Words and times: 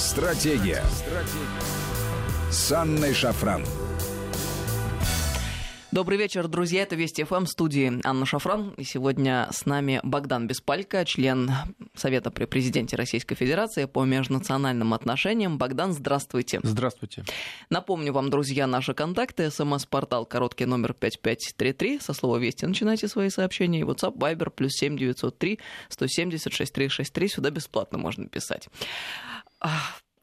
Стратегия. 0.00 0.82
Стратегия. 0.94 2.50
С 2.50 2.72
Анной 2.72 3.12
Шафран. 3.12 3.62
Добрый 5.92 6.16
вечер, 6.16 6.48
друзья. 6.48 6.84
Это 6.84 6.96
Вести 6.96 7.22
ФМ, 7.22 7.44
студии 7.44 8.00
Анна 8.02 8.24
Шафран. 8.24 8.70
И 8.78 8.84
сегодня 8.84 9.48
с 9.52 9.66
нами 9.66 10.00
Богдан 10.02 10.46
Беспалько, 10.46 11.04
член 11.04 11.50
Совета 11.94 12.30
при 12.30 12.46
президенте 12.46 12.96
Российской 12.96 13.34
Федерации 13.34 13.84
по 13.84 14.04
межнациональным 14.04 14.94
отношениям. 14.94 15.58
Богдан, 15.58 15.92
здравствуйте. 15.92 16.60
Здравствуйте. 16.62 17.24
Напомню 17.68 18.14
вам, 18.14 18.30
друзья, 18.30 18.66
наши 18.66 18.94
контакты. 18.94 19.50
СМС-портал 19.50 20.24
короткий 20.24 20.64
номер 20.64 20.94
5533. 20.94 22.00
Со 22.00 22.14
слова 22.14 22.38
«Вести» 22.38 22.64
начинайте 22.64 23.06
свои 23.06 23.28
сообщения. 23.28 23.80
И 23.80 23.82
WhatsApp, 23.82 24.16
Viber, 24.16 24.48
плюс 24.48 24.72
7903 24.72 25.58
170 25.90 26.52
6363. 26.54 27.28
Сюда 27.28 27.50
бесплатно 27.50 27.98
можно 27.98 28.26
писать. 28.28 28.68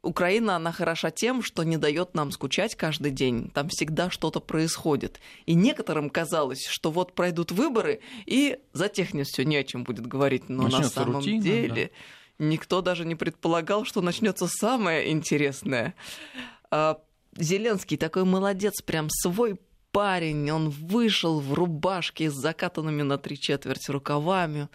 Украина, 0.04 0.56
она 0.56 0.72
хороша 0.72 1.12
тем, 1.12 1.44
что 1.44 1.64
не 1.64 1.78
дает 1.78 2.14
нам 2.14 2.32
скучать 2.32 2.76
каждый 2.76 3.12
день. 3.12 3.52
Там 3.54 3.68
всегда 3.70 4.10
что-то 4.10 4.40
происходит. 4.40 5.20
И 5.46 5.54
некоторым 5.54 6.10
казалось, 6.10 6.66
что 6.66 6.92
вот 6.92 7.14
пройдут 7.14 7.52
выборы, 7.52 8.00
и 8.26 8.60
за 8.74 8.88
технис 8.88 9.28
все 9.28 9.44
не 9.44 9.58
о 9.58 9.64
чем 9.64 9.84
будет 9.84 10.08
говорить. 10.08 10.50
Но 10.50 10.64
Начнется 10.64 11.00
на 11.00 11.06
самом 11.06 11.16
рутина, 11.16 11.44
деле 11.44 11.92
никто 12.40 12.82
даже 12.82 13.06
не 13.06 13.16
предполагал, 13.16 13.86
что 13.86 14.02
начнется 14.02 14.48
самое 14.48 15.12
интересное. 15.12 15.96
А, 16.70 17.00
Зеленский 17.36 17.98
такой 17.98 18.24
молодец, 18.24 18.82
прям 18.82 19.10
свой 19.10 19.60
парень. 19.92 20.50
Он 20.52 20.70
вышел 20.70 21.40
в 21.40 21.54
рубашке 21.54 22.30
с 22.30 22.34
закатанными 22.34 23.02
на 23.02 23.18
три 23.18 23.40
четверти 23.40 23.92
рукавами 23.92 24.70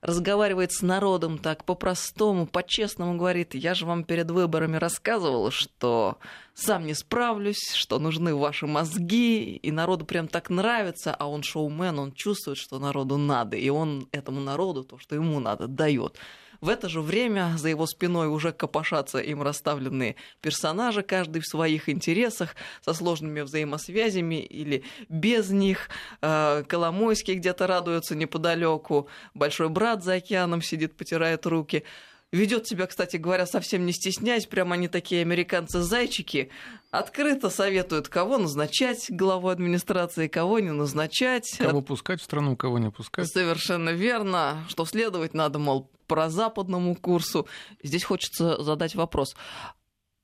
разговаривает 0.00 0.72
с 0.72 0.82
народом 0.82 1.38
так 1.38 1.64
по-простому, 1.64 2.46
по-честному, 2.46 3.16
говорит, 3.16 3.54
я 3.54 3.74
же 3.74 3.86
вам 3.86 4.04
перед 4.04 4.30
выборами 4.30 4.76
рассказывал, 4.76 5.50
что 5.50 6.18
сам 6.54 6.86
не 6.86 6.94
справлюсь, 6.94 7.72
что 7.74 7.98
нужны 7.98 8.34
ваши 8.34 8.66
мозги, 8.66 9.56
и 9.56 9.72
народу 9.72 10.04
прям 10.04 10.28
так 10.28 10.50
нравится, 10.50 11.14
а 11.14 11.28
он 11.28 11.42
шоумен, 11.42 11.98
он 11.98 12.12
чувствует, 12.12 12.58
что 12.58 12.78
народу 12.78 13.16
надо, 13.16 13.56
и 13.56 13.68
он 13.68 14.08
этому 14.12 14.40
народу 14.40 14.84
то, 14.84 14.98
что 14.98 15.14
ему 15.14 15.40
надо, 15.40 15.66
дает. 15.66 16.18
В 16.60 16.68
это 16.68 16.88
же 16.88 17.00
время 17.00 17.54
за 17.56 17.68
его 17.68 17.86
спиной 17.86 18.26
уже 18.26 18.52
копошатся 18.52 19.18
им 19.18 19.42
расставленные 19.42 20.16
персонажи, 20.40 21.02
каждый 21.02 21.40
в 21.40 21.46
своих 21.46 21.88
интересах, 21.88 22.56
со 22.84 22.94
сложными 22.94 23.42
взаимосвязями 23.42 24.42
или 24.42 24.82
без 25.08 25.50
них. 25.50 25.88
Э, 26.20 26.64
Коломойский 26.66 27.34
где-то 27.34 27.68
радуется 27.68 28.16
неподалеку, 28.16 29.08
большой 29.34 29.68
брат 29.68 30.02
за 30.02 30.14
океаном 30.14 30.60
сидит, 30.60 30.96
потирает 30.96 31.46
руки. 31.46 31.84
Ведет 32.30 32.66
себя, 32.66 32.86
кстати 32.86 33.16
говоря, 33.16 33.46
совсем 33.46 33.86
не 33.86 33.92
стесняясь, 33.92 34.44
прямо 34.44 34.74
они 34.74 34.88
такие 34.88 35.22
американцы-зайчики. 35.22 36.50
Открыто 36.90 37.48
советуют, 37.48 38.08
кого 38.08 38.36
назначать 38.36 39.06
главу 39.10 39.48
администрации, 39.48 40.28
кого 40.28 40.58
не 40.58 40.70
назначать. 40.70 41.56
Кого 41.56 41.80
пускать 41.80 42.20
в 42.20 42.24
страну, 42.24 42.54
кого 42.54 42.78
не 42.78 42.90
пускать. 42.90 43.26
Совершенно 43.28 43.90
верно, 43.90 44.66
что 44.68 44.84
следовать 44.84 45.32
надо, 45.32 45.58
мол, 45.58 45.90
про 46.06 46.28
западному 46.28 46.94
курсу. 46.96 47.46
Здесь 47.82 48.04
хочется 48.04 48.62
задать 48.62 48.94
вопрос. 48.94 49.34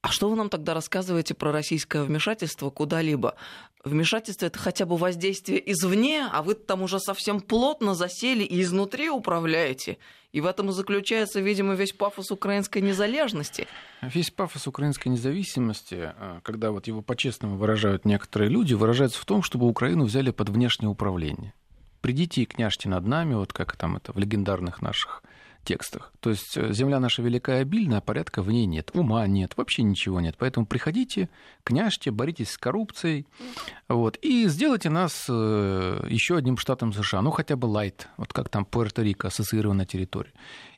А 0.02 0.08
что 0.08 0.28
вы 0.28 0.36
нам 0.36 0.50
тогда 0.50 0.74
рассказываете 0.74 1.33
про 1.33 1.52
российское 1.52 2.02
вмешательство 2.02 2.68
куда-либо? 2.68 3.36
Вмешательство 3.83 4.44
это 4.44 4.58
хотя 4.58 4.84
бы 4.84 4.98
воздействие 4.98 5.72
извне, 5.72 6.28
а 6.30 6.42
вы 6.42 6.52
там 6.55 6.83
уже 6.83 7.00
совсем 7.00 7.41
плотно 7.41 7.94
засели 7.94 8.44
и 8.44 8.61
изнутри 8.61 9.08
управляете. 9.08 9.96
И 10.34 10.40
в 10.40 10.46
этом 10.46 10.72
заключается, 10.72 11.40
видимо, 11.40 11.74
весь 11.74 11.92
пафос 11.92 12.32
украинской 12.32 12.80
незалежности. 12.80 13.68
Весь 14.02 14.32
пафос 14.32 14.66
украинской 14.66 15.06
независимости, 15.06 16.12
а, 16.16 16.40
когда 16.42 16.72
вот 16.72 16.88
его 16.88 17.02
по-честному 17.02 17.56
выражают 17.56 18.04
некоторые 18.04 18.50
люди, 18.50 18.74
выражается 18.74 19.20
в 19.20 19.24
том, 19.27 19.44
чтобы 19.44 19.68
Украину 19.68 20.06
взяли 20.06 20.32
под 20.32 20.48
внешнее 20.48 20.89
управление. 20.89 21.55
Придите 22.00 22.42
и 22.42 22.46
княжьте 22.46 22.89
над 22.89 23.06
нами, 23.06 23.34
вот 23.34 23.52
как 23.52 23.77
там 23.77 23.96
это 23.96 24.12
в 24.12 24.18
легендарных 24.18 24.83
наших 24.83 25.22
текстах. 25.64 26.13
То 26.20 26.30
есть 26.30 26.57
э, 26.57 26.73
земля 26.73 27.01
наша 27.01 27.23
великая 27.23 27.58
и 27.58 27.63
обильная, 27.63 27.98
а 27.98 28.01
порядка 28.01 28.42
в 28.42 28.51
ней 28.51 28.67
нет, 28.67 28.91
ума 28.95 29.27
нет, 29.27 29.57
вообще 29.57 29.83
ничего 29.83 30.20
нет. 30.20 30.36
Поэтому 30.39 30.67
приходите, 30.67 31.29
княжьте, 31.64 32.11
боритесь 32.11 32.51
с 32.51 32.58
коррупцией, 32.58 33.27
вот, 33.89 34.19
и 34.23 34.47
сделайте 34.48 34.91
нас 34.91 35.27
э, 35.29 36.07
еще 36.08 36.36
одним 36.36 36.57
штатом 36.57 36.92
США, 36.92 37.23
ну 37.23 37.30
хотя 37.30 37.57
бы 37.57 37.67
лайт, 37.67 38.08
вот 38.17 38.33
как 38.33 38.48
там 38.48 38.67
Пуэрто-Рико, 38.70 39.27
ассоциированная 39.27 39.86
территория. 39.86 40.33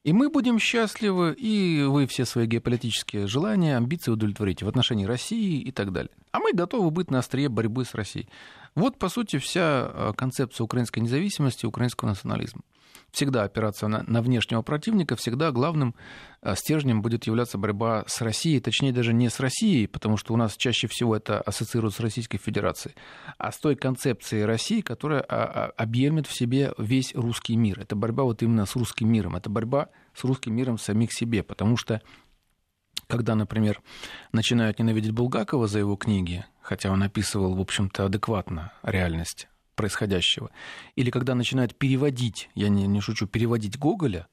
И 0.04 0.12
мы 0.12 0.30
будем 0.30 0.58
счастливы, 0.58 1.34
и 1.36 1.82
вы 1.82 2.06
все 2.06 2.24
свои 2.24 2.46
геополитические 2.46 3.26
желания, 3.26 3.76
амбиции 3.76 4.12
удовлетворите 4.12 4.64
в 4.64 4.68
отношении 4.68 5.04
России 5.04 5.60
и 5.60 5.72
так 5.72 5.92
далее. 5.92 6.12
А 6.30 6.38
мы 6.38 6.52
готовы 6.52 6.90
быть 6.90 7.10
на 7.10 7.18
острие 7.18 7.48
борьбы 7.48 7.84
с 7.84 7.94
Россией. 7.94 8.28
Вот, 8.76 8.98
по 8.98 9.08
сути, 9.08 9.38
вся 9.38 9.90
э, 9.92 10.12
концепция 10.16 10.64
украинской 10.64 11.00
независимости, 11.00 11.66
украинского 11.66 12.10
национализма 12.10 12.62
всегда 13.10 13.44
опираться 13.44 13.88
на, 13.88 14.02
на 14.06 14.20
внешнего 14.20 14.62
противника, 14.62 15.16
всегда 15.16 15.50
главным 15.50 15.94
э, 16.42 16.54
стержнем 16.54 17.02
будет 17.02 17.26
являться 17.26 17.56
борьба 17.58 18.04
с 18.06 18.20
Россией, 18.20 18.60
точнее 18.60 18.92
даже 18.92 19.12
не 19.12 19.30
с 19.30 19.40
Россией, 19.40 19.86
потому 19.86 20.16
что 20.16 20.34
у 20.34 20.36
нас 20.36 20.56
чаще 20.56 20.86
всего 20.86 21.16
это 21.16 21.40
ассоциируется 21.40 21.98
с 21.98 22.04
Российской 22.04 22.38
Федерацией, 22.38 22.94
а 23.38 23.52
с 23.52 23.58
той 23.58 23.74
концепцией 23.74 24.44
России, 24.44 24.80
которая 24.82 25.20
а, 25.20 25.44
а, 25.44 25.72
объемит 25.76 26.26
в 26.26 26.36
себе 26.36 26.74
весь 26.78 27.14
русский 27.14 27.56
мир. 27.56 27.80
Это 27.80 27.96
борьба 27.96 28.24
вот 28.24 28.42
именно 28.42 28.66
с 28.66 28.76
русским 28.76 29.10
миром, 29.10 29.36
это 29.36 29.48
борьба 29.48 29.88
с 30.14 30.24
русским 30.24 30.54
миром 30.54 30.78
самих 30.78 31.12
себе, 31.12 31.42
потому 31.42 31.76
что 31.76 32.02
когда, 33.06 33.34
например, 33.34 33.80
начинают 34.32 34.78
ненавидеть 34.78 35.12
Булгакова 35.12 35.68
за 35.68 35.78
его 35.78 35.96
книги, 35.96 36.44
хотя 36.60 36.90
он 36.90 37.02
описывал, 37.02 37.54
в 37.54 37.60
общем-то, 37.60 38.06
адекватно 38.06 38.72
реальность 38.82 39.48
происходящего. 39.76 40.50
Или 40.96 41.10
когда 41.10 41.34
начинают 41.34 41.76
переводить, 41.76 42.50
я 42.54 42.68
не, 42.68 42.86
не 42.86 43.00
шучу, 43.00 43.26
переводить 43.26 43.78
Гоголя, 43.78 44.26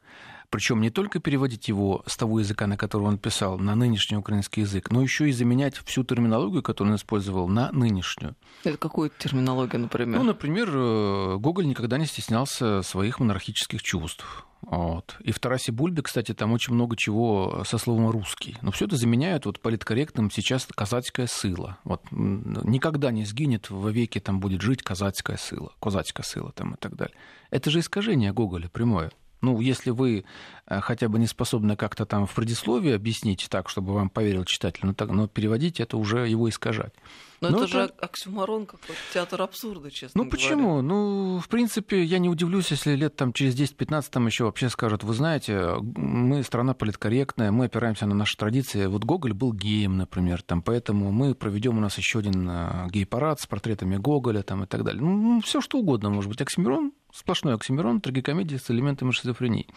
причем 0.53 0.81
не 0.81 0.91
только 0.91 1.17
переводить 1.17 1.67
его 1.67 2.03
с 2.05 2.15
того 2.15 2.39
языка, 2.39 2.67
на 2.67 2.77
который 2.77 3.07
он 3.07 3.17
писал, 3.17 3.57
на 3.57 3.73
нынешний 3.73 4.17
украинский 4.17 4.61
язык, 4.61 4.91
но 4.91 5.01
еще 5.01 5.27
и 5.27 5.31
заменять 5.31 5.77
всю 5.77 6.03
терминологию, 6.03 6.61
которую 6.61 6.93
он 6.93 6.97
использовал, 6.97 7.47
на 7.47 7.71
нынешнюю. 7.71 8.35
Это 8.63 8.77
какую 8.77 9.09
терминологию, 9.17 9.81
например? 9.81 10.19
Ну, 10.19 10.23
например, 10.23 10.69
э, 10.71 11.37
Гоголь 11.39 11.65
никогда 11.65 11.97
не 11.97 12.05
стеснялся 12.05 12.83
своих 12.83 13.19
монархических 13.19 13.81
чувств. 13.81 14.45
Вот. 14.61 15.17
И 15.21 15.31
в 15.31 15.39
Тарасе 15.39 15.71
Бульбе, 15.71 16.03
кстати, 16.03 16.35
там 16.35 16.51
очень 16.51 16.75
много 16.75 16.95
чего 16.97 17.63
со 17.65 17.79
словом 17.79 18.11
«русский». 18.11 18.55
Но 18.61 18.69
все 18.69 18.85
это 18.85 18.95
заменяют 18.95 19.47
вот 19.47 19.59
политкорректным 19.59 20.29
сейчас 20.29 20.67
казацкое 20.67 21.25
сыло. 21.25 21.79
Вот. 21.83 22.03
Никогда 22.11 23.09
не 23.09 23.25
сгинет, 23.25 23.71
вовеки 23.71 24.19
там 24.19 24.39
будет 24.39 24.61
жить 24.61 24.83
казацкое 24.83 25.37
сыло, 25.37 25.73
казацкое 25.81 26.23
сыло 26.23 26.51
там 26.51 26.75
и 26.75 26.77
так 26.77 26.95
далее. 26.95 27.15
Это 27.49 27.71
же 27.71 27.79
искажение 27.79 28.31
Гоголя 28.31 28.69
прямое. 28.69 29.11
Ну, 29.43 29.59
если 29.59 29.89
вы 29.89 30.23
э, 30.67 30.79
хотя 30.79 31.09
бы 31.09 31.19
не 31.19 31.27
способны 31.27 31.75
как-то 31.75 32.05
там 32.05 32.25
в 32.25 32.33
предисловии 32.33 32.93
объяснить 32.93 33.47
так, 33.49 33.67
чтобы 33.69 33.93
вам 33.93 34.09
поверил 34.09 34.45
читатель, 34.45 34.79
ну, 34.83 34.93
так, 34.93 35.09
но 35.09 35.27
переводить 35.27 35.81
это 35.81 35.97
уже 35.97 36.29
его 36.29 36.47
искажать. 36.47 36.93
Но, 37.41 37.49
но 37.49 37.57
это, 37.57 37.65
это 37.65 37.71
же 37.73 37.93
оксюмарон 37.99 38.65
какой-то, 38.65 39.01
театр 39.13 39.41
абсурда, 39.41 39.91
честно 39.91 40.23
Ну, 40.23 40.29
почему? 40.29 40.81
Ну, 40.81 41.39
в 41.39 41.49
принципе, 41.49 42.01
я 42.05 42.19
не 42.19 42.29
удивлюсь, 42.29 42.71
если 42.71 42.95
лет 42.95 43.17
там 43.17 43.33
через 43.33 43.53
10-15 43.53 44.05
там 44.09 44.27
еще 44.27 44.45
вообще 44.45 44.69
скажут, 44.69 45.03
вы 45.03 45.13
знаете, 45.13 45.75
мы 45.81 46.41
страна 46.43 46.73
политкорректная, 46.73 47.51
мы 47.51 47.65
опираемся 47.65 48.05
на 48.05 48.15
наши 48.15 48.37
традиции. 48.37 48.85
Вот 48.85 49.03
Гоголь 49.03 49.33
был 49.33 49.51
геем, 49.51 49.97
например, 49.97 50.41
там, 50.41 50.61
поэтому 50.61 51.11
мы 51.11 51.35
проведем 51.35 51.77
у 51.77 51.81
нас 51.81 51.97
еще 51.97 52.19
один 52.19 52.49
э, 52.49 52.87
гей-парад 52.91 53.41
с 53.41 53.45
портретами 53.45 53.97
Гоголя 53.97 54.41
там, 54.41 54.63
и 54.63 54.67
так 54.67 54.85
далее. 54.85 55.01
Ну, 55.01 55.41
все 55.41 55.59
что 55.59 55.79
угодно, 55.79 56.09
может 56.09 56.29
быть. 56.29 56.41
Оксимирон, 56.41 56.93
сплошной 57.13 57.53
оксимирон, 57.53 58.01
трагикомедия 58.01 58.57
с 58.57 58.69
элементами 58.71 59.11
шизофрении. 59.11 59.67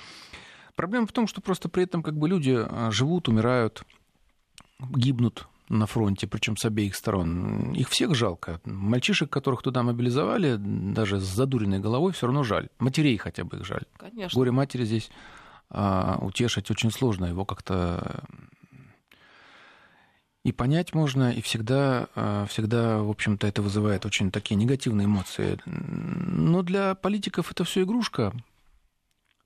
Проблема 0.74 1.06
в 1.06 1.12
том, 1.12 1.26
что 1.26 1.40
просто 1.40 1.68
при 1.68 1.84
этом 1.84 2.02
как 2.02 2.16
бы 2.16 2.28
люди 2.28 2.56
э, 2.58 2.90
живут, 2.90 3.28
умирают, 3.28 3.84
гибнут 4.80 5.46
на 5.68 5.86
фронте, 5.86 6.26
причем 6.26 6.56
с 6.56 6.64
обеих 6.64 6.94
сторон. 6.94 7.72
Их 7.72 7.88
всех 7.88 8.14
жалко. 8.14 8.60
Мальчишек, 8.64 9.30
которых 9.30 9.62
туда 9.62 9.82
мобилизовали, 9.82 10.56
даже 10.58 11.18
с 11.18 11.24
задуренной 11.24 11.80
головой, 11.80 12.12
все 12.12 12.26
равно 12.26 12.44
жаль. 12.44 12.68
Матерей 12.78 13.16
хотя 13.16 13.44
бы 13.44 13.58
их 13.58 13.64
жаль. 13.64 13.84
Конечно. 13.96 14.38
Горе 14.38 14.52
матери 14.52 14.84
здесь 14.84 15.10
а, 15.68 16.18
утешить 16.20 16.70
очень 16.70 16.90
сложно. 16.90 17.26
Его 17.26 17.44
как-то 17.44 18.22
и 20.46 20.52
понять 20.52 20.94
можно, 20.94 21.32
и 21.32 21.40
всегда, 21.40 22.06
а, 22.14 22.46
всегда, 22.46 22.98
в 22.98 23.10
общем-то, 23.10 23.48
это 23.48 23.62
вызывает 23.62 24.06
очень 24.06 24.30
такие 24.30 24.54
негативные 24.54 25.06
эмоции. 25.06 25.58
Но 25.66 26.62
для 26.62 26.94
политиков 26.94 27.50
это 27.50 27.64
все 27.64 27.82
игрушка, 27.82 28.32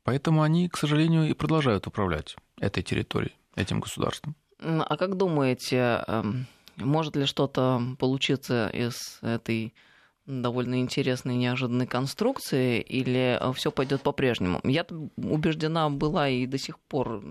поэтому 0.05 0.43
они, 0.43 0.69
к 0.69 0.77
сожалению, 0.77 1.27
и 1.27 1.33
продолжают 1.33 1.87
управлять 1.87 2.37
этой 2.61 2.83
территорией, 2.83 3.33
этим 3.57 3.81
государством. 3.81 4.37
А 4.59 4.99
как 4.99 5.17
думаете, 5.17 6.05
эм, 6.07 6.47
может 6.77 7.17
ли 7.17 7.25
что-то 7.25 7.81
получиться 7.99 8.69
из 8.69 9.21
этой 9.23 9.73
довольно 10.27 10.81
интересной 10.81 11.37
неожиданной 11.37 11.87
конструкции, 11.87 12.79
или 12.79 13.41
все 13.55 13.73
пойдет 13.73 14.03
по-прежнему? 14.03 14.61
Я 14.65 14.85
убеждена 15.17 15.89
была 15.89 16.29
и 16.29 16.47
до 16.47 16.59
сих 16.59 16.79
пор 16.79 17.25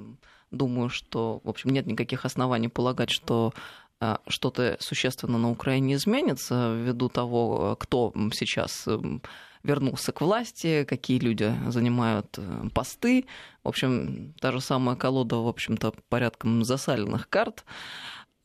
думаю, 0.51 0.90
что, 0.90 1.42
в 1.44 1.50
общем, 1.50 1.72
нет 1.72 1.86
никаких 1.86 2.25
оснований 2.25 2.68
полагать, 2.68 3.10
что 3.10 3.54
а, 4.00 4.19
что-то 4.28 4.78
существенно 4.80 5.38
на 5.38 5.51
Украине 5.51 5.96
изменится 5.96 6.74
ввиду 6.75 7.10
того, 7.10 7.75
кто 7.80 8.13
сейчас 8.34 8.88
эм, 8.88 9.22
вернулся 9.63 10.12
к 10.12 10.22
власти, 10.22 10.86
какие 10.88 11.19
люди 11.19 11.54
занимают 11.68 12.38
э, 12.38 12.69
посты. 12.74 13.25
В 13.63 13.68
общем, 13.68 14.34
та 14.40 14.51
же 14.51 14.62
самая 14.62 14.96
колода, 14.96 15.38
в 15.38 15.48
общем-то, 15.48 15.94
порядком 16.07 16.63
засаленных 16.63 17.30
карт. 17.30 17.66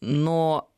Но 0.00 0.70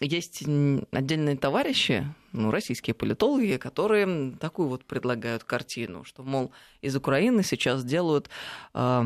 есть 0.00 0.44
отдельные 0.92 1.36
товарищи, 1.36 2.06
ну, 2.32 2.50
российские 2.50 2.92
политологи, 2.92 3.56
которые 3.56 4.32
такую 4.38 4.68
вот 4.68 4.84
предлагают 4.84 5.42
картину, 5.44 6.04
что, 6.04 6.22
мол, 6.22 6.52
из 6.82 6.94
Украины 6.94 7.42
сейчас 7.42 7.82
делают 7.82 8.28
э, 8.74 9.04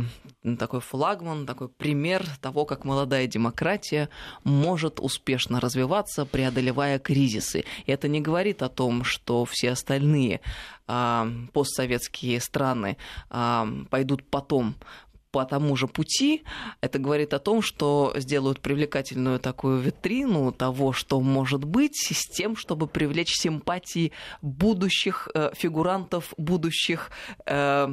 такой 0.59 0.81
флагман, 0.81 1.47
такой 1.47 1.69
пример 1.69 2.27
того, 2.41 2.65
как 2.65 2.85
молодая 2.85 3.29
демократия 3.29 4.09
может 4.43 4.99
успешно 4.99 5.61
развиваться, 5.61 6.27
преодолевая 6.27 6.99
кризисы. 6.99 7.65
И 7.87 7.93
это 7.93 8.09
не 8.09 8.21
говорит 8.21 8.63
о 8.63 8.69
том, 8.69 9.05
что 9.05 9.45
все 9.45 9.71
остальные 9.71 10.41
э, 10.89 11.31
постсоветские 11.53 12.41
страны 12.41 12.97
э, 13.31 13.65
пойдут 13.91 14.25
потом 14.25 14.75
по 15.31 15.45
тому 15.45 15.77
же 15.77 15.87
пути, 15.87 16.43
это 16.81 16.99
говорит 16.99 17.35
о 17.35 17.39
том, 17.39 17.63
что 17.63 18.13
сделают 18.17 18.61
привлекательную 18.61 19.39
такую 19.39 19.79
витрину 19.79 20.53
того, 20.53 20.93
что 20.93 21.21
может 21.21 21.65
быть, 21.65 21.97
с 21.97 22.29
тем, 22.29 22.57
чтобы 22.57 22.87
привлечь 22.87 23.35
симпатии 23.35 24.13
будущих 24.43 25.29
э, 25.35 25.51
фигурантов, 25.55 26.35
будущих 26.37 27.11
э, 27.47 27.89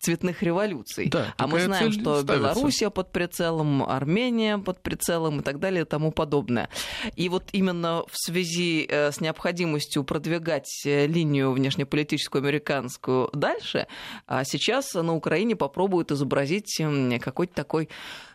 цветных 0.00 0.42
революций. 0.42 1.08
Да, 1.08 1.34
а 1.36 1.46
мы 1.46 1.60
знаем, 1.60 1.92
что 1.92 2.22
ставится. 2.22 2.54
Белоруссия 2.54 2.90
под 2.90 3.12
прицелом, 3.12 3.82
Армения 3.82 4.58
под 4.58 4.82
прицелом 4.82 5.40
и 5.40 5.42
так 5.42 5.58
далее 5.58 5.82
и 5.82 5.86
тому 5.86 6.12
подобное. 6.12 6.68
И 7.16 7.28
вот 7.28 7.44
именно 7.52 8.02
в 8.08 8.14
связи 8.14 8.86
э, 8.88 9.12
с 9.12 9.20
необходимостью 9.20 10.04
продвигать 10.04 10.82
э, 10.84 11.06
линию 11.06 11.52
внешнеполитическую 11.52 12.42
американскую 12.42 13.30
дальше, 13.32 13.86
а 14.26 14.44
сейчас 14.44 14.92
на 14.94 15.14
Украине 15.14 15.56
попробуют 15.56 16.12
изобразить 16.12 16.81
какой-то 17.20 17.54
такой, 17.54 17.88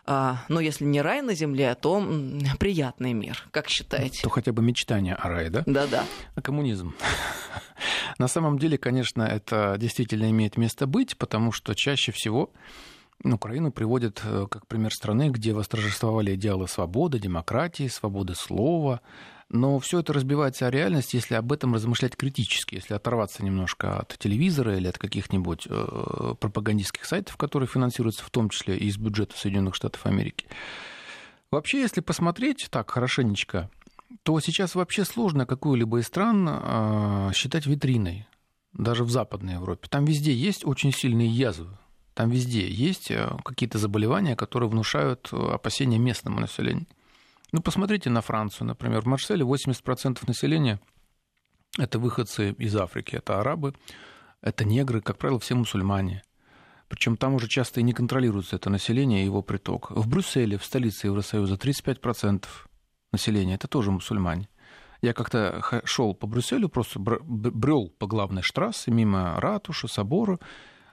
а, 0.06 0.44
ну, 0.48 0.60
если 0.60 0.84
не 0.84 1.02
рай 1.02 1.22
на 1.22 1.34
земле, 1.34 1.74
то 1.74 2.02
приятный 2.58 3.12
мир, 3.12 3.44
как 3.50 3.68
считаете? 3.68 4.22
То 4.22 4.30
хотя 4.30 4.52
бы 4.52 4.62
мечтание 4.62 5.14
о 5.14 5.28
рае, 5.28 5.50
да? 5.50 5.62
Да-да. 5.66 6.04
А 6.34 6.40
коммунизм. 6.40 6.94
На 8.18 8.28
самом 8.28 8.58
деле, 8.58 8.78
конечно, 8.78 9.22
это 9.22 9.76
действительно 9.78 10.30
имеет 10.30 10.56
место 10.56 10.86
быть, 10.86 11.16
потому 11.16 11.52
что 11.52 11.74
чаще 11.74 12.12
всего 12.12 12.50
Украину 13.24 13.72
приводят 13.72 14.22
э, 14.24 14.46
как 14.50 14.66
пример 14.66 14.92
страны, 14.92 15.30
где 15.30 15.52
восторжествовали 15.52 16.34
идеалы 16.34 16.68
свободы, 16.68 17.18
демократии, 17.18 17.88
свободы 17.88 18.34
слова, 18.34 19.00
но 19.50 19.78
все 19.78 20.00
это 20.00 20.12
разбивается 20.12 20.66
о 20.66 20.70
реальность, 20.70 21.14
если 21.14 21.34
об 21.34 21.52
этом 21.52 21.74
размышлять 21.74 22.16
критически, 22.16 22.74
если 22.74 22.94
оторваться 22.94 23.42
немножко 23.42 24.00
от 24.00 24.18
телевизора 24.18 24.76
или 24.76 24.88
от 24.88 24.98
каких-нибудь 24.98 25.66
э, 25.68 26.34
пропагандистских 26.38 27.06
сайтов, 27.06 27.36
которые 27.36 27.66
финансируются 27.66 28.24
в 28.24 28.30
том 28.30 28.50
числе 28.50 28.76
из 28.76 28.98
бюджета 28.98 29.36
Соединенных 29.38 29.74
Штатов 29.74 30.04
Америки. 30.04 30.46
Вообще, 31.50 31.80
если 31.80 32.02
посмотреть 32.02 32.68
так 32.70 32.90
хорошенечко, 32.90 33.70
то 34.22 34.38
сейчас 34.40 34.74
вообще 34.74 35.04
сложно 35.04 35.46
какую-либо 35.46 36.00
из 36.00 36.06
стран 36.06 36.46
э, 36.48 37.30
считать 37.34 37.64
витриной, 37.64 38.26
даже 38.74 39.02
в 39.02 39.10
Западной 39.10 39.54
Европе. 39.54 39.88
Там 39.88 40.04
везде 40.04 40.34
есть 40.34 40.66
очень 40.66 40.92
сильные 40.92 41.28
язвы, 41.28 41.78
там 42.12 42.28
везде 42.28 42.68
есть 42.68 43.10
э, 43.10 43.30
какие-то 43.46 43.78
заболевания, 43.78 44.36
которые 44.36 44.68
внушают 44.68 45.30
опасения 45.32 45.98
местному 45.98 46.38
населению. 46.38 46.86
Ну, 47.52 47.62
посмотрите 47.62 48.10
на 48.10 48.20
Францию, 48.20 48.66
например. 48.66 49.00
В 49.00 49.06
Марселе 49.06 49.44
80% 49.44 50.22
населения– 50.26 50.80
это 51.78 51.98
выходцы 51.98 52.52
из 52.52 52.76
Африки, 52.76 53.16
это 53.16 53.40
арабы, 53.40 53.74
это 54.42 54.64
негры, 54.64 55.00
как 55.00 55.16
правило, 55.16 55.40
все 55.40 55.54
мусульмане. 55.54 56.22
Причем 56.88 57.16
там 57.16 57.34
уже 57.34 57.48
часто 57.48 57.80
и 57.80 57.82
не 57.82 57.92
контролируется 57.92 58.56
это 58.56 58.70
население 58.70 59.22
и 59.22 59.24
его 59.24 59.42
приток. 59.42 59.90
В 59.90 60.08
Брюсселе, 60.08 60.58
в 60.58 60.64
столице 60.64 61.06
Евросоюза, 61.06 61.54
35% 61.54 62.44
населения– 63.12 63.54
это 63.56 63.66
тоже 63.66 63.90
мусульмане. 63.90 64.48
Я 65.00 65.14
как-то 65.14 65.62
шел 65.84 66.14
по 66.14 66.26
Брюсселю, 66.26 66.68
просто 66.68 66.98
брел 66.98 67.88
по 67.98 68.06
главной 68.06 68.42
штрассе, 68.42 68.90
мимо 68.90 69.40
ратуши, 69.40 69.88
собора, 69.88 70.38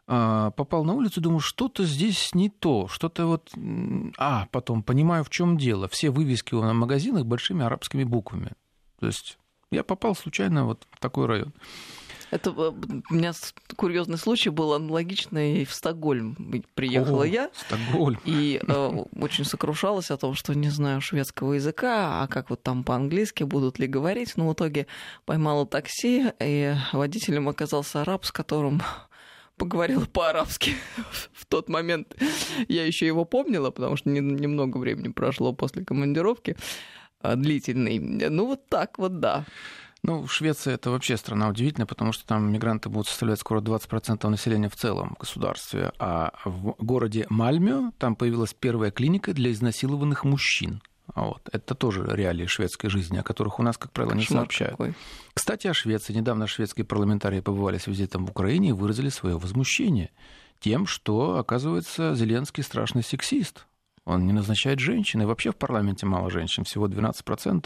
попал 0.06 0.84
на 0.84 0.94
улицу, 0.94 1.22
думаю, 1.22 1.40
что-то 1.40 1.84
здесь 1.84 2.34
не 2.34 2.50
то, 2.50 2.88
что-то 2.88 3.26
вот... 3.26 3.52
А, 4.18 4.48
потом 4.52 4.84
понимаю, 4.84 5.24
в 5.24 5.30
чем 5.30 5.58
дело. 5.58 5.88
Все 5.88 6.10
вывески 6.10 6.54
на 6.54 6.74
магазинах 6.74 7.26
большими 7.26 7.64
арабскими 7.66 8.04
буквами. 8.04 8.52
То 9.00 9.08
есть 9.08 9.38
я 9.72 9.84
попал 9.84 10.16
случайно 10.16 10.66
вот 10.66 10.88
в 10.92 11.00
такой 11.00 11.26
район. 11.26 11.54
Это 12.32 12.50
э, 12.50 12.72
у 13.10 13.14
меня 13.14 13.34
курьезный 13.76 14.18
случай 14.18 14.50
был 14.50 14.74
аналогичный 14.74 15.66
в 15.66 15.74
Стокгольм. 15.74 16.64
Приехала 16.74 17.24
О, 17.24 17.26
я. 17.26 17.50
Стокгольм. 17.54 18.20
И 18.26 18.60
э, 18.66 19.04
очень 19.16 19.46
сокрушалась 19.46 20.12
о 20.12 20.18
том, 20.18 20.34
что 20.34 20.54
не 20.54 20.70
знаю 20.70 21.02
шведского 21.02 21.54
языка, 21.54 22.24
а 22.24 22.28
как 22.28 22.50
вот 22.50 22.64
там 22.64 22.84
по-английски 22.84 23.44
будут 23.44 23.80
ли 23.80 23.88
говорить. 23.88 24.38
Но 24.38 24.50
в 24.50 24.54
итоге 24.54 24.88
поймала 25.26 25.66
такси, 25.66 26.32
и 26.40 26.76
водителем 26.94 27.48
оказался 27.48 28.02
араб, 28.02 28.26
с 28.26 28.32
которым 28.32 28.82
поговорила 29.58 30.06
по-арабски 30.14 30.74
в 31.34 31.46
тот 31.46 31.70
момент. 31.70 32.16
Я 32.68 32.86
еще 32.86 33.06
его 33.06 33.26
помнила, 33.26 33.72
потому 33.72 33.96
что 33.96 34.10
немного 34.10 34.78
времени 34.78 35.10
прошло 35.10 35.54
после 35.54 35.84
командировки 35.84 36.56
а, 37.22 37.36
длительной. 37.36 38.00
Ну, 38.00 38.46
вот 38.48 38.68
так 38.68 38.98
вот, 39.00 39.20
да. 39.20 39.46
Ну, 40.04 40.28
Швеция 40.28 40.76
это 40.76 40.92
вообще 40.92 41.18
страна 41.18 41.50
удивительная, 41.50 41.88
потому 41.88 42.12
что 42.12 42.28
там 42.28 42.52
мигранты 42.52 42.90
будут 42.90 43.08
составлять 43.08 43.40
скоро 43.40 43.60
20% 43.60 44.30
населения 44.30 44.70
в 44.70 44.76
целом 44.76 45.16
государстве. 45.20 45.94
А 45.98 46.32
в 46.46 46.76
городе 46.78 47.26
Мальмё 47.30 47.92
там 47.98 48.16
появилась 48.16 48.54
первая 48.54 48.92
клиника 48.92 49.34
для 49.34 49.52
изнасилованных 49.52 50.24
мужчин. 50.24 50.82
А 51.16 51.22
вот. 51.22 51.50
Это 51.52 51.76
тоже 51.76 52.06
реалии 52.06 52.46
шведской 52.46 52.90
жизни, 52.90 53.18
о 53.18 53.24
которых 53.24 53.60
у 53.60 53.64
нас, 53.64 53.78
как 53.78 53.92
правило, 53.92 54.12
Кошмар 54.12 54.30
не 54.30 54.36
сообщают. 54.40 54.72
Какой. 54.74 54.94
Кстати, 55.34 55.68
о 55.68 55.74
Швеции. 55.74 56.14
Недавно 56.14 56.46
шведские 56.46 56.86
парламентарии 56.86 57.40
побывали 57.40 57.78
с 57.78 57.88
визитом 57.88 58.26
в 58.26 58.32
Украине 58.32 58.70
и 58.70 58.74
выразили 58.74 59.10
свое 59.10 59.38
возмущение 59.38 60.12
тем, 60.60 60.86
что, 60.86 61.38
оказывается, 61.38 62.16
Зеленский 62.16 62.64
страшный 62.64 63.02
сексист. 63.02 63.66
Он 64.04 64.28
не 64.28 64.34
назначает 64.34 64.80
женщин, 64.80 65.22
и 65.22 65.26
вообще 65.26 65.52
в 65.52 65.56
парламенте 65.56 66.06
мало 66.06 66.30
женщин, 66.30 66.66
всего 66.66 66.88
12%. 66.88 67.66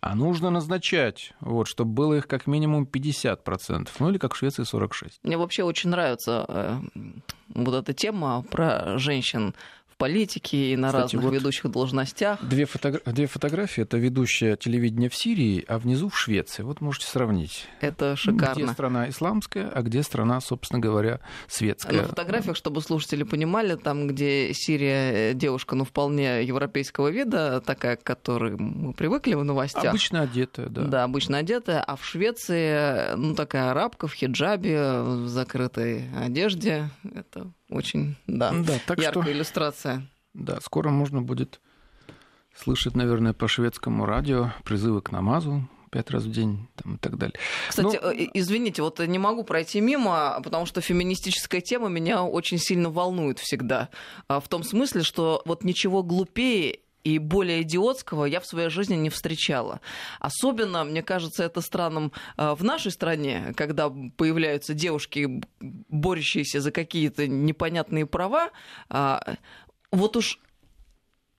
А 0.00 0.14
нужно 0.14 0.50
назначать, 0.50 1.32
вот, 1.40 1.68
чтобы 1.68 1.92
было 1.92 2.14
их 2.14 2.28
как 2.28 2.46
минимум 2.46 2.84
50%, 2.84 3.88
ну 3.98 4.10
или 4.10 4.18
как 4.18 4.34
в 4.34 4.36
Швеции 4.36 4.62
46%. 4.62 5.12
Мне 5.22 5.38
вообще 5.38 5.64
очень 5.64 5.90
нравится 5.90 6.44
э, 6.48 6.80
вот 7.48 7.74
эта 7.74 7.94
тема 7.94 8.44
про 8.50 8.98
женщин 8.98 9.54
политике 9.98 10.72
и 10.72 10.76
на 10.76 10.88
Кстати, 10.88 11.02
разных 11.02 11.24
вот 11.24 11.34
ведущих 11.34 11.70
должностях. 11.70 12.42
Две, 12.42 12.64
фотогра... 12.64 13.00
две 13.04 13.26
фотографии. 13.26 13.82
Это 13.82 13.98
ведущая 13.98 14.56
телевидение 14.56 15.10
в 15.10 15.14
Сирии, 15.14 15.64
а 15.68 15.78
внизу 15.78 16.08
в 16.08 16.18
Швеции. 16.18 16.62
Вот 16.62 16.80
можете 16.80 17.06
сравнить. 17.06 17.66
Это 17.80 18.16
шикарно. 18.16 18.62
Где 18.62 18.72
страна 18.72 19.08
исламская, 19.08 19.68
а 19.68 19.82
где 19.82 20.02
страна, 20.02 20.40
собственно 20.40 20.80
говоря, 20.80 21.20
светская. 21.48 22.02
На 22.02 22.08
фотографиях, 22.08 22.56
чтобы 22.56 22.80
слушатели 22.80 23.24
понимали, 23.24 23.74
там, 23.74 24.06
где 24.06 24.52
Сирия, 24.54 25.32
э, 25.32 25.34
девушка, 25.34 25.74
ну, 25.74 25.84
вполне 25.84 26.44
европейского 26.44 27.08
вида, 27.08 27.60
такая, 27.60 27.96
к 27.96 28.04
которой 28.04 28.56
мы 28.56 28.92
привыкли 28.92 29.34
в 29.34 29.44
новостях. 29.44 29.84
Обычно 29.84 30.22
одетая, 30.22 30.68
да. 30.68 30.82
Да, 30.82 31.04
обычно 31.04 31.38
одетая. 31.38 31.82
А 31.82 31.96
в 31.96 32.04
Швеции, 32.04 33.16
ну, 33.16 33.34
такая 33.34 33.72
арабка 33.72 34.06
в 34.06 34.14
хиджабе, 34.14 35.02
в 35.02 35.28
закрытой 35.28 36.04
одежде. 36.16 36.90
Это 37.14 37.50
очень, 37.68 38.16
да, 38.26 38.52
да 38.52 38.74
так 38.86 38.98
яркая 38.98 39.22
что, 39.24 39.32
иллюстрация. 39.32 40.06
Да, 40.34 40.60
скоро 40.60 40.90
можно 40.90 41.22
будет 41.22 41.60
слышать, 42.54 42.94
наверное, 42.94 43.32
по 43.32 43.48
шведскому 43.48 44.06
радио 44.06 44.52
призывы 44.64 45.00
к 45.02 45.12
намазу 45.12 45.68
пять 45.90 46.10
раз 46.10 46.24
в 46.24 46.30
день 46.30 46.68
там, 46.76 46.96
и 46.96 46.98
так 46.98 47.16
далее. 47.16 47.38
Кстати, 47.68 47.98
Но... 48.02 48.12
Э, 48.12 48.28
извините, 48.34 48.82
вот 48.82 48.98
не 49.00 49.18
могу 49.18 49.44
пройти 49.44 49.80
мимо, 49.80 50.40
потому 50.44 50.66
что 50.66 50.80
феминистическая 50.80 51.60
тема 51.60 51.88
меня 51.88 52.22
очень 52.22 52.58
сильно 52.58 52.90
волнует 52.90 53.38
всегда. 53.38 53.88
А, 54.28 54.40
в 54.40 54.48
том 54.48 54.62
смысле, 54.62 55.02
что 55.02 55.42
вот 55.44 55.64
ничего 55.64 56.02
глупее 56.02 56.80
и 57.04 57.18
более 57.18 57.62
идиотского 57.62 58.24
я 58.24 58.40
в 58.40 58.46
своей 58.46 58.70
жизни 58.70 58.94
не 58.96 59.10
встречала. 59.10 59.80
Особенно, 60.20 60.84
мне 60.84 61.02
кажется, 61.02 61.44
это 61.44 61.60
странным 61.60 62.12
э, 62.36 62.54
в 62.54 62.64
нашей 62.64 62.90
стране, 62.90 63.52
когда 63.56 63.90
появляются 64.16 64.74
девушки, 64.74 65.40
борющиеся 65.60 66.60
за 66.60 66.70
какие-то 66.70 67.26
непонятные 67.26 68.06
права. 68.06 68.50
А, 68.88 69.36
вот 69.90 70.16
уж 70.16 70.38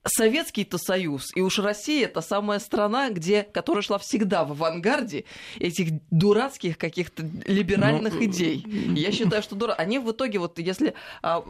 Советский-то 0.06 0.78
Союз, 0.78 1.28
и 1.36 1.42
уж 1.42 1.60
Россия 1.60 2.06
это 2.06 2.22
самая 2.22 2.60
страна, 2.60 3.10
где, 3.10 3.44
которая 3.44 3.82
шла 3.82 3.98
всегда 3.98 4.46
в 4.46 4.52
авангарде 4.52 5.26
этих 5.60 5.90
дурацких 6.10 6.78
каких-то 6.78 7.30
либеральных 7.46 8.14
ну, 8.14 8.24
идей. 8.24 8.66
Я 8.96 9.12
считаю, 9.12 9.44
что 9.44 9.56
дура... 9.56 9.74
они 9.74 10.00
в 10.00 10.10
итоге, 10.12 10.40
вот 10.40 10.58
если 10.58 10.94
а, 11.22 11.44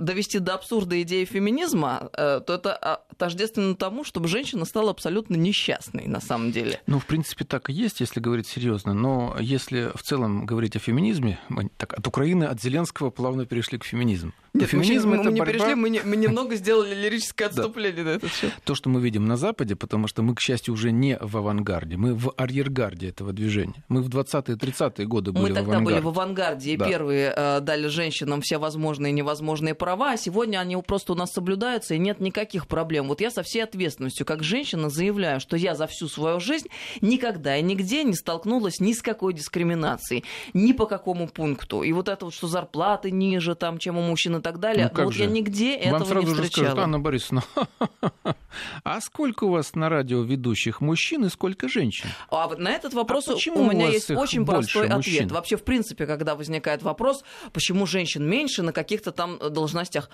довести 0.00 0.40
до 0.40 0.54
абсурда 0.54 1.00
идеи 1.02 1.24
феминизма, 1.24 2.10
а, 2.12 2.40
то 2.40 2.54
это 2.54 2.74
а, 2.74 3.02
тождественно 3.16 3.76
тому, 3.76 4.02
чтобы 4.02 4.26
женщина 4.26 4.64
стала 4.64 4.90
абсолютно 4.90 5.36
несчастной 5.36 6.08
на 6.08 6.20
самом 6.20 6.50
деле. 6.50 6.80
Ну, 6.88 6.98
в 6.98 7.06
принципе, 7.06 7.44
так 7.44 7.70
и 7.70 7.72
есть, 7.72 8.00
если 8.00 8.18
говорить 8.18 8.48
серьезно. 8.48 8.94
Но 8.94 9.36
если 9.38 9.92
в 9.94 10.02
целом 10.02 10.44
говорить 10.44 10.74
о 10.74 10.80
феминизме, 10.80 11.38
так 11.76 11.94
от 11.94 12.06
Украины, 12.06 12.44
от 12.44 12.60
Зеленского 12.60 13.10
плавно 13.10 13.46
перешли 13.46 13.78
к 13.78 13.84
феминизму. 13.84 14.32
Нет, 14.54 14.70
феминизм 14.70 15.10
мы, 15.10 15.16
это 15.16 15.30
мы 15.30 15.36
борьба... 15.36 15.46
не 15.46 15.52
перешли, 15.52 15.74
мы, 15.74 15.90
не, 15.90 16.00
мы 16.02 16.16
немного 16.16 16.56
сделали 16.56 16.94
лирическое 16.94 17.48
отступление 17.48 17.75
да. 17.76 18.02
на 18.02 18.08
этот 18.10 18.32
счет. 18.32 18.52
То, 18.64 18.74
что 18.74 18.88
мы 18.88 19.00
видим 19.00 19.26
на 19.26 19.36
Западе, 19.36 19.76
потому 19.76 20.08
что 20.08 20.22
мы, 20.22 20.34
к 20.34 20.40
счастью, 20.40 20.74
уже 20.74 20.92
не 20.92 21.18
в 21.20 21.36
авангарде, 21.36 21.96
мы 21.96 22.14
в 22.14 22.32
арьергарде 22.36 23.08
этого 23.08 23.32
движения. 23.32 23.84
Мы 23.88 24.02
в 24.02 24.08
20-е, 24.08 24.56
30-е 24.56 25.06
годы 25.06 25.32
были 25.32 25.42
мы 25.42 25.48
в 25.48 25.58
авангарде. 25.58 25.66
Мы 25.66 25.74
тогда 25.74 25.84
были 25.84 26.00
в 26.00 26.08
авангарде, 26.08 26.72
и 26.72 26.76
да. 26.76 26.88
первые 26.88 27.32
э, 27.36 27.60
дали 27.60 27.88
женщинам 27.88 28.40
все 28.40 28.58
возможные 28.58 29.10
и 29.10 29.14
невозможные 29.14 29.74
права, 29.74 30.12
а 30.12 30.16
сегодня 30.16 30.58
они 30.58 30.76
просто 30.76 31.12
у 31.12 31.16
нас 31.16 31.32
соблюдаются, 31.32 31.94
и 31.94 31.98
нет 31.98 32.20
никаких 32.20 32.66
проблем. 32.66 33.08
Вот 33.08 33.20
я 33.20 33.30
со 33.30 33.42
всей 33.42 33.62
ответственностью, 33.62 34.26
как 34.26 34.42
женщина, 34.42 34.90
заявляю, 34.90 35.40
что 35.40 35.56
я 35.56 35.74
за 35.74 35.86
всю 35.86 36.08
свою 36.08 36.40
жизнь 36.40 36.68
никогда 37.00 37.56
и 37.56 37.62
нигде 37.62 38.04
не 38.04 38.14
столкнулась 38.14 38.80
ни 38.80 38.92
с 38.92 39.02
какой 39.02 39.34
дискриминацией, 39.34 40.24
ни 40.54 40.72
по 40.72 40.86
какому 40.86 41.28
пункту. 41.28 41.82
И 41.82 41.92
вот 41.92 42.08
это 42.08 42.26
вот, 42.26 42.34
что 42.34 42.48
зарплаты 42.48 43.10
ниже, 43.10 43.54
там, 43.54 43.78
чем 43.78 43.98
у 43.98 44.02
мужчин 44.02 44.36
и 44.36 44.40
так 44.40 44.58
далее, 44.58 44.90
ну, 44.94 45.04
вот 45.04 45.14
же? 45.14 45.24
я 45.24 45.28
нигде 45.28 45.78
Вам 45.90 46.02
этого 46.02 46.20
не 46.20 46.26
встречала. 46.26 46.44
Же 46.44 46.50
скажут, 46.50 46.78
Анна 46.78 46.98
Борисовна, 46.98 47.44
а 48.84 49.00
сколько 49.00 49.44
у 49.44 49.50
вас 49.50 49.74
на 49.74 49.88
радио 49.88 50.22
ведущих 50.22 50.80
мужчин 50.80 51.24
и 51.24 51.28
сколько 51.28 51.68
женщин? 51.68 52.08
А 52.30 52.48
вот 52.48 52.58
на 52.58 52.70
этот 52.70 52.94
вопрос 52.94 53.28
а 53.28 53.34
у 53.34 53.70
меня 53.70 53.88
есть 53.88 54.10
очень 54.10 54.44
простой 54.44 54.88
мужчин? 54.88 55.24
ответ. 55.24 55.32
Вообще, 55.32 55.56
в 55.56 55.64
принципе, 55.64 56.06
когда 56.06 56.34
возникает 56.34 56.82
вопрос, 56.82 57.24
почему 57.52 57.86
женщин 57.86 58.28
меньше 58.28 58.62
на 58.62 58.72
каких-то 58.72 59.12
там 59.12 59.38
должностях, 59.38 60.10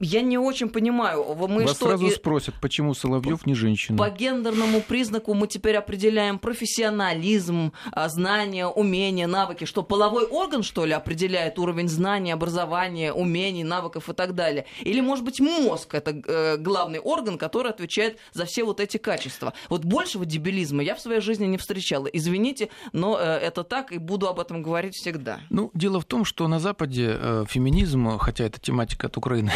я 0.00 0.22
не 0.22 0.38
очень 0.38 0.68
понимаю. 0.68 1.24
Мы 1.48 1.62
Вас 1.62 1.76
что, 1.76 1.86
сразу 1.86 2.06
и... 2.06 2.10
спросят, 2.10 2.54
почему 2.60 2.94
Соловьев 2.94 3.46
не 3.46 3.54
женщина? 3.54 3.98
По 3.98 4.10
гендерному 4.10 4.80
признаку 4.80 5.34
мы 5.34 5.46
теперь 5.46 5.76
определяем 5.76 6.38
профессионализм, 6.38 7.72
а, 7.92 8.08
знания, 8.08 8.66
умения, 8.66 9.26
навыки. 9.26 9.64
Что, 9.64 9.82
половой 9.82 10.24
орган, 10.26 10.62
что 10.62 10.84
ли, 10.84 10.92
определяет 10.92 11.58
уровень 11.58 11.88
знаний, 11.88 12.32
образования, 12.32 13.12
умений, 13.12 13.64
навыков 13.64 14.08
и 14.08 14.12
так 14.12 14.34
далее? 14.34 14.66
Или, 14.82 15.00
может 15.00 15.24
быть, 15.24 15.40
мозг— 15.40 15.88
это 15.94 16.10
э, 16.10 16.56
главный 16.58 16.98
орган, 16.98 17.38
который 17.38 17.70
отвечает 17.70 18.18
за 18.32 18.44
все 18.44 18.64
вот 18.64 18.80
эти 18.80 18.98
качества? 18.98 19.54
Вот 19.68 19.84
большего 19.84 20.24
дебилизма 20.24 20.82
я 20.82 20.94
в 20.94 21.00
своей 21.00 21.20
жизни 21.20 21.46
не 21.46 21.56
встречала. 21.56 22.06
Извините, 22.06 22.68
но 22.92 23.18
э, 23.18 23.22
это 23.22 23.64
так, 23.64 23.92
и 23.92 23.98
буду 23.98 24.28
об 24.28 24.40
этом 24.40 24.62
говорить 24.62 24.94
всегда. 24.94 25.40
Ну, 25.50 25.70
дело 25.74 26.00
в 26.00 26.04
том, 26.04 26.24
что 26.24 26.46
на 26.48 26.60
Западе 26.60 27.16
э, 27.18 27.44
феминизм, 27.48 28.18
хотя 28.18 28.44
это 28.44 28.60
тематика 28.60 29.06
от 29.06 29.16
Украины 29.16 29.50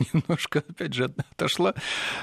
немножко, 0.14 0.64
опять 0.68 0.94
же, 0.94 1.12
отошла. 1.32 1.74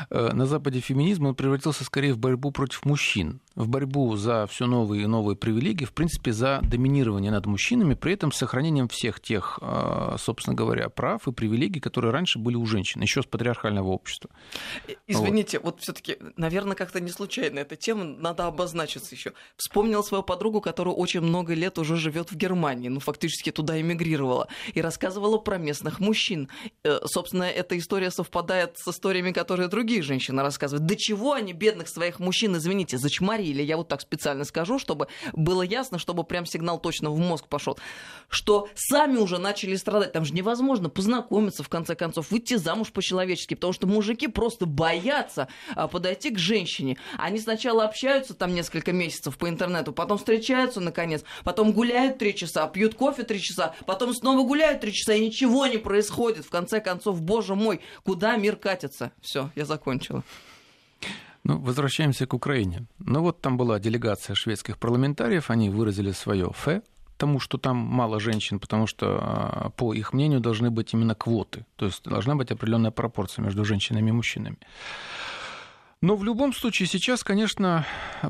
Э, 0.09 0.31
на 0.33 0.45
Западе 0.45 0.79
феминизм 0.79 1.25
он 1.25 1.35
превратился 1.35 1.83
скорее 1.83 2.13
в 2.13 2.17
борьбу 2.17 2.51
против 2.51 2.85
мужчин, 2.85 3.39
в 3.55 3.67
борьбу 3.67 4.15
за 4.15 4.47
все 4.47 4.65
новые 4.65 5.03
и 5.03 5.07
новые 5.07 5.35
привилегии, 5.35 5.85
в 5.85 5.93
принципе, 5.93 6.31
за 6.31 6.59
доминирование 6.63 7.31
над 7.31 7.45
мужчинами, 7.45 7.93
при 7.93 8.13
этом 8.13 8.31
с 8.31 8.37
сохранением 8.37 8.87
всех 8.87 9.19
тех, 9.19 9.59
э, 9.61 10.15
собственно 10.17 10.55
говоря, 10.55 10.89
прав 10.89 11.27
и 11.27 11.31
привилегий, 11.31 11.79
которые 11.79 12.11
раньше 12.11 12.39
были 12.39 12.55
у 12.55 12.65
женщин, 12.65 13.01
еще 13.01 13.21
с 13.21 13.25
патриархального 13.25 13.89
общества. 13.89 14.29
Извините, 15.07 15.59
вот, 15.59 15.75
вот 15.75 15.81
все-таки, 15.81 16.17
наверное, 16.37 16.75
как-то 16.75 16.99
не 16.99 17.09
случайно 17.09 17.59
эта 17.59 17.75
тема, 17.75 18.03
надо 18.03 18.47
обозначиться 18.47 19.13
еще. 19.13 19.33
Вспомнила 19.55 20.01
свою 20.01 20.23
подругу, 20.23 20.61
которая 20.61 20.93
очень 20.93 21.21
много 21.21 21.53
лет 21.53 21.77
уже 21.77 21.97
живет 21.97 22.31
в 22.31 22.35
Германии, 22.35 22.89
ну, 22.89 22.99
фактически 22.99 23.51
туда 23.51 23.79
эмигрировала, 23.79 24.47
и 24.73 24.81
рассказывала 24.81 25.37
про 25.37 25.57
местных 25.57 25.99
мужчин 25.99 26.49
э, 26.83 26.99
собственно, 27.17 27.45
эта 27.45 27.75
история 27.79 28.11
совпадает 28.11 28.77
с 28.77 28.87
историями, 28.87 29.31
которые 29.31 29.69
другие 29.69 30.03
женщины 30.03 30.43
рассказывают. 30.43 30.85
До 30.85 30.95
чего 30.95 31.33
они 31.33 31.51
бедных 31.51 31.87
своих 31.87 32.19
мужчин, 32.19 32.55
извините, 32.55 32.99
зачморили, 32.99 33.63
я 33.63 33.75
вот 33.75 33.87
так 33.87 34.01
специально 34.01 34.43
скажу, 34.43 34.77
чтобы 34.77 35.07
было 35.33 35.63
ясно, 35.63 35.97
чтобы 35.97 36.23
прям 36.23 36.45
сигнал 36.45 36.79
точно 36.79 37.09
в 37.09 37.17
мозг 37.17 37.47
пошел, 37.47 37.75
что 38.29 38.69
сами 38.75 39.17
уже 39.17 39.39
начали 39.39 39.75
страдать. 39.77 40.13
Там 40.13 40.25
же 40.25 40.33
невозможно 40.35 40.89
познакомиться, 40.89 41.63
в 41.63 41.69
конце 41.69 41.95
концов, 41.95 42.29
выйти 42.29 42.53
замуж 42.53 42.91
по-человечески, 42.91 43.55
потому 43.55 43.73
что 43.73 43.87
мужики 43.87 44.27
просто 44.27 44.67
боятся 44.67 45.47
а, 45.73 45.87
подойти 45.87 46.29
к 46.29 46.37
женщине. 46.37 46.97
Они 47.17 47.39
сначала 47.39 47.85
общаются 47.85 48.35
там 48.35 48.53
несколько 48.53 48.91
месяцев 48.93 49.39
по 49.39 49.49
интернету, 49.49 49.91
потом 49.91 50.19
встречаются 50.19 50.81
наконец, 50.81 51.23
потом 51.43 51.71
гуляют 51.71 52.19
три 52.19 52.35
часа, 52.35 52.67
пьют 52.67 52.93
кофе 52.93 53.23
три 53.23 53.41
часа, 53.41 53.73
потом 53.87 54.13
снова 54.13 54.45
гуляют 54.45 54.81
три 54.81 54.93
часа, 54.93 55.15
и 55.15 55.25
ничего 55.25 55.65
не 55.65 55.79
происходит. 55.79 56.45
В 56.45 56.51
конце 56.51 56.79
концов, 56.79 56.96
концов, 56.97 57.21
боже 57.21 57.55
мой, 57.55 57.79
куда 58.03 58.37
мир 58.37 58.55
катится? 58.55 59.11
Все, 59.21 59.49
я 59.55 59.65
закончила. 59.65 60.23
Ну, 61.43 61.59
возвращаемся 61.59 62.25
к 62.25 62.33
Украине. 62.33 62.85
Ну 62.99 63.21
вот 63.21 63.41
там 63.41 63.57
была 63.57 63.79
делегация 63.79 64.35
шведских 64.35 64.77
парламентариев, 64.77 65.49
они 65.49 65.69
выразили 65.69 66.11
свое 66.11 66.51
фе 66.53 66.81
тому, 67.17 67.39
что 67.39 67.57
там 67.57 67.77
мало 67.77 68.19
женщин, 68.19 68.59
потому 68.59 68.85
что, 68.85 69.17
а, 69.21 69.69
по 69.75 69.93
их 69.93 70.13
мнению, 70.13 70.39
должны 70.39 70.69
быть 70.69 70.93
именно 70.93 71.15
квоты. 71.15 71.65
То 71.75 71.85
есть 71.85 72.03
должна 72.03 72.35
быть 72.35 72.51
определенная 72.51 72.91
пропорция 72.91 73.43
между 73.43 73.65
женщинами 73.65 74.09
и 74.09 74.13
мужчинами. 74.13 74.57
Но 76.01 76.15
в 76.15 76.23
любом 76.23 76.53
случае 76.53 76.87
сейчас, 76.87 77.23
конечно, 77.23 77.85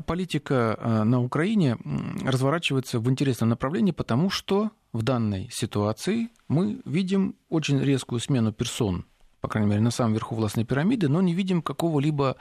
политика 0.06 0.78
а, 0.78 1.04
на 1.04 1.20
Украине 1.20 1.76
разворачивается 2.24 2.98
в 2.98 3.10
интересном 3.10 3.50
направлении, 3.50 3.92
потому 3.92 4.30
что 4.30 4.70
в 4.92 5.02
данной 5.02 5.48
ситуации 5.52 6.28
мы 6.48 6.80
видим 6.84 7.36
очень 7.48 7.80
резкую 7.80 8.20
смену 8.20 8.52
персон, 8.52 9.04
по 9.40 9.48
крайней 9.48 9.70
мере, 9.70 9.82
на 9.82 9.90
самом 9.90 10.14
верху 10.14 10.34
властной 10.34 10.64
пирамиды, 10.64 11.08
но 11.08 11.20
не 11.20 11.34
видим 11.34 11.62
какого-либо 11.62 12.36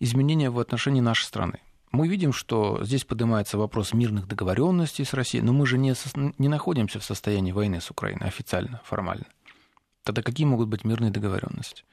изменения 0.00 0.50
в 0.50 0.58
отношении 0.58 1.00
нашей 1.00 1.24
страны. 1.24 1.60
Мы 1.92 2.08
видим, 2.08 2.32
что 2.32 2.82
здесь 2.82 3.04
поднимается 3.04 3.58
вопрос 3.58 3.92
мирных 3.92 4.26
договоренностей 4.26 5.04
с 5.04 5.12
Россией, 5.12 5.44
но 5.44 5.52
мы 5.52 5.66
же 5.66 5.76
не, 5.76 5.94
не 6.38 6.48
находимся 6.48 6.98
в 6.98 7.04
состоянии 7.04 7.52
войны 7.52 7.80
с 7.80 7.90
Украиной 7.90 8.28
официально, 8.28 8.80
формально. 8.84 9.26
Тогда 10.02 10.22
какие 10.22 10.46
могут 10.46 10.68
быть 10.68 10.84
мирные 10.84 11.10
договоренности? 11.10 11.84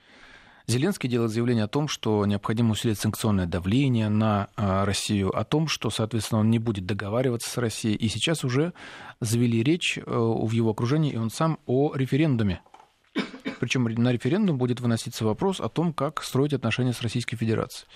Зеленский 0.70 1.10
делает 1.10 1.32
заявление 1.32 1.64
о 1.64 1.68
том, 1.68 1.88
что 1.88 2.24
необходимо 2.28 2.74
усилить 2.74 3.00
санкционное 3.00 3.48
давление 3.48 4.08
на 4.08 4.50
а, 4.56 4.86
Россию, 4.86 5.36
о 5.36 5.44
том, 5.44 5.68
что, 5.68 5.90
соответственно, 5.90 6.42
он 6.42 6.52
не 6.52 6.60
будет 6.60 6.86
договариваться 6.86 7.50
с 7.50 7.58
Россией. 7.58 7.96
И 7.96 8.08
сейчас 8.08 8.44
уже 8.44 8.74
завели 9.20 9.64
речь 9.64 9.98
э, 9.98 10.02
в 10.06 10.52
его 10.52 10.70
окружении, 10.70 11.12
и 11.12 11.18
он 11.18 11.32
сам 11.32 11.58
о 11.66 11.96
референдуме. 11.96 12.62
Причем 13.60 13.86
на 13.86 14.12
референдум 14.12 14.60
будет 14.60 14.80
выноситься 14.80 15.26
вопрос 15.26 15.60
о 15.60 15.70
том, 15.70 15.92
как 15.92 16.22
строить 16.22 16.54
отношения 16.54 16.94
с 16.94 17.02
Российской 17.02 17.36
Федерацией. 17.36 17.90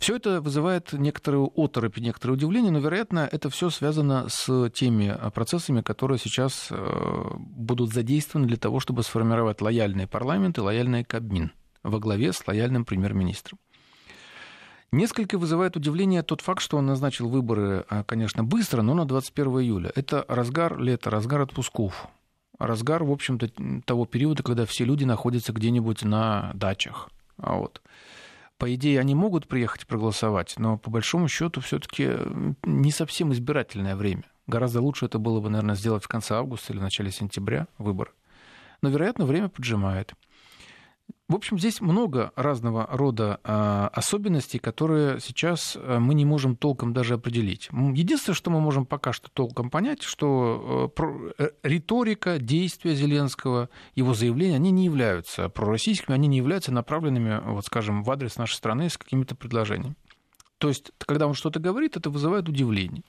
Все 0.00 0.16
это 0.16 0.40
вызывает 0.40 0.92
некоторую 0.92 1.52
оторопь, 1.54 1.98
некоторое 1.98 2.32
удивление, 2.32 2.72
но, 2.72 2.80
вероятно, 2.80 3.28
это 3.30 3.50
все 3.50 3.70
связано 3.70 4.26
с 4.28 4.68
теми 4.70 5.16
процессами, 5.32 5.80
которые 5.80 6.18
сейчас 6.18 6.68
э, 6.70 7.30
будут 7.38 7.94
задействованы 7.94 8.48
для 8.48 8.56
того, 8.56 8.80
чтобы 8.80 9.04
сформировать 9.04 9.60
лояльный 9.60 10.08
парламент 10.08 10.58
и 10.58 10.60
лояльный 10.60 11.04
Кабмин 11.04 11.52
во 11.82 11.98
главе 11.98 12.32
с 12.32 12.46
лояльным 12.46 12.84
премьер-министром. 12.84 13.58
Несколько 14.92 15.38
вызывает 15.38 15.76
удивление 15.76 16.24
тот 16.24 16.40
факт, 16.40 16.60
что 16.60 16.76
он 16.76 16.86
назначил 16.86 17.28
выборы, 17.28 17.84
а, 17.88 18.02
конечно, 18.02 18.42
быстро, 18.42 18.82
но 18.82 18.94
на 18.94 19.04
21 19.04 19.60
июля. 19.60 19.92
Это 19.94 20.24
разгар 20.26 20.78
лета, 20.78 21.10
разгар 21.10 21.42
отпусков, 21.42 22.08
разгар, 22.58 23.04
в 23.04 23.12
общем-то, 23.12 23.50
того 23.84 24.04
периода, 24.04 24.42
когда 24.42 24.66
все 24.66 24.84
люди 24.84 25.04
находятся 25.04 25.52
где-нибудь 25.52 26.02
на 26.02 26.50
дачах. 26.54 27.08
А 27.36 27.54
вот. 27.54 27.80
По 28.58 28.74
идее, 28.74 29.00
они 29.00 29.14
могут 29.14 29.46
приехать 29.46 29.86
проголосовать, 29.86 30.54
но 30.58 30.76
по 30.76 30.90
большому 30.90 31.28
счету 31.28 31.60
все-таки 31.60 32.10
не 32.64 32.90
совсем 32.90 33.32
избирательное 33.32 33.94
время. 33.96 34.24
Гораздо 34.48 34.82
лучше 34.82 35.06
это 35.06 35.18
было 35.20 35.40
бы, 35.40 35.48
наверное, 35.48 35.76
сделать 35.76 36.04
в 36.04 36.08
конце 36.08 36.34
августа 36.34 36.72
или 36.72 36.80
в 36.80 36.82
начале 36.82 37.12
сентября 37.12 37.68
выборы. 37.78 38.10
Но, 38.82 38.88
вероятно, 38.88 39.24
время 39.24 39.48
поджимает. 39.48 40.14
В 41.30 41.34
общем, 41.36 41.60
здесь 41.60 41.80
много 41.80 42.32
разного 42.34 42.88
рода 42.90 43.38
а, 43.44 43.86
особенностей, 43.94 44.58
которые 44.58 45.20
сейчас 45.20 45.76
а, 45.76 46.00
мы 46.00 46.14
не 46.14 46.24
можем 46.24 46.56
толком 46.56 46.92
даже 46.92 47.14
определить. 47.14 47.68
Единственное, 47.70 48.34
что 48.34 48.50
мы 48.50 48.60
можем 48.60 48.84
пока 48.84 49.12
что 49.12 49.30
толком 49.30 49.70
понять, 49.70 50.02
что 50.02 50.92
э, 50.98 51.02
э, 51.38 51.50
риторика, 51.62 52.40
действия 52.40 52.96
Зеленского, 52.96 53.68
его 53.94 54.12
заявления, 54.12 54.56
они 54.56 54.72
не 54.72 54.84
являются 54.84 55.48
пророссийскими, 55.48 56.16
они 56.16 56.26
не 56.26 56.38
являются 56.38 56.72
направленными, 56.72 57.40
вот 57.44 57.64
скажем, 57.64 58.02
в 58.02 58.10
адрес 58.10 58.34
нашей 58.34 58.56
страны 58.56 58.90
с 58.90 58.98
какими-то 58.98 59.36
предложениями. 59.36 59.94
То 60.58 60.66
есть, 60.66 60.90
когда 60.98 61.28
он 61.28 61.34
что-то 61.34 61.60
говорит, 61.60 61.96
это 61.96 62.10
вызывает 62.10 62.48
удивление. 62.48 63.04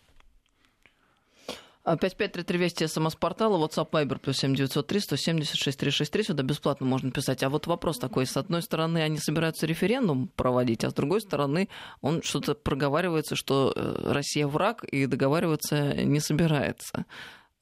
5533 1.84 2.58
Вести 2.58 2.88
СМС-портала, 2.88 3.58
WhatsApp 3.58 3.90
Viber 3.90 4.20
плюс 4.20 4.38
7903 4.38 5.00
176 5.00 5.80
363, 5.80 6.24
сюда 6.24 6.44
бесплатно 6.44 6.86
можно 6.86 7.12
писать. 7.12 7.44
А 7.44 7.50
вот 7.50 7.68
вопрос 7.68 7.98
такой, 7.98 8.26
с 8.26 8.38
одной 8.38 8.62
стороны, 8.62 9.00
они 9.00 9.18
собираются 9.18 9.66
референдум 9.66 10.28
проводить, 10.36 10.84
а 10.84 10.92
с 10.92 10.94
другой 10.94 11.22
стороны, 11.22 11.70
он 12.02 12.22
что-то 12.22 12.54
проговаривается, 12.54 13.36
что 13.36 13.74
э, 13.76 14.12
Россия 14.12 14.48
враг 14.48 14.84
и 14.84 15.08
договариваться 15.08 15.94
не 16.04 16.20
собирается. 16.20 17.06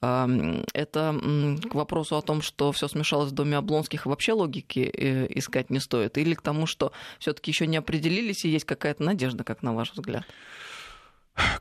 Это 0.02 1.20
к 1.70 1.76
вопросу 1.76 2.16
о 2.16 2.22
том, 2.22 2.42
что 2.42 2.72
все 2.72 2.88
смешалось 2.88 3.32
в 3.32 3.36
доме 3.36 3.58
Облонских 3.58 4.06
и 4.06 4.10
вообще 4.10 4.32
логики 4.32 4.80
э, 4.80 5.28
искать 5.30 5.70
не 5.70 5.82
стоит, 5.82 6.18
или 6.18 6.36
к 6.36 6.42
тому, 6.42 6.68
что 6.68 6.94
все-таки 7.20 7.52
еще 7.52 7.68
не 7.68 7.76
определились 7.76 8.46
и 8.46 8.50
есть 8.50 8.64
какая-то 8.64 9.04
надежда, 9.04 9.44
как 9.44 9.62
на 9.62 9.74
ваш 9.74 9.92
взгляд? 9.92 10.24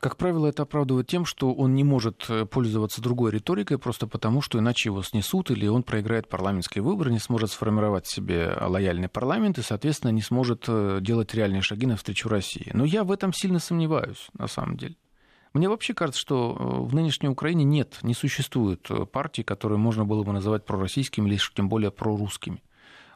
Как 0.01 0.17
правило, 0.17 0.47
это 0.47 0.63
оправдывает 0.63 1.07
тем, 1.07 1.25
что 1.25 1.53
он 1.53 1.75
не 1.75 1.83
может 1.83 2.25
э, 2.29 2.45
пользоваться 2.45 3.01
другой 3.01 3.31
риторикой 3.31 3.77
просто 3.77 4.07
потому, 4.07 4.41
что 4.41 4.59
иначе 4.59 4.89
его 4.89 5.03
снесут 5.03 5.51
или 5.51 5.67
он 5.67 5.83
проиграет 5.83 6.27
парламентские 6.29 6.83
выборы, 6.83 7.11
не 7.11 7.19
сможет 7.19 7.51
сформировать 7.51 8.07
себе 8.07 8.55
лояльный 8.59 9.09
парламент 9.09 9.57
и, 9.57 9.61
соответственно, 9.61 10.11
не 10.11 10.21
сможет 10.21 10.65
э, 10.67 10.99
делать 11.01 11.33
реальные 11.33 11.61
шаги 11.61 11.85
навстречу 11.85 12.29
России. 12.29 12.71
Но 12.73 12.85
я 12.85 13.03
в 13.03 13.11
этом 13.11 13.33
сильно 13.33 13.59
сомневаюсь, 13.59 14.29
на 14.37 14.47
самом 14.47 14.77
деле. 14.77 14.95
Мне 15.53 15.67
вообще 15.67 15.93
кажется, 15.93 16.19
что 16.19 16.55
э, 16.57 16.81
в 16.81 16.93
нынешней 16.93 17.29
Украине 17.29 17.63
нет, 17.63 17.99
не 18.01 18.13
существует 18.13 18.89
партий, 19.11 19.43
которые 19.43 19.79
можно 19.79 20.05
было 20.05 20.23
бы 20.23 20.33
называть 20.33 20.65
пророссийскими 20.65 21.29
или 21.29 21.39
тем 21.55 21.69
более 21.69 21.91
прорусскими. 21.91 22.63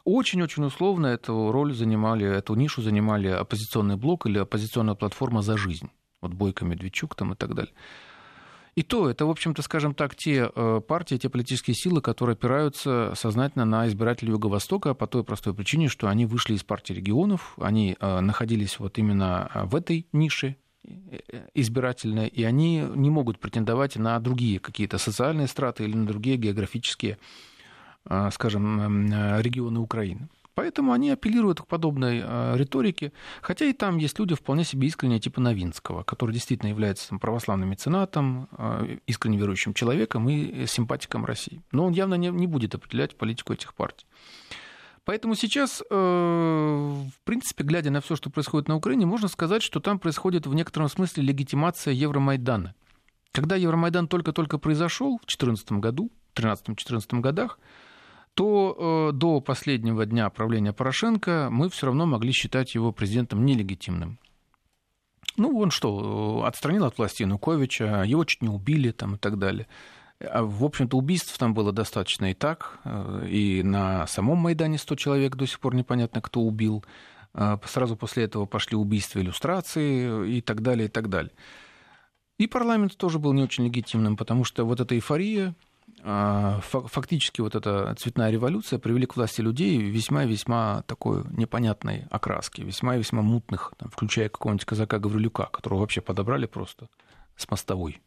Очень-очень 0.04 0.64
условно 0.64 1.06
эту 1.06 1.50
роль 1.50 1.72
занимали, 1.74 2.26
эту 2.26 2.54
нишу 2.54 2.82
занимали 2.82 3.28
оппозиционный 3.28 3.96
блок 3.96 4.26
или 4.26 4.38
оппозиционная 4.38 4.94
платформа 4.94 5.40
«За 5.40 5.56
жизнь» 5.56 5.90
вот 6.24 6.34
Бойко, 6.34 6.64
Медведчук 6.64 7.14
там 7.14 7.32
и 7.32 7.36
так 7.36 7.54
далее. 7.54 7.72
И 8.74 8.82
то, 8.82 9.08
это, 9.08 9.24
в 9.24 9.30
общем-то, 9.30 9.62
скажем 9.62 9.94
так, 9.94 10.16
те 10.16 10.50
э, 10.52 10.80
партии, 10.86 11.14
те 11.14 11.28
политические 11.28 11.76
силы, 11.76 12.00
которые 12.00 12.34
опираются 12.34 13.12
сознательно 13.14 13.64
на 13.64 13.86
избирателей 13.86 14.32
Юго-Востока 14.32 14.94
по 14.94 15.06
той 15.06 15.22
простой 15.22 15.54
причине, 15.54 15.88
что 15.88 16.08
они 16.08 16.26
вышли 16.26 16.54
из 16.54 16.64
партии 16.64 16.92
регионов, 16.92 17.54
они 17.60 17.96
э, 17.98 18.20
находились 18.20 18.80
вот 18.80 18.98
именно 18.98 19.48
э, 19.54 19.64
в 19.64 19.76
этой 19.76 20.06
нише 20.12 20.56
избирательной, 21.54 22.28
и 22.28 22.44
они 22.44 22.84
не 22.94 23.08
могут 23.08 23.38
претендовать 23.38 23.96
на 23.96 24.18
другие 24.20 24.58
какие-то 24.58 24.98
социальные 24.98 25.46
страты 25.46 25.84
или 25.84 25.96
на 25.96 26.06
другие 26.06 26.36
географические, 26.36 27.16
скажем, 28.32 29.08
регионы 29.38 29.78
Украины. 29.78 30.28
Поэтому 30.54 30.92
они 30.92 31.10
апеллируют 31.10 31.60
к 31.60 31.66
подобной 31.66 32.22
э, 32.24 32.56
риторике, 32.56 33.12
хотя 33.42 33.64
и 33.64 33.72
там 33.72 33.96
есть 33.98 34.18
люди 34.18 34.34
вполне 34.34 34.64
себе 34.64 34.86
искренние, 34.86 35.18
типа 35.18 35.40
Новинского, 35.40 36.04
который 36.04 36.32
действительно 36.32 36.68
является 36.68 37.08
там, 37.08 37.18
православным 37.18 37.70
меценатом, 37.70 38.48
э, 38.56 38.98
искренне 39.06 39.38
верующим 39.38 39.74
человеком 39.74 40.28
и 40.28 40.66
симпатиком 40.66 41.24
России. 41.24 41.60
Но 41.72 41.86
он 41.86 41.92
явно 41.92 42.14
не, 42.14 42.28
не 42.28 42.46
будет 42.46 42.74
определять 42.74 43.16
политику 43.16 43.52
этих 43.52 43.74
партий. 43.74 44.06
Поэтому 45.04 45.34
сейчас, 45.34 45.82
э, 45.82 45.94
в 45.94 47.24
принципе, 47.24 47.64
глядя 47.64 47.90
на 47.90 48.00
все, 48.00 48.14
что 48.16 48.30
происходит 48.30 48.68
на 48.68 48.76
Украине, 48.76 49.06
можно 49.06 49.28
сказать, 49.28 49.62
что 49.62 49.80
там 49.80 49.98
происходит 49.98 50.46
в 50.46 50.54
некотором 50.54 50.88
смысле 50.88 51.24
легитимация 51.24 51.92
Евромайдана. 51.92 52.74
Когда 53.32 53.56
Евромайдан 53.56 54.06
только-только 54.06 54.58
произошел 54.58 55.16
в 55.18 55.26
2014 55.26 55.72
году, 55.72 56.10
в 56.34 56.38
2013-2014 56.38 57.20
годах, 57.20 57.58
то 58.34 59.10
э, 59.10 59.16
до 59.16 59.40
последнего 59.40 60.04
дня 60.06 60.28
правления 60.28 60.72
Порошенко 60.72 61.48
мы 61.50 61.70
все 61.70 61.86
равно 61.86 62.04
могли 62.04 62.32
считать 62.32 62.74
его 62.74 62.92
президентом 62.92 63.44
нелегитимным. 63.46 64.18
Ну, 65.36 65.58
он 65.58 65.70
что, 65.70 66.42
э, 66.42 66.46
отстранил 66.46 66.84
от 66.84 66.98
власти 66.98 67.22
Януковича, 67.22 68.02
его 68.04 68.24
чуть 68.24 68.42
не 68.42 68.48
убили 68.48 68.90
там, 68.90 69.14
и 69.14 69.18
так 69.18 69.38
далее. 69.38 69.66
А, 70.20 70.42
в 70.42 70.64
общем-то, 70.64 70.96
убийств 70.96 71.36
там 71.38 71.54
было 71.54 71.72
достаточно 71.72 72.30
и 72.30 72.34
так. 72.34 72.80
Э, 72.84 73.26
и 73.28 73.62
на 73.62 74.06
самом 74.08 74.38
Майдане 74.38 74.78
100 74.78 74.96
человек 74.96 75.36
до 75.36 75.46
сих 75.46 75.60
пор 75.60 75.74
непонятно, 75.74 76.20
кто 76.20 76.40
убил. 76.40 76.84
Сразу 77.64 77.96
после 77.96 78.22
этого 78.22 78.46
пошли 78.46 78.76
убийства 78.76 79.18
иллюстрации 79.18 80.36
и 80.36 80.40
так 80.40 80.62
далее, 80.62 80.86
и 80.86 80.88
так 80.88 81.08
далее. 81.08 81.32
И 82.38 82.46
парламент 82.46 82.96
тоже 82.96 83.18
был 83.18 83.32
не 83.32 83.42
очень 83.42 83.64
легитимным, 83.64 84.16
потому 84.16 84.44
что 84.44 84.64
вот 84.64 84.78
эта 84.78 84.94
эйфория, 84.94 85.56
фактически 86.04 87.40
вот 87.40 87.54
эта 87.54 87.94
цветная 87.98 88.30
революция 88.30 88.78
привели 88.78 89.06
к 89.06 89.16
власти 89.16 89.40
людей 89.40 89.78
весьма-весьма 89.78 90.82
такой 90.86 91.24
непонятной 91.30 92.06
окраски, 92.10 92.60
весьма-весьма 92.60 93.22
мутных, 93.22 93.72
там, 93.78 93.88
включая 93.90 94.28
какого-нибудь 94.28 94.66
казака 94.66 94.98
Гаврилюка, 94.98 95.46
которого 95.46 95.80
вообще 95.80 96.02
подобрали 96.02 96.44
просто 96.46 96.88
с 97.36 97.50
мостовой 97.50 98.02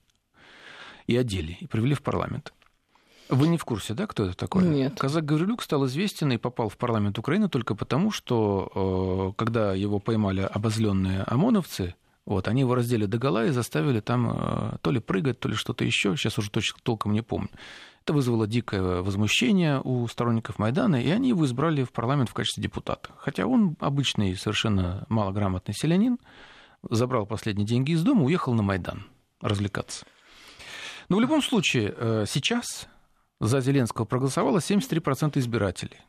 и 1.07 1.17
одели, 1.17 1.57
и 1.59 1.65
привели 1.65 1.95
в 1.95 2.03
парламент. 2.03 2.53
Вы 3.29 3.47
не 3.47 3.57
в 3.57 3.65
курсе, 3.65 3.93
да, 3.93 4.07
кто 4.07 4.25
это 4.25 4.37
такой? 4.37 4.63
Нет. 4.63 4.97
Казак 4.97 5.25
Гаврилюк 5.25 5.63
стал 5.63 5.85
известен 5.87 6.31
и 6.31 6.37
попал 6.37 6.69
в 6.69 6.77
парламент 6.77 7.17
Украины 7.17 7.49
только 7.49 7.75
потому, 7.75 8.11
что 8.11 9.33
э, 9.33 9.37
когда 9.37 9.73
его 9.73 9.99
поймали 9.99 10.41
обозленные 10.41 11.23
ОМОНовцы, 11.23 11.95
вот, 12.27 12.49
они 12.49 12.61
его 12.61 12.75
раздели 12.75 13.05
до 13.05 13.17
гола 13.17 13.45
и 13.45 13.51
заставили 13.51 14.01
там 14.01 14.29
э, 14.29 14.77
то 14.81 14.91
ли 14.91 14.99
прыгать, 14.99 15.39
то 15.39 15.47
ли 15.47 15.55
что-то 15.55 15.85
еще, 15.85 16.17
сейчас 16.17 16.37
уже 16.37 16.51
точно 16.51 16.77
толком 16.83 17.13
не 17.13 17.21
помню. 17.21 17.47
Это 18.03 18.11
вызвало 18.11 18.45
дикое 18.45 19.01
возмущение 19.01 19.79
у 19.81 20.05
сторонников 20.09 20.59
Майдана, 20.59 21.01
и 21.01 21.09
они 21.09 21.29
его 21.29 21.45
избрали 21.45 21.85
в 21.85 21.93
парламент 21.93 22.29
в 22.29 22.33
качестве 22.33 22.61
депутата. 22.61 23.11
Хотя 23.15 23.47
он 23.47 23.77
обычный, 23.79 24.35
совершенно 24.35 25.05
малограмотный 25.07 25.73
селянин, 25.73 26.17
забрал 26.89 27.25
последние 27.25 27.65
деньги 27.65 27.91
из 27.91 28.03
дома, 28.03 28.23
уехал 28.23 28.53
на 28.53 28.61
Майдан 28.61 29.05
развлекаться. 29.39 30.05
Но 31.07 31.15
в 31.15 31.21
любом 31.21 31.41
случае, 31.41 31.95
э, 31.95 32.25
сейчас 32.27 32.89
за 33.39 33.61
Зеленского 33.61 34.03
проголосовало 34.03 34.59
73% 34.59 35.37
избирателей. 35.37 36.01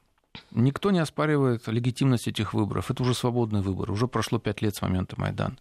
Никто 0.51 0.91
не 0.91 0.99
оспаривает 0.99 1.69
легитимность 1.69 2.27
этих 2.27 2.55
выборов. 2.55 2.91
Это 2.91 3.05
уже 3.05 3.15
свободный 3.15 3.61
выбор. 3.61 3.93
Уже 3.93 4.09
прошло 4.09 4.41
пять 4.41 4.63
лет 4.63 4.75
с 4.75 4.83
момента 4.83 5.15
Майдана. 5.17 5.57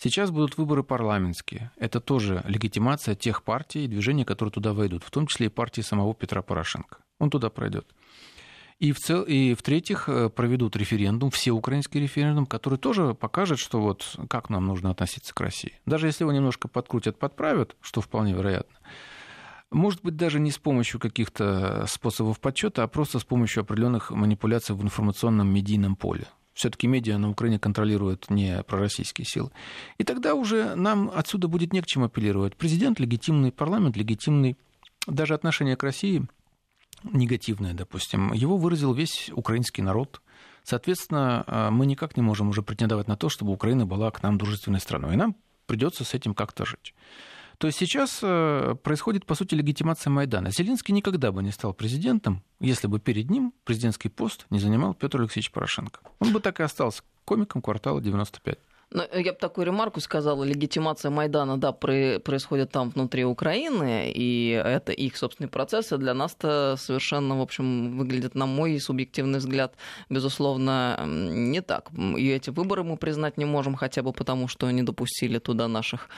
Сейчас 0.00 0.30
будут 0.30 0.56
выборы 0.56 0.84
парламентские. 0.84 1.72
Это 1.76 2.00
тоже 2.00 2.44
легитимация 2.46 3.16
тех 3.16 3.42
партий 3.42 3.84
и 3.84 3.88
движений, 3.88 4.24
которые 4.24 4.52
туда 4.52 4.72
войдут, 4.72 5.02
в 5.02 5.10
том 5.10 5.26
числе 5.26 5.46
и 5.46 5.50
партии 5.50 5.80
самого 5.80 6.14
Петра 6.14 6.40
Порошенко. 6.40 6.98
Он 7.18 7.30
туда 7.30 7.50
пройдет. 7.50 7.86
И, 8.78 8.92
в 8.92 9.00
цел... 9.00 9.24
и 9.24 9.54
в-третьих, 9.54 10.08
э, 10.08 10.28
проведут 10.28 10.76
референдум, 10.76 11.30
всеукраинский 11.32 12.00
референдум, 12.00 12.46
который 12.46 12.78
тоже 12.78 13.14
покажет, 13.14 13.58
что 13.58 13.80
вот 13.80 14.16
как 14.30 14.50
нам 14.50 14.66
нужно 14.66 14.90
относиться 14.90 15.34
к 15.34 15.40
России. 15.40 15.72
Даже 15.84 16.06
если 16.06 16.22
его 16.22 16.30
немножко 16.30 16.68
подкрутят, 16.68 17.18
подправят, 17.18 17.74
что 17.80 18.00
вполне 18.00 18.34
вероятно, 18.34 18.78
может 19.72 20.02
быть, 20.02 20.16
даже 20.16 20.38
не 20.38 20.52
с 20.52 20.58
помощью 20.58 21.00
каких-то 21.00 21.86
способов 21.88 22.38
подсчета, 22.38 22.84
а 22.84 22.88
просто 22.88 23.18
с 23.18 23.24
помощью 23.24 23.62
определенных 23.62 24.12
манипуляций 24.12 24.76
в 24.76 24.82
информационном 24.82 25.52
медийном 25.52 25.96
поле. 25.96 26.26
Все-таки 26.58 26.88
медиа 26.88 27.18
на 27.18 27.30
Украине 27.30 27.60
контролируют 27.60 28.30
не 28.30 28.64
пророссийские 28.64 29.24
силы. 29.24 29.52
И 29.96 30.02
тогда 30.02 30.34
уже 30.34 30.74
нам 30.74 31.08
отсюда 31.14 31.46
будет 31.46 31.72
не 31.72 31.80
к 31.80 31.86
чему 31.86 32.06
апеллировать. 32.06 32.56
Президент 32.56 32.98
легитимный, 32.98 33.52
парламент 33.52 33.96
легитимный. 33.96 34.56
Даже 35.06 35.34
отношение 35.34 35.76
к 35.76 35.84
России 35.84 36.26
негативное, 37.04 37.74
допустим, 37.74 38.32
его 38.32 38.56
выразил 38.56 38.92
весь 38.92 39.30
украинский 39.32 39.84
народ. 39.84 40.20
Соответственно, 40.64 41.44
э, 41.46 41.70
мы 41.70 41.86
никак 41.86 42.16
не 42.16 42.24
можем 42.24 42.48
уже 42.48 42.62
претендовать 42.62 43.06
на 43.06 43.16
то, 43.16 43.28
чтобы 43.28 43.52
Украина 43.52 43.86
была 43.86 44.10
к 44.10 44.24
нам 44.24 44.36
дружественной 44.36 44.80
страной. 44.80 45.14
И 45.14 45.16
нам 45.16 45.36
придется 45.66 46.02
с 46.02 46.12
этим 46.12 46.34
как-то 46.34 46.66
жить. 46.66 46.92
То 47.58 47.66
есть 47.66 47.78
сейчас 47.78 48.20
э, 48.22 48.76
происходит, 48.84 49.26
по 49.26 49.34
сути, 49.34 49.56
легитимация 49.56 50.10
Майдана. 50.10 50.50
Зеленский 50.50 50.94
никогда 50.94 51.32
бы 51.32 51.42
не 51.42 51.50
стал 51.50 51.74
президентом, 51.74 52.44
если 52.60 52.86
бы 52.86 53.00
перед 53.00 53.30
ним 53.30 53.52
президентский 53.64 54.08
пост 54.08 54.46
не 54.50 54.60
занимал 54.60 54.94
Петр 54.94 55.20
Алексеевич 55.20 55.50
Порошенко. 55.50 56.00
Он 56.20 56.32
бы 56.32 56.40
так 56.40 56.60
и 56.60 56.62
остался 56.62 57.02
комиком 57.24 57.60
квартала 57.60 58.00
95. 58.00 58.58
Но 58.90 59.04
я 59.12 59.32
бы 59.32 59.38
такую 59.38 59.66
ремарку 59.66 60.00
сказала, 60.00 60.44
легитимация 60.44 61.10
Майдана, 61.10 61.58
да, 61.58 61.72
происходит 61.72 62.70
там 62.70 62.88
внутри 62.88 63.24
Украины, 63.24 64.10
и 64.14 64.50
это 64.64 64.92
их 64.92 65.16
собственные 65.16 65.50
процессы. 65.50 65.98
Для 65.98 66.14
нас 66.14 66.34
это 66.38 66.76
совершенно, 66.78 67.38
в 67.38 67.42
общем, 67.42 67.98
выглядит, 67.98 68.34
на 68.34 68.46
мой 68.46 68.80
субъективный 68.80 69.40
взгляд, 69.40 69.74
безусловно, 70.08 71.04
не 71.06 71.60
так. 71.60 71.90
И 72.16 72.30
эти 72.30 72.48
выборы 72.48 72.82
мы 72.82 72.96
признать 72.96 73.36
не 73.36 73.44
можем, 73.44 73.74
хотя 73.74 74.02
бы 74.02 74.12
потому, 74.12 74.48
что 74.48 74.70
не 74.70 74.82
допустили 74.82 75.38
туда 75.38 75.68
наших 75.68 76.08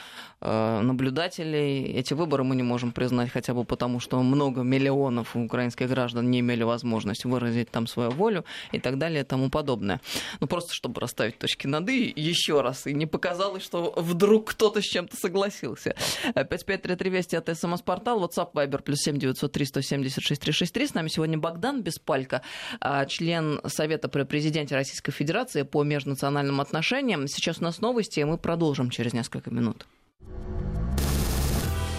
э, 0.41 0.81
наблюдателей. 0.81 1.83
Эти 1.83 2.15
выборы 2.15 2.45
мы 2.45 2.55
не 2.55 2.63
можем 2.63 2.93
признать 2.93 3.31
хотя 3.31 3.53
бы 3.53 3.65
потому, 3.65 3.99
что 3.99 4.23
много 4.23 4.63
миллионов 4.63 5.35
украинских 5.35 5.89
граждан 5.89 6.31
не 6.31 6.39
имели 6.39 6.63
возможность 6.63 7.25
выразить 7.25 7.71
там 7.71 7.89
свою 7.89 8.11
волю 8.11 8.45
и 8.71 8.79
так 8.79 8.97
далее 8.97 9.23
и 9.23 9.25
тому 9.25 9.51
подобное. 9.51 10.01
Ну, 10.39 10.47
просто 10.47 10.73
чтобы 10.73 11.01
расставить 11.01 11.39
точки 11.39 11.67
над 11.67 11.89
«и», 11.89 12.13
еще 12.15 12.60
раз, 12.63 12.87
и 12.87 12.95
не 12.95 13.07
показалось, 13.07 13.63
что 13.63 13.93
вдруг 13.97 14.51
кто-то 14.51 14.81
с 14.81 14.85
чем-то 14.85 15.17
согласился. 15.17 15.95
5533 16.35 17.11
Вести 17.11 17.37
от 17.37 17.49
СМС-портал, 17.49 18.23
WhatsApp, 18.25 18.53
Viber, 18.53 18.83
плюс 18.83 19.01
7903 19.01 19.67
176 19.67 20.41
363. 20.41 20.87
С 20.87 20.95
нами 20.95 21.09
сегодня 21.09 21.39
Богдан 21.39 21.83
Беспалько, 21.83 22.43
а, 22.81 23.05
член 23.07 23.61
Совета 23.67 24.09
при 24.09 24.23
президенте 24.25 24.75
Российской 24.75 25.13
Федерации 25.13 25.63
по 25.63 25.83
межнациональным 25.83 26.61
отношениям. 26.61 27.27
Сейчас 27.27 27.59
у 27.59 27.65
нас 27.65 27.81
новости, 27.81 28.21
и 28.21 28.25
мы 28.25 28.39
продолжим 28.39 28.91
через 28.91 29.13
несколько 29.13 29.51
минут. 29.51 29.87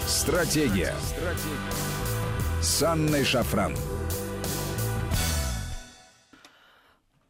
Стратегия. 0.08 0.94
Стратегия. 1.02 2.02
С 2.62 2.84
Анной 2.84 3.24
Шафран. 3.24 3.76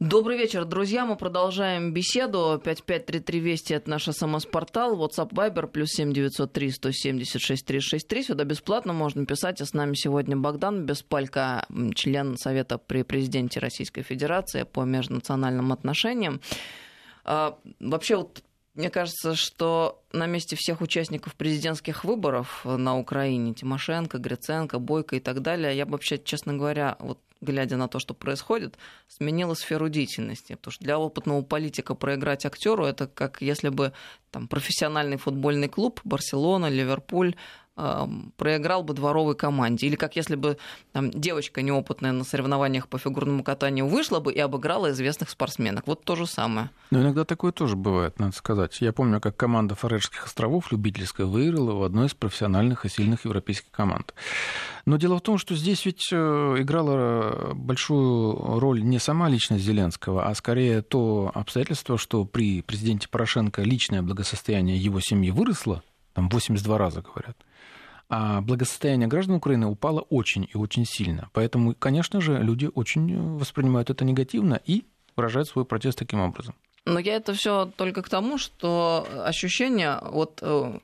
Добрый 0.02 0.36
вечер, 0.36 0.66
друзья. 0.66 1.06
Мы 1.06 1.16
продолжаем 1.16 1.94
беседу. 1.94 2.60
5533 2.66 3.40
Вести– 3.40 3.74
это 3.76 3.88
наш 3.88 4.06
СМС-портал. 4.06 4.98
WhatsApp 4.98 5.30
Viber 5.30 5.68
плюс 5.68 5.90
7903 5.92 6.72
176 6.72 7.64
363. 7.64 8.24
Сюда 8.24 8.44
бесплатно 8.44 8.94
можно 8.94 9.28
писать. 9.28 9.62
А 9.62 9.66
с 9.68 9.74
нами 9.74 9.94
сегодня 9.94 10.36
Богдан 10.36 10.88
Беспалько, 10.88 11.68
член 11.94 12.36
Совета 12.38 12.80
при 12.80 13.04
президенте 13.04 13.60
Российской 13.60 14.02
Федерации 14.02 14.64
по 14.64 14.86
межнациональным 14.86 15.72
отношениям. 15.72 16.42
А, 17.24 17.60
вообще, 17.80 18.16
вот 18.16 18.42
мне 18.74 18.90
кажется, 18.90 19.36
что 19.36 20.02
на 20.14 20.26
месте 20.26 20.56
всех 20.56 20.82
участников 20.82 21.36
президентских 21.36 22.06
выборов 22.06 22.66
на 22.66 22.98
Украине, 22.98 23.54
Тимошенко, 23.54 24.18
Гриценко, 24.18 24.80
Бойко 24.80 25.18
и 25.18 25.20
так 25.20 25.44
далее, 25.44 25.78
я 25.78 25.86
бы 25.86 25.92
вообще, 25.92 26.18
честно 26.18 26.56
говоря, 26.56 26.96
вот 27.00 27.20
глядя 27.42 27.78
на 27.78 27.88
то, 27.88 28.00
что 28.00 28.14
происходит, 28.14 28.78
сменила 29.08 29.54
сферу 29.56 29.90
деятельности. 29.90 30.54
Потому 30.54 30.72
что 30.72 30.84
для 30.84 31.00
опытного 31.00 31.42
политика 31.42 31.96
проиграть 31.96 32.46
актеру 32.46 32.86
это 32.86 33.08
как 33.08 33.42
если 33.42 33.70
бы 33.70 33.94
там, 34.32 34.48
профессиональный 34.48 35.18
футбольный 35.18 35.68
клуб 35.68 36.00
Барселона, 36.04 36.70
Ливерпуль 36.70 37.36
проиграл 38.38 38.84
бы 38.84 38.94
дворовой 38.94 39.36
команде. 39.36 39.88
Или 39.88 39.96
как 39.96 40.16
если 40.16 40.36
бы 40.36 40.58
там, 40.92 41.12
девочка 41.12 41.62
неопытная 41.62 42.12
на 42.12 42.24
соревнованиях 42.24 42.88
по 42.88 42.98
фигурному 42.98 43.44
катанию 43.44 43.88
вышла 43.88 44.20
бы 44.20 44.34
и 44.34 44.40
обыграла 44.40 44.92
известных 44.92 45.30
спортсменок. 45.30 45.88
Вот 45.88 46.04
то 46.04 46.16
же 46.16 46.28
самое. 46.28 46.70
Но 46.92 47.02
иногда 47.02 47.26
такое 47.26 47.52
тоже 47.52 47.76
бывает, 47.76 48.20
надо 48.20 48.36
сказать. 48.36 48.82
Я 48.82 48.94
помню, 48.94 49.20
как 49.20 49.38
команда 49.38 49.76
Фарерских 49.76 50.26
островов, 50.26 50.72
любительская, 50.72 51.26
выиграла 51.26 51.74
в 51.74 51.84
одной 51.84 52.08
из 52.08 52.14
профессиональных 52.14 52.86
и 52.86 52.90
сильных 52.90 53.26
европейских 53.26 53.72
команд. 53.72 54.14
Но 54.86 54.98
дело 54.98 55.18
в 55.18 55.22
том, 55.22 55.38
что 55.38 55.56
здесь 55.56 55.86
ведь 55.86 56.10
э, 56.12 56.56
играла 56.60 57.54
большую 57.54 58.60
роль 58.60 58.84
не 58.84 59.00
сама 59.00 59.30
личность 59.30 59.64
Зеленского, 59.64 60.28
а 60.28 60.36
скорее 60.36 60.82
то 60.82 61.32
обстоятельство, 61.34 61.98
что 61.98 62.26
при 62.26 62.62
президенте 62.62 63.08
Порошенко 63.08 63.62
личное 63.62 64.02
благосостояние 64.02 64.78
его 64.78 65.00
семьи 65.00 65.32
выросло, 65.32 65.84
там 66.14 66.30
82 66.30 66.78
раза 66.78 67.02
говорят, 67.02 67.38
благосостояние 68.42 69.08
граждан 69.08 69.36
Украины 69.36 69.68
упало 69.68 70.02
очень 70.02 70.48
и 70.54 70.58
очень 70.58 70.86
сильно. 70.86 71.30
Поэтому, 71.34 71.74
конечно 71.74 72.20
же, 72.22 72.38
люди 72.44 72.70
очень 72.74 73.38
воспринимают 73.38 73.90
это 73.90 74.04
негативно 74.04 74.60
и 74.66 74.84
выражают 75.16 75.48
свой 75.48 75.66
протест 75.66 76.00
таким 76.00 76.20
образом. 76.20 76.56
Но 76.86 77.00
я 77.00 77.16
это 77.16 77.34
все 77.34 77.72
только 77.76 78.02
к 78.02 78.10
тому, 78.10 78.38
что 78.38 79.08
ощущение 79.26 79.96
от 79.98 80.40
э, 80.42 80.80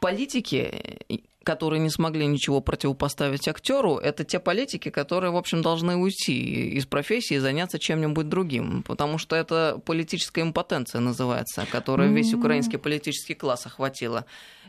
политики 0.00 1.00
которые 1.42 1.80
не 1.80 1.90
смогли 1.90 2.26
ничего 2.26 2.60
противопоставить 2.60 3.48
актеру, 3.48 3.96
это 3.96 4.24
те 4.24 4.38
политики, 4.38 4.90
которые, 4.90 5.30
в 5.30 5.36
общем, 5.36 5.62
должны 5.62 5.96
уйти 5.96 6.70
из 6.70 6.86
профессии 6.86 7.34
и 7.34 7.38
заняться 7.38 7.78
чем-нибудь 7.78 8.28
другим. 8.28 8.82
Потому 8.82 9.18
что 9.18 9.36
это 9.36 9.80
политическая 9.84 10.42
импотенция 10.42 11.00
называется, 11.00 11.66
которая 11.70 12.08
весь 12.08 12.32
украинский 12.32 12.78
политический 12.78 13.34
класс 13.34 13.66
охватила. 13.66 14.24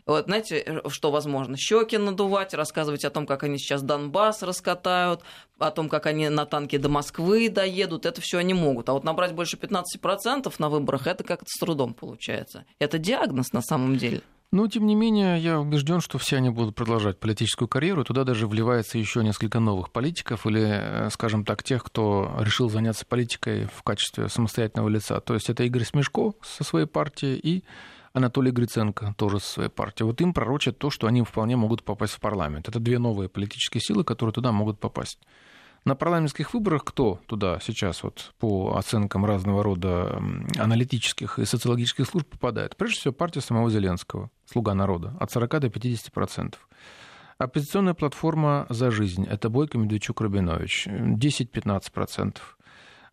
Вот, 0.05 0.25
знаете, 0.25 0.81
что 0.87 1.11
возможно? 1.11 1.57
Щеки 1.57 1.97
надувать, 1.97 2.53
рассказывать 2.53 3.05
о 3.05 3.09
том, 3.09 3.25
как 3.25 3.43
они 3.43 3.57
сейчас 3.57 3.81
Донбасс 3.81 4.43
раскатают, 4.43 5.21
о 5.59 5.71
том, 5.71 5.89
как 5.89 6.05
они 6.05 6.29
на 6.29 6.45
танке 6.45 6.77
до 6.77 6.89
Москвы 6.89 7.49
доедут, 7.49 8.05
это 8.05 8.21
все 8.21 8.39
они 8.39 8.53
могут. 8.53 8.89
А 8.89 8.93
вот 8.93 9.03
набрать 9.03 9.33
больше 9.33 9.57
15% 9.57 10.53
на 10.57 10.69
выборах, 10.69 11.07
это 11.07 11.23
как-то 11.23 11.47
с 11.47 11.59
трудом 11.59 11.93
получается. 11.93 12.65
Это 12.79 12.97
диагноз 12.97 13.53
на 13.53 13.61
самом 13.61 13.97
деле. 13.97 14.21
Но, 14.53 14.67
тем 14.67 14.85
не 14.85 14.93
менее, 14.93 15.39
я 15.39 15.59
убежден, 15.59 15.99
что 15.99 16.19
все 16.19 16.37
они 16.37 16.51
будут 16.51 16.75
продолжать 16.75 17.19
политическую 17.19 17.67
карьеру. 17.67 18.03
Туда 18.03 18.23
даже 18.23 18.45
вливается 18.45 18.99
еще 18.99 19.23
несколько 19.23 19.59
новых 19.59 19.91
политиков 19.91 20.45
или, 20.45 20.61
э, 20.63 21.09
скажем 21.09 21.43
так, 21.43 21.63
тех, 21.63 21.83
кто 21.83 22.31
решил 22.39 22.69
заняться 22.69 23.03
политикой 23.03 23.65
в 23.75 23.81
качестве 23.81 24.29
самостоятельного 24.29 24.89
лица. 24.89 25.19
То 25.21 25.33
есть 25.33 25.49
это 25.49 25.63
Игорь 25.63 25.85
Смешко 25.85 26.33
со 26.43 26.63
своей 26.63 26.85
партией 26.85 27.39
и 27.39 27.63
Анатолий 28.13 28.51
Гриценко 28.51 29.15
тоже 29.17 29.39
со 29.39 29.47
своей 29.47 29.69
партией. 29.69 30.05
Вот 30.05 30.21
им 30.21 30.33
пророчат 30.33 30.77
то, 30.77 30.91
что 30.91 31.07
они 31.07 31.23
вполне 31.23 31.55
могут 31.55 31.83
попасть 31.83 32.13
в 32.13 32.19
парламент. 32.19 32.69
Это 32.69 32.79
две 32.79 32.99
новые 32.99 33.27
политические 33.27 33.81
силы, 33.81 34.03
которые 34.03 34.33
туда 34.33 34.51
могут 34.51 34.79
попасть. 34.79 35.19
На 35.83 35.95
парламентских 35.95 36.53
выборах 36.53 36.85
кто 36.85 37.19
туда 37.25 37.59
сейчас, 37.59 38.03
вот 38.03 38.33
по 38.39 38.77
оценкам 38.77 39.25
разного 39.25 39.63
рода 39.63 40.21
аналитических 40.57 41.39
и 41.39 41.45
социологических 41.45 42.07
служб, 42.07 42.29
попадает? 42.29 42.77
Прежде 42.77 42.99
всего, 42.99 43.13
партия 43.13 43.41
самого 43.41 43.69
Зеленского, 43.69 44.29
«Слуга 44.45 44.75
народа», 44.75 45.17
от 45.19 45.31
40 45.31 45.59
до 45.59 45.69
50 45.69 46.13
процентов. 46.13 46.69
Оппозиционная 47.37 47.95
платформа 47.95 48.65
«За 48.69 48.91
жизнь»— 48.91 49.25
это 49.29 49.49
Бойко, 49.49 49.77
Медведчук, 49.77 50.21
Рабинович, 50.21 50.87
10-15 50.87 51.91
процентов. 51.91 52.57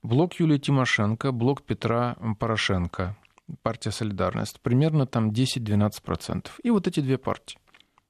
Блок 0.02 0.34
Юлии 0.34 0.58
Тимошенко, 0.58 1.32
блок 1.32 1.62
Петра 1.62 2.16
Порошенко, 2.38 3.16
партия 3.62 3.90
«Солидарность», 3.90 4.60
примерно 4.60 5.06
там 5.06 5.30
10-12 5.30 6.02
процентов. 6.02 6.58
И 6.62 6.70
вот 6.70 6.86
эти 6.86 7.00
две 7.00 7.18
партии. 7.18 7.58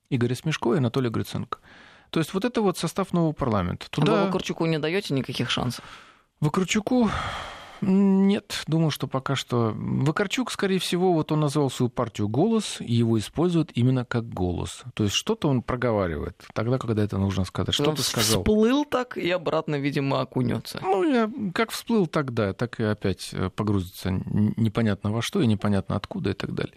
Игорь 0.09 0.35
Смешко 0.35 0.75
и 0.75 0.79
Анатолий 0.79 1.11
Гриценко— 1.11 1.59
то 2.11 2.19
есть 2.19 2.35
вот 2.35 2.45
это 2.45 2.61
вот 2.61 2.77
состав 2.77 3.13
нового 3.13 3.33
парламента. 3.33 3.89
Туда... 3.91 4.13
А 4.13 4.17
вы 4.17 4.27
Вакарчуку 4.27 4.67
не 4.67 4.79
даете 4.79 5.15
никаких 5.15 5.49
шансов? 5.49 5.85
Вакарчуку 6.41 7.09
нет, 7.83 8.63
думаю, 8.67 8.91
что 8.91 9.07
пока 9.07 9.37
что... 9.37 9.73
Вакарчук, 9.75 10.51
скорее 10.51 10.79
всего, 10.79 11.13
вот 11.13 11.33
он 11.33 11.41
назвал 11.41 11.71
свою 11.71 11.89
партию 11.89 12.29
«Голос», 12.29 12.77
и 12.81 12.95
его 12.95 13.19
используют 13.19 13.71
именно 13.75 14.05
как 14.05 14.29
голос. 14.29 14.83
То 14.95 15.05
есть 15.05 15.15
что-то 15.15 15.49
он 15.49 15.63
проговаривает 15.63 16.43
тогда, 16.55 16.79
когда 16.79 17.03
это 17.03 17.19
нужно 17.19 17.45
сказать. 17.45 17.75
Что 17.75 17.93
ты 17.93 18.03
сказал? 18.03 18.43
всплыл 18.43 18.85
так 18.85 19.17
и 19.17 19.31
обратно, 19.31 19.77
видимо, 19.77 20.21
окунется. 20.21 20.81
Ну, 20.83 21.05
я 21.05 21.31
как 21.55 21.71
всплыл 21.71 22.07
тогда, 22.07 22.53
так 22.53 22.81
и 22.81 22.85
опять 22.85 23.31
э, 23.33 23.51
погрузится 23.51 24.11
непонятно 24.11 25.11
во 25.11 25.23
что 25.23 25.41
и 25.41 25.47
непонятно 25.47 25.97
откуда 25.97 26.31
и 26.31 26.35
так 26.35 26.55
далее. 26.55 26.75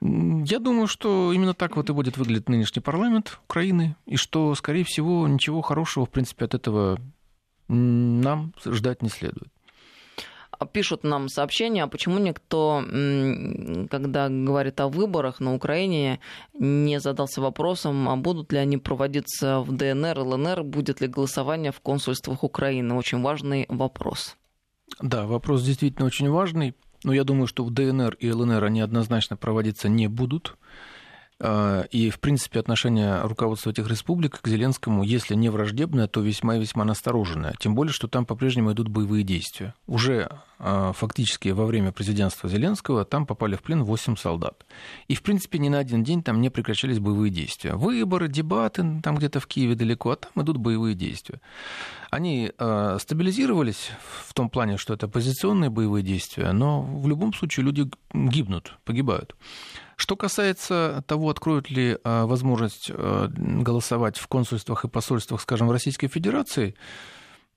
Я 0.00 0.58
думаю, 0.58 0.86
что 0.86 1.32
именно 1.32 1.54
так 1.54 1.76
вот 1.76 1.88
и 1.88 1.92
будет 1.92 2.18
выглядеть 2.18 2.48
нынешний 2.48 2.82
парламент 2.82 3.38
Украины, 3.46 3.96
и 4.06 4.16
что, 4.16 4.54
скорее 4.54 4.84
всего, 4.84 5.26
ничего 5.26 5.62
хорошего, 5.62 6.04
в 6.04 6.10
принципе, 6.10 6.44
от 6.44 6.54
этого 6.54 6.98
нам 7.68 8.52
ждать 8.64 9.02
не 9.02 9.08
следует. 9.08 9.48
Пишут 10.72 11.04
нам 11.04 11.28
сообщения, 11.28 11.84
а 11.84 11.86
почему 11.86 12.18
никто, 12.18 12.82
когда 13.90 14.28
говорит 14.28 14.80
о 14.80 14.88
выборах 14.88 15.40
на 15.40 15.54
Украине, 15.54 16.20
не 16.58 17.00
задался 17.00 17.40
вопросом, 17.40 18.08
а 18.08 18.16
будут 18.16 18.52
ли 18.52 18.58
они 18.58 18.78
проводиться 18.78 19.60
в 19.60 19.72
ДНР, 19.72 20.18
ЛНР, 20.18 20.62
будет 20.62 21.00
ли 21.00 21.08
голосование 21.08 21.72
в 21.72 21.80
консульствах 21.80 22.44
Украины? 22.44 22.94
Очень 22.94 23.22
важный 23.22 23.66
вопрос. 23.68 24.36
Да, 25.00 25.26
вопрос 25.26 25.62
действительно 25.62 26.06
очень 26.06 26.30
важный. 26.30 26.74
Но 27.04 27.12
я 27.12 27.24
думаю, 27.24 27.46
что 27.46 27.64
в 27.64 27.70
ДНР 27.70 28.14
и 28.14 28.30
ЛНР 28.30 28.64
они 28.64 28.80
однозначно 28.80 29.36
проводиться 29.36 29.88
не 29.88 30.08
будут. 30.08 30.56
А, 31.46 31.82
и, 31.90 32.08
в 32.08 32.20
принципе, 32.20 32.58
отношение 32.58 33.20
руководства 33.20 33.68
этих 33.68 33.86
республик 33.86 34.40
к 34.40 34.48
Зеленскому, 34.48 35.02
если 35.02 35.34
не 35.34 35.50
враждебное, 35.50 36.06
то 36.06 36.22
весьма 36.22 36.56
и 36.56 36.60
весьма 36.60 36.84
настороженное. 36.84 37.54
Тем 37.58 37.74
более, 37.74 37.92
что 37.92 38.08
там 38.08 38.24
по-прежнему 38.24 38.72
идут 38.72 38.88
боевые 38.88 39.24
действия. 39.24 39.74
Уже 39.86 40.30
а, 40.58 40.94
фактически 40.94 41.50
во 41.50 41.66
время 41.66 41.92
президентства 41.92 42.48
Зеленского 42.48 43.04
там 43.04 43.26
попали 43.26 43.56
в 43.56 43.62
плен 43.62 43.84
8 43.84 44.16
солдат. 44.16 44.64
И, 45.06 45.14
в 45.14 45.22
принципе, 45.22 45.58
ни 45.58 45.68
на 45.68 45.78
один 45.78 46.02
день 46.02 46.22
там 46.22 46.40
не 46.40 46.48
прекращались 46.48 46.98
боевые 46.98 47.30
действия. 47.30 47.74
Выборы, 47.74 48.28
дебаты 48.28 49.02
там 49.02 49.16
где-то 49.16 49.38
в 49.38 49.46
Киеве 49.46 49.74
далеко, 49.74 50.12
а 50.12 50.16
там 50.16 50.42
идут 50.42 50.56
боевые 50.56 50.94
действия. 50.94 51.42
Они 52.10 52.52
а, 52.56 52.96
стабилизировались 52.98 53.90
в 54.26 54.32
том 54.32 54.48
плане, 54.48 54.78
что 54.78 54.94
это 54.94 55.06
оппозиционные 55.06 55.68
боевые 55.68 56.02
действия, 56.02 56.52
но 56.52 56.80
в 56.80 57.06
любом 57.06 57.34
случае 57.34 57.66
люди 57.66 57.90
гибнут, 58.14 58.78
погибают. 58.86 59.34
Что 59.96 60.16
касается 60.16 61.04
того, 61.06 61.30
откроют 61.30 61.70
ли 61.70 61.98
а, 62.04 62.26
возможность 62.26 62.90
а, 62.90 63.28
голосовать 63.28 64.18
в 64.18 64.26
консульствах 64.26 64.84
и 64.84 64.88
посольствах, 64.88 65.40
скажем, 65.40 65.68
в 65.68 65.72
Российской 65.72 66.08
Федерации, 66.08 66.74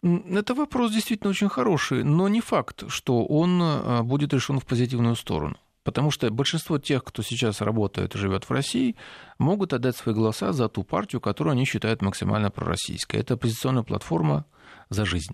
это 0.03 0.53
вопрос 0.53 0.91
действительно 0.91 1.31
очень 1.31 1.49
хороший, 1.49 2.03
но 2.03 2.27
не 2.27 2.41
факт, 2.41 2.83
что 2.89 3.25
он 3.25 3.59
а, 3.61 4.03
будет 4.03 4.33
решен 4.33 4.59
в 4.59 4.65
позитивную 4.65 5.15
сторону. 5.15 5.57
Потому 5.83 6.11
что 6.11 6.29
большинство 6.29 6.79
тех, 6.79 7.03
кто 7.03 7.23
сейчас 7.23 7.61
работает 7.61 8.13
и 8.13 8.17
живет 8.17 8.43
в 8.43 8.51
России, 8.51 8.97
могут 9.39 9.71
отдать 9.71 9.95
свои 9.95 10.13
голоса 10.13 10.51
за 10.51 10.67
ту 10.67 10.83
партию, 10.83 11.21
которую 11.21 11.53
они 11.53 11.63
считают 11.63 12.01
максимально 12.01 12.51
пророссийской. 12.51 13.21
Это 13.21 13.35
оппозиционная 13.35 13.83
платформа 13.83 14.45
«За 14.89 15.05
жизнь». 15.05 15.33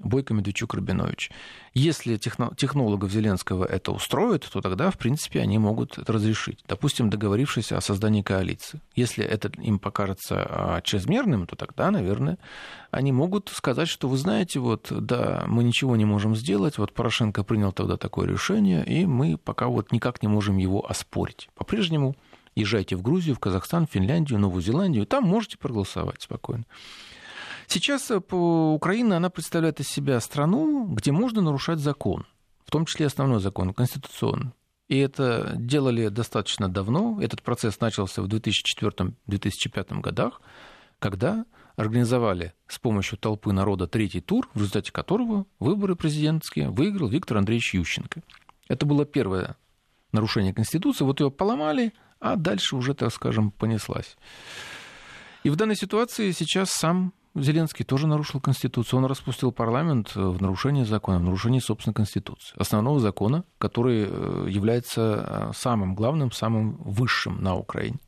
Бойко, 0.00 0.34
Медведчук, 0.34 0.74
Рабинович. 0.74 1.30
Если 1.72 2.16
технологов 2.16 3.10
Зеленского 3.10 3.64
это 3.64 3.92
устроит, 3.92 4.48
то 4.50 4.60
тогда, 4.60 4.90
в 4.90 4.98
принципе, 4.98 5.40
они 5.40 5.58
могут 5.58 5.98
это 5.98 6.12
разрешить. 6.12 6.64
Допустим, 6.66 7.10
договорившись 7.10 7.72
о 7.72 7.80
создании 7.80 8.22
коалиции. 8.22 8.80
Если 8.96 9.24
это 9.24 9.50
им 9.60 9.78
покажется 9.78 10.46
а, 10.48 10.80
чрезмерным, 10.82 11.46
то 11.46 11.56
тогда, 11.56 11.90
наверное, 11.90 12.38
они 12.90 13.12
могут 13.12 13.50
сказать, 13.50 13.88
что 13.88 14.08
вы 14.08 14.16
знаете, 14.16 14.60
вот, 14.60 14.88
да, 14.90 15.44
мы 15.46 15.64
ничего 15.64 15.96
не 15.96 16.04
можем 16.04 16.34
сделать, 16.34 16.78
вот 16.78 16.92
Порошенко 16.92 17.44
принял 17.44 17.72
тогда 17.72 17.96
такое 17.96 18.28
решение, 18.28 18.84
и 18.84 19.06
мы 19.06 19.36
пока 19.36 19.68
вот 19.68 19.92
никак 19.92 20.22
не 20.22 20.28
можем 20.28 20.58
его 20.58 20.88
оспорить. 20.88 21.48
По-прежнему 21.54 22.16
Езжайте 22.56 22.94
в 22.94 23.02
Грузию, 23.02 23.34
в 23.34 23.40
Казахстан, 23.40 23.86
в 23.86 23.90
Финляндию, 23.90 24.38
Новую 24.38 24.62
Зеландию, 24.62 25.06
там 25.06 25.24
можете 25.24 25.58
проголосовать 25.58 26.22
спокойно. 26.22 26.64
Сейчас 27.66 28.10
э, 28.10 28.16
Украина, 28.16 29.16
она 29.16 29.30
представляет 29.30 29.80
из 29.80 29.88
себя 29.88 30.20
страну, 30.20 30.86
где 30.86 31.12
можно 31.12 31.40
нарушать 31.40 31.78
закон, 31.78 32.26
в 32.64 32.70
том 32.70 32.86
числе 32.86 33.06
основной 33.06 33.40
закон, 33.40 33.72
конституционный. 33.74 34.52
И 34.88 34.98
это 34.98 35.54
делали 35.56 36.08
достаточно 36.08 36.68
давно. 36.68 37.18
Этот 37.20 37.42
процесс 37.42 37.80
начался 37.80 38.22
в 38.22 38.26
2004-2005 38.26 40.00
годах, 40.00 40.42
когда 40.98 41.46
организовали 41.76 42.52
с 42.68 42.78
помощью 42.78 43.18
толпы 43.18 43.52
народа 43.52 43.86
третий 43.86 44.20
тур, 44.20 44.48
в 44.54 44.58
результате 44.58 44.92
которого 44.92 45.46
выборы 45.58 45.96
президентские 45.96 46.70
выиграл 46.70 47.08
Виктор 47.08 47.38
Андреевич 47.38 47.74
Ющенко. 47.74 48.22
Это 48.68 48.86
было 48.86 49.04
первое 49.04 49.56
нарушение 50.12 50.54
Конституции. 50.54 51.04
Вот 51.04 51.20
ее 51.20 51.30
поломали, 51.30 51.92
а 52.20 52.36
дальше 52.36 52.76
уже, 52.76 52.94
так 52.94 53.12
скажем, 53.12 53.50
понеслась. 53.50 54.16
И 55.42 55.50
в 55.50 55.56
данной 55.56 55.76
ситуации 55.76 56.30
сейчас 56.30 56.70
сам 56.70 57.12
Зеленский 57.34 57.84
тоже 57.84 58.06
нарушил 58.06 58.40
Конституцию. 58.40 59.00
Он 59.00 59.06
распустил 59.06 59.50
парламент 59.50 60.12
э, 60.14 60.20
в 60.20 60.40
нарушении 60.40 60.84
закона, 60.84 61.18
в 61.18 61.24
нарушении 61.24 61.58
собственной 61.58 61.94
Конституции. 61.94 62.54
Основного 62.56 63.00
закона, 63.00 63.44
который 63.58 64.06
э, 64.08 64.46
является 64.48 65.50
э, 65.50 65.52
самым 65.54 65.96
главным, 65.96 66.30
самым 66.30 66.76
высшим 66.76 67.42
на 67.42 67.56
Украине. 67.56 67.98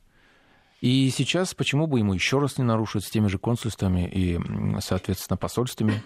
И 0.79 1.09
сейчас 1.09 1.53
почему 1.53 1.87
бы 1.87 1.99
ему 1.99 2.13
еще 2.13 2.39
раз 2.39 2.57
не 2.57 2.63
нарушить 2.63 3.03
с 3.03 3.09
теми 3.09 3.27
же 3.27 3.39
консульствами 3.39 4.07
и, 4.07 4.39
соответственно, 4.79 5.35
посольствами 5.35 6.03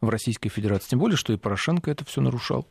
в 0.00 0.08
Российской 0.08 0.48
Федерации? 0.48 0.90
Тем 0.90 0.98
более, 0.98 1.18
что 1.18 1.32
и 1.32 1.36
Порошенко 1.36 1.90
это 1.90 2.06
все 2.06 2.22
нарушал. 2.22 2.66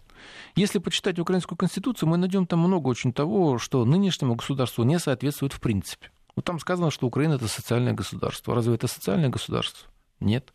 Если 0.56 0.80
почитать 0.80 1.20
украинскую 1.20 1.58
конституцию, 1.58 2.10
мы 2.10 2.18
найдем 2.18 2.48
там 2.48 2.60
много 2.60 2.88
очень 2.88 3.14
того, 3.14 3.60
что 3.60 3.86
нынешнему 3.86 4.36
государству 4.36 4.84
не 4.84 4.98
соответствует 4.98 5.54
в 5.54 5.62
принципе. 5.62 6.10
Вот 6.36 6.44
там 6.46 6.60
сказано, 6.60 6.90
что 6.90 7.06
Украина 7.06 7.34
это 7.34 7.48
социальное 7.48 7.94
государство. 7.94 8.56
Разве 8.56 8.74
это 8.74 8.88
социальное 8.88 9.30
государство? 9.30 9.93
Нет. 10.24 10.54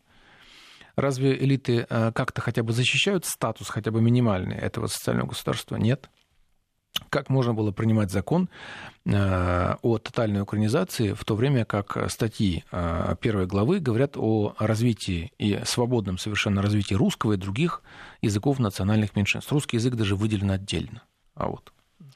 Разве 0.95 1.37
элиты 1.37 1.85
э, 1.89 2.11
как-то 2.13 2.41
хотя 2.41 2.61
бы 2.63 2.73
защищают 2.73 3.25
статус 3.25 3.69
хотя 3.69 3.91
бы 3.91 4.01
минимальный 4.01 4.57
этого 4.57 4.87
социального 4.87 5.27
государства? 5.29 5.77
Нет. 5.77 6.09
Как 7.09 7.29
можно 7.29 7.53
было 7.53 7.71
принимать 7.71 8.11
закон 8.11 8.49
э, 9.05 9.75
о 9.81 9.97
тотальной 9.99 10.41
украинизации, 10.41 11.13
в 11.13 11.23
то 11.23 11.35
время 11.35 11.63
как 11.63 12.11
статьи 12.11 12.65
э, 12.71 13.15
первой 13.21 13.45
главы 13.45 13.79
говорят 13.79 14.17
о 14.17 14.55
развитии 14.59 15.31
и 15.37 15.61
свободном 15.63 16.17
совершенно 16.17 16.61
развитии 16.61 16.95
русского 16.95 17.33
и 17.33 17.37
других 17.37 17.81
языков 18.21 18.59
национальных 18.59 19.15
меньшинств. 19.15 19.51
Русский 19.51 19.77
язык 19.77 19.95
даже 19.95 20.15
выделен 20.15 20.51
отдельно. 20.51 21.03
А 21.35 21.47
вот 21.47 21.71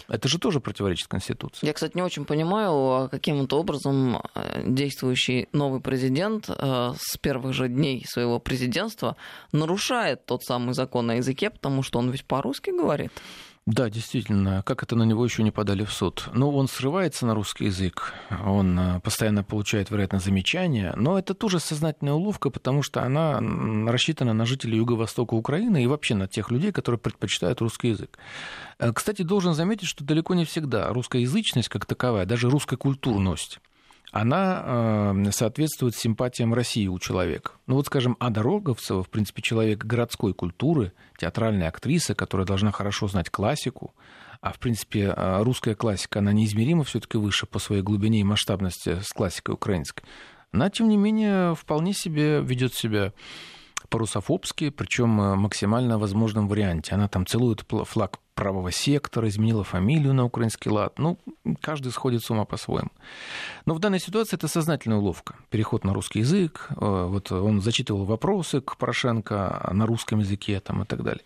это 0.08 0.28
же 0.28 0.40
тоже 0.40 0.60
противоречит 0.60 1.08
Конституции. 1.08 1.66
Я, 1.66 1.74
кстати, 1.74 1.96
не 1.96 2.02
очень 2.02 2.26
понимаю, 2.26 2.72
а 2.72 3.08
каким-то 3.10 3.60
образом 3.60 4.22
э, 4.36 4.64
действующий 4.66 5.48
новый 5.54 5.82
президент 5.82 6.50
э, 6.50 6.94
с 6.98 7.18
первых 7.18 7.54
же 7.54 7.68
дней 7.68 8.06
своего 8.08 8.40
президентства 8.40 9.16
нарушает 9.52 10.26
тот 10.26 10.44
самый 10.44 10.74
закон 10.74 11.10
о 11.10 11.16
языке, 11.16 11.50
потому 11.50 11.84
что 11.84 12.00
он 12.00 12.10
ведь 12.10 12.26
по-русски 12.26 12.72
говорит. 12.72 13.12
Да, 13.65 13.89
действительно, 13.89 14.62
как 14.65 14.84
это 14.84 14.97
на 14.97 15.04
него 15.04 15.23
еще 15.23 15.41
не 15.41 15.52
подали 15.52 15.86
в 15.86 15.93
суд? 15.93 16.28
Ну, 16.34 16.49
он 16.54 16.67
срывается 16.67 17.26
на 17.26 17.34
русский 17.34 17.65
язык, 17.65 18.13
он 18.45 18.78
э, 18.78 18.99
постоянно 18.99 19.41
получает, 19.41 19.89
вероятно, 19.89 20.19
замечания, 20.19 20.93
но 20.97 21.17
это 21.17 21.34
тоже 21.34 21.62
сознательная 21.62 22.13
уловка, 22.13 22.49
потому 22.49 22.84
что 22.84 23.04
она 23.04 23.39
рассчитана 23.89 24.34
на 24.34 24.45
жителей 24.45 24.80
Юго-Востока 24.80 25.34
Украины 25.36 25.82
и 25.82 25.88
вообще 25.88 26.13
на 26.13 26.28
тех 26.28 26.52
людей, 26.52 26.73
которые 26.73 26.99
предпочитают 26.99 27.62
русский 27.62 27.89
язык. 27.89 28.17
Э, 28.80 28.91
кстати, 28.91 29.21
должен 29.21 29.54
заметить, 29.54 29.88
что 29.88 30.04
далеко 30.04 30.34
не 30.34 30.43
всегда 30.43 30.89
русскоязычность 30.89 31.69
как 31.69 31.86
таковая, 31.86 32.26
даже 32.26 32.49
русская 32.49 32.76
культурность, 32.76 33.62
она 34.13 34.62
э, 34.63 35.32
соответствует 35.32 35.95
симпатиям 35.95 36.54
России 36.54 36.88
у 36.88 36.99
человека. 36.99 37.54
Ну 37.65 37.76
вот, 37.76 37.88
скажем, 37.88 38.15
Ада 38.19 38.43
Роговцева, 38.43 39.04
в 39.04 39.10
принципе, 39.10 39.41
человек 39.41 39.84
городской 39.84 40.36
культуры, 40.36 40.93
театральная 41.17 41.67
актриса, 41.67 42.13
которая 42.13 42.45
должна 42.45 42.71
хорошо 42.71 43.08
знать 43.08 43.32
классику, 43.32 43.95
а 44.39 44.54
в 44.54 44.60
принципе 44.60 45.15
э, 45.17 45.41
русская 45.41 45.73
классика, 45.73 46.19
она 46.19 46.32
неизмеримо 46.32 46.84
все-таки 46.84 47.17
выше 47.17 47.47
по 47.47 47.58
своей 47.58 47.82
глубине 47.82 48.19
и 48.19 48.23
масштабности 48.23 48.99
с 49.02 49.12
классикой 49.13 49.56
украинской. 49.56 50.04
Она, 50.52 50.69
тем 50.69 50.89
не 50.89 50.97
менее, 50.97 51.56
вполне 51.56 51.93
себе 51.93 52.39
ведет 52.41 52.76
себя 52.76 53.13
по-русофобски, 53.89 54.69
причем 54.69 55.19
э, 55.19 55.36
максимально 55.36 55.97
возможном 55.97 56.47
варианте. 56.47 56.93
Она 56.93 57.08
там 57.08 57.26
целует 57.26 57.65
флаг 57.67 58.19
правого 58.34 58.72
сектора, 58.72 59.28
изменила 59.30 59.63
фамилию 59.63 60.13
на 60.13 60.26
украинский 60.26 60.72
лад. 60.72 61.00
Ну, 61.00 61.17
каждый 61.62 61.91
сходит 61.91 62.24
с 62.24 62.30
ума 62.30 62.46
по-своему. 62.46 62.91
Но 63.65 63.74
в 63.74 63.80
данной 63.80 64.00
ситуации 64.00 64.36
это 64.36 64.48
сознательная 64.48 64.98
уловка. 64.98 65.36
Переход 65.50 65.84
на 65.84 65.93
русский 65.93 66.19
язык. 66.19 66.67
Э, 66.72 67.06
вот 67.08 67.32
он 67.32 67.62
зачитывал 67.62 68.06
вопросы 68.06 68.62
к 68.62 68.78
Порошенко 68.78 69.69
на 69.74 69.86
русском 69.86 70.19
языке 70.19 70.60
там, 70.60 70.84
и 70.84 70.86
так 70.86 71.04
далее. 71.04 71.24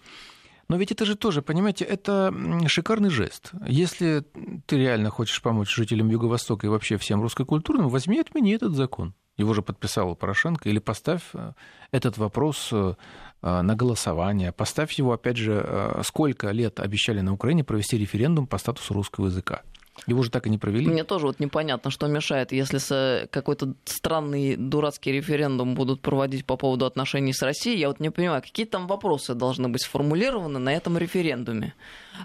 Но 0.69 0.75
ведь 0.75 0.91
это 0.91 1.05
же 1.05 1.15
тоже, 1.15 1.41
понимаете, 1.41 1.85
это 1.85 2.33
шикарный 2.67 3.09
жест. 3.09 3.51
Если 3.65 4.25
ты 4.65 4.77
реально 4.77 5.09
хочешь 5.09 5.41
помочь 5.41 5.73
жителям 5.73 6.09
Юго-Востока 6.09 6.67
и 6.67 6.69
вообще 6.69 6.97
всем 6.97 7.21
русскокультурным, 7.21 7.87
возьми 7.87 8.17
и 8.17 8.21
отмени 8.21 8.53
этот 8.53 8.73
закон 8.73 9.13
его 9.37 9.53
же 9.53 9.61
подписал 9.61 10.15
Порошенко, 10.15 10.69
или 10.69 10.79
поставь 10.79 11.21
э, 11.33 11.53
этот 11.91 12.17
вопрос 12.17 12.69
э, 12.71 12.95
э, 13.41 13.61
на 13.61 13.75
голосование, 13.75 14.51
поставь 14.51 14.93
его, 14.93 15.13
опять 15.13 15.37
же, 15.37 16.01
сколько 16.03 16.49
лет 16.51 16.79
обещали 16.79 17.21
на 17.21 17.33
Украине 17.33 17.63
провести 17.63 17.97
референдум 17.97 18.47
по 18.47 18.57
статусу 18.57 18.93
русского 18.93 19.27
языка. 19.27 19.61
Его 20.05 20.21
же 20.21 20.29
так 20.29 20.47
и 20.47 20.49
не 20.49 20.57
провели. 20.57 20.87
Мне 20.87 21.03
тоже 21.03 21.25
вот 21.25 21.39
непонятно, 21.39 21.91
что 21.91 22.07
мешает, 22.07 22.51
если 22.51 23.27
какой-то 23.27 23.73
странный 23.85 24.55
дурацкий 24.55 25.11
референдум 25.11 25.75
будут 25.75 26.01
проводить 26.01 26.45
по 26.45 26.55
поводу 26.55 26.85
отношений 26.85 27.33
с 27.33 27.41
Россией. 27.41 27.79
Я 27.79 27.87
вот 27.87 27.99
не 27.99 28.09
понимаю, 28.09 28.41
какие 28.41 28.65
там 28.65 28.87
вопросы 28.87 29.33
должны 29.33 29.69
быть 29.69 29.81
сформулированы 29.81 30.59
на 30.59 30.73
этом 30.73 30.97
референдуме. 30.97 31.73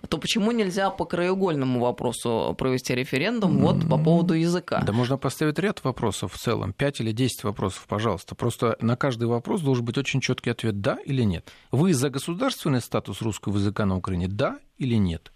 То 0.09 0.19
почему 0.19 0.53
нельзя 0.53 0.91
по 0.91 1.05
краеугольному 1.05 1.81
вопросу 1.81 2.55
провести 2.59 2.95
референдум 2.95 3.59
вот 3.59 3.89
по 3.89 3.99
поводу 3.99 4.35
языка? 4.35 4.83
Да 4.83 4.93
можно 4.93 5.17
поставить 5.17 5.59
ряд 5.59 5.83
вопросов 5.85 6.35
в 6.35 6.39
целом, 6.39 6.73
5 6.73 7.01
или 7.01 7.13
10 7.13 7.45
вопросов, 7.45 7.87
пожалуйста. 7.89 8.35
Просто 8.35 8.77
на 8.81 8.97
каждый 8.97 9.29
вопрос 9.29 9.61
должен 9.61 9.85
быть 9.85 9.99
очень 9.99 10.21
четкий 10.21 10.51
ответ 10.51 10.81
«да» 10.81 10.99
или 11.05 11.23
«нет». 11.23 11.51
Вы 11.71 11.95
за 11.95 12.11
государственный 12.11 12.81
статус 12.81 13.23
русского 13.23 13.57
языка 13.57 13.87
на 13.87 13.97
Украине 13.97 14.29
«да» 14.29 14.59
или 14.79 14.95
«нет»? 14.97 15.32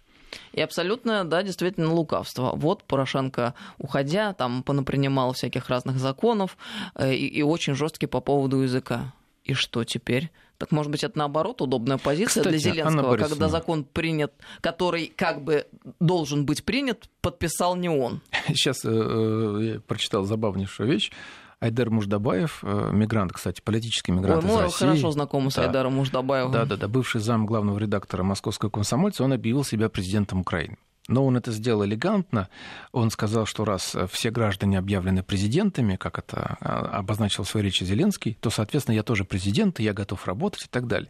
И 0.57 0.61
абсолютно, 0.61 1.23
да, 1.23 1.43
действительно 1.43 1.93
лукавство. 1.93 2.53
Вот 2.55 2.83
Порошенко, 2.83 3.53
уходя, 3.77 4.33
там 4.33 4.63
понапринимал 4.63 5.33
всяких 5.33 5.69
разных 5.69 5.99
законов 5.99 6.57
э, 6.95 7.13
и, 7.13 7.27
и 7.27 7.43
очень 7.43 7.75
жесткий 7.75 8.07
по 8.07 8.21
поводу 8.21 8.63
языка. 8.63 9.13
И 9.43 9.53
что 9.53 9.83
теперь? 9.83 10.31
Так 10.57 10.71
может 10.71 10.91
быть, 10.91 11.03
это 11.03 11.15
наоборот 11.19 11.61
удобная 11.61 11.99
позиция 11.99 12.41
Кстати, 12.41 12.47
для 12.47 12.57
Зеленского, 12.57 13.17
когда 13.17 13.49
закон 13.49 13.83
принят, 13.83 14.33
который 14.61 15.13
как 15.15 15.43
бы 15.43 15.67
должен 15.99 16.47
быть 16.47 16.63
принят, 16.63 17.07
подписал 17.21 17.75
не 17.75 17.89
он. 17.89 18.21
Сейчас 18.47 18.83
э, 18.83 18.89
э, 18.89 19.73
я 19.75 19.79
прочитал 19.81 20.23
забавнейшую 20.23 20.89
вещь. 20.89 21.11
Айдар 21.59 21.89
Муждабаев, 21.89 22.59
э, 22.63 22.89
мигрант, 22.93 23.33
кстати, 23.33 23.61
политический 23.61 24.11
мигрант 24.11 24.43
Ой, 24.43 24.49
из 24.49 24.59
России. 24.59 24.85
хорошо 24.85 25.11
знакомы 25.11 25.49
с 25.49 25.55
да. 25.55 25.63
Айдаром 25.63 25.95
Муждабаевым. 25.95 26.51
Да-да-да, 26.51 26.87
бывший 26.87 27.19
зам 27.19 27.45
главного 27.47 27.79
редактора 27.79 28.23
московского 28.23 28.69
комсомольца, 28.69 29.23
он 29.23 29.33
объявил 29.33 29.63
себя 29.63 29.89
президентом 29.89 30.41
Украины. 30.41 30.77
Но 31.07 31.25
он 31.25 31.37
это 31.37 31.51
сделал 31.51 31.85
элегантно. 31.85 32.49
Он 32.91 33.09
сказал, 33.11 33.45
что 33.45 33.63
раз 33.63 33.95
все 34.11 34.29
граждане 34.29 34.77
объявлены 34.77 35.23
президентами, 35.23 35.95
как 35.95 36.19
это 36.19 36.57
а, 36.59 36.99
обозначил 36.99 37.43
в 37.43 37.49
своей 37.49 37.67
речи 37.67 37.85
Зеленский, 37.85 38.37
то, 38.41 38.49
соответственно, 38.49 38.95
я 38.95 39.03
тоже 39.03 39.23
президент, 39.23 39.79
и 39.79 39.83
я 39.83 39.93
готов 39.93 40.27
работать 40.27 40.65
и 40.65 40.67
так 40.69 40.87
далее. 40.87 41.09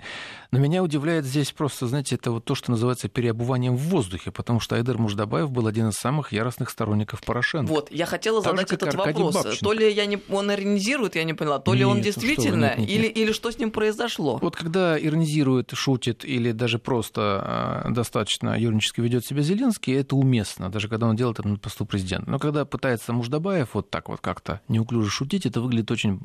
Но 0.52 0.60
меня 0.60 0.84
удивляет 0.84 1.26
здесь 1.26 1.52
просто, 1.52 1.88
знаете, 1.88 2.16
это 2.16 2.32
вот 2.32 2.46
то, 2.46 2.56
что 2.56 2.72
называется 2.72 3.10
переобуванием 3.10 3.76
в 3.76 3.82
воздухе, 3.82 4.32
потому 4.32 4.60
что 4.60 4.76
Айдар 4.76 4.98
Муждабаев 4.98 5.52
был 5.52 5.68
один 5.68 5.90
из 5.90 5.96
самых 5.96 6.32
яростных 6.32 6.70
сторонников 6.70 7.22
Порошенко. 7.24 7.70
Вот, 7.70 7.92
я 7.92 8.06
хотела 8.06 8.42
так 8.42 8.54
задать 8.54 8.72
этот 8.72 8.96
вопрос. 8.96 9.36
Бабченко. 9.36 9.64
То 9.64 9.74
ли 9.74 9.92
я 9.92 10.06
не, 10.06 10.20
он 10.30 10.52
иронизирует, 10.52 11.16
я 11.16 11.24
не 11.24 11.34
поняла, 11.34 11.60
то 11.60 11.74
ли 11.74 11.80
нет, 11.80 11.88
он 11.90 12.02
действительно, 12.02 12.70
что 12.70 12.80
нет, 12.80 12.90
нет, 12.90 12.90
или, 12.90 13.08
или 13.08 13.32
что 13.32 13.52
с 13.52 13.58
ним 13.58 13.72
произошло? 13.72 14.38
Вот 14.42 14.56
когда 14.56 14.98
иронизирует, 14.98 15.72
шутит 15.74 16.24
или 16.24 16.52
даже 16.52 16.80
просто 16.80 17.84
э, 17.86 17.92
достаточно 17.92 18.58
юрнически 18.58 19.02
ведет 19.02 19.26
себя 19.26 19.42
Зеленский 19.42 19.94
это 19.96 20.16
уместно, 20.16 20.70
даже 20.70 20.88
когда 20.88 21.08
он 21.08 21.16
делает 21.16 21.40
это 21.40 21.48
на 21.48 21.58
посту 21.58 21.86
президента. 21.86 22.30
Но 22.30 22.40
когда 22.40 22.66
пытается 22.66 23.14
Муждабаев 23.14 23.70
вот 23.74 23.90
так 23.90 24.10
вот 24.10 24.22
как-то 24.22 24.62
неуклюже 24.68 25.10
шутить, 25.10 25.46
это 25.46 25.62
выглядит 25.62 25.92
очень 25.92 26.22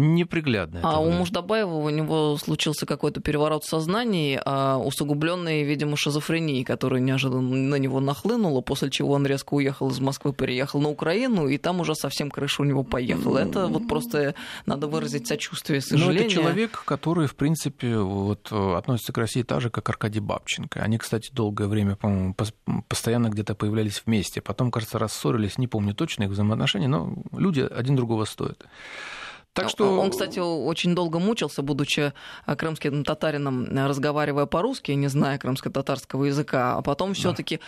неприглядно. 0.00 0.80
А 0.82 1.00
у 1.00 1.10
Муждабаева 1.10 1.74
у 1.74 1.90
него 1.90 2.36
случился 2.36 2.86
какой-то 2.86 3.20
переворот 3.20 3.64
в 3.64 3.68
сознании, 3.68 4.40
а 4.44 4.78
усугубленный, 4.78 5.64
видимо, 5.64 5.96
шизофренией, 5.96 6.64
которая 6.64 7.00
неожиданно 7.00 7.40
на 7.40 7.76
него 7.76 8.00
нахлынула, 8.00 8.60
после 8.60 8.90
чего 8.90 9.12
он 9.12 9.26
резко 9.26 9.54
уехал 9.54 9.90
из 9.90 10.00
Москвы, 10.00 10.32
переехал 10.32 10.80
на 10.80 10.88
Украину, 10.88 11.48
и 11.48 11.58
там 11.58 11.80
уже 11.80 11.94
совсем 11.94 12.30
крыша 12.30 12.62
у 12.62 12.64
него 12.64 12.84
поехала. 12.84 13.38
Это 13.38 13.66
вот 13.66 13.88
просто 13.88 14.34
надо 14.66 14.86
выразить 14.86 15.26
сочувствие, 15.26 15.80
сожаление. 15.80 16.20
Ну, 16.20 16.26
это 16.26 16.34
человек, 16.34 16.82
который, 16.84 17.26
в 17.26 17.34
принципе, 17.34 17.98
вот, 17.98 18.52
относится 18.52 19.12
к 19.12 19.18
России 19.18 19.42
так 19.42 19.60
же, 19.60 19.70
как 19.70 19.88
Аркадий 19.88 20.20
Бабченко. 20.20 20.80
Они, 20.80 20.98
кстати, 20.98 21.30
долгое 21.32 21.68
время, 21.68 21.96
по-моему, 21.96 22.34
постоянно 22.88 23.28
где-то 23.28 23.54
появлялись 23.54 24.02
вместе. 24.04 24.40
Потом, 24.40 24.70
кажется, 24.70 24.98
рассорились, 24.98 25.58
не 25.58 25.66
помню 25.66 25.94
точно 25.94 26.24
их 26.24 26.30
взаимоотношения, 26.30 26.88
но 26.88 27.14
люди 27.36 27.60
один 27.60 27.96
другого 27.96 28.24
стоят. 28.24 28.66
Так 29.58 29.70
что... 29.70 30.00
Он, 30.00 30.10
кстати, 30.10 30.38
очень 30.38 30.94
долго 30.94 31.18
мучился, 31.18 31.62
будучи 31.62 32.12
э, 32.46 32.56
крымским 32.56 33.04
татарином, 33.04 33.64
э, 33.64 33.86
разговаривая 33.86 34.46
по-русски, 34.46 34.92
не 34.92 35.08
зная 35.08 35.38
крымско-татарского 35.38 36.24
языка, 36.24 36.76
а 36.76 36.82
потом 36.82 37.14
все 37.14 37.32
таки 37.32 37.60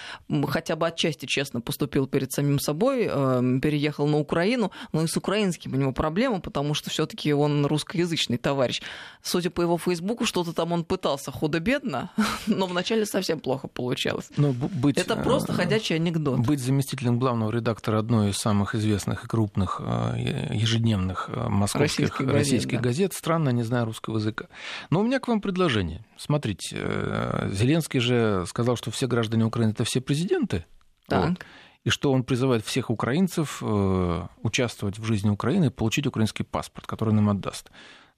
хотя 0.48 0.76
бы 0.76 0.86
отчасти 0.86 1.26
честно 1.26 1.60
поступил 1.60 2.06
перед 2.06 2.32
самим 2.32 2.60
собой, 2.60 3.06
эм, 3.06 3.60
переехал 3.60 4.06
на 4.06 4.18
Украину, 4.18 4.70
но 4.92 5.02
и 5.02 5.06
с 5.06 5.16
украинским 5.16 5.74
у 5.74 5.76
него 5.76 5.92
проблема, 5.92 6.40
потому 6.40 6.74
что 6.74 6.90
все 6.90 7.06
таки 7.06 7.32
он 7.32 7.66
русскоязычный 7.66 8.38
товарищ. 8.38 8.82
Судя 9.22 9.50
по 9.50 9.62
его 9.62 9.78
фейсбуку, 9.78 10.24
что-то 10.24 10.52
там 10.52 10.72
он 10.72 10.84
пытался 10.84 11.30
худо-бедно, 11.32 12.10
но 12.46 12.66
вначале 12.66 13.06
совсем 13.06 13.40
плохо 13.40 13.68
получалось. 13.68 14.28
Но 14.36 14.52
быть, 14.52 14.98
Это 14.98 15.16
просто 15.16 15.52
э, 15.52 15.56
ходячий 15.56 15.96
анекдот. 15.96 16.38
Быть 16.38 16.60
заместителем 16.60 17.18
главного 17.18 17.50
редактора 17.50 17.98
одной 17.98 18.30
из 18.30 18.36
самых 18.36 18.74
известных 18.74 19.24
и 19.24 19.28
крупных 19.28 19.80
ежедневных 19.80 21.28
московских 21.28 21.79
московских 21.80 22.20
российских, 22.20 22.32
российских 22.32 22.80
газет, 22.80 22.82
да. 22.82 22.88
газет. 22.88 23.12
Странно, 23.14 23.48
не 23.50 23.62
знаю 23.62 23.86
русского 23.86 24.18
языка. 24.18 24.46
Но 24.90 25.00
у 25.00 25.02
меня 25.02 25.18
к 25.18 25.28
вам 25.28 25.40
предложение. 25.40 26.04
Смотрите, 26.16 26.76
э, 26.78 27.50
Зеленский 27.52 28.00
же 28.00 28.44
сказал, 28.46 28.76
что 28.76 28.90
все 28.90 29.06
граждане 29.06 29.44
Украины 29.44 29.70
это 29.70 29.84
все 29.84 30.00
президенты. 30.00 30.64
Так. 31.06 31.30
Вот, 31.30 31.38
и 31.84 31.90
что 31.90 32.12
он 32.12 32.24
призывает 32.24 32.64
всех 32.64 32.90
украинцев 32.90 33.62
э, 33.62 34.26
участвовать 34.42 34.98
в 34.98 35.04
жизни 35.04 35.30
Украины 35.30 35.66
и 35.66 35.70
получить 35.70 36.06
украинский 36.06 36.44
паспорт, 36.44 36.86
который 36.86 37.10
он 37.10 37.18
им 37.18 37.30
отдаст. 37.30 37.70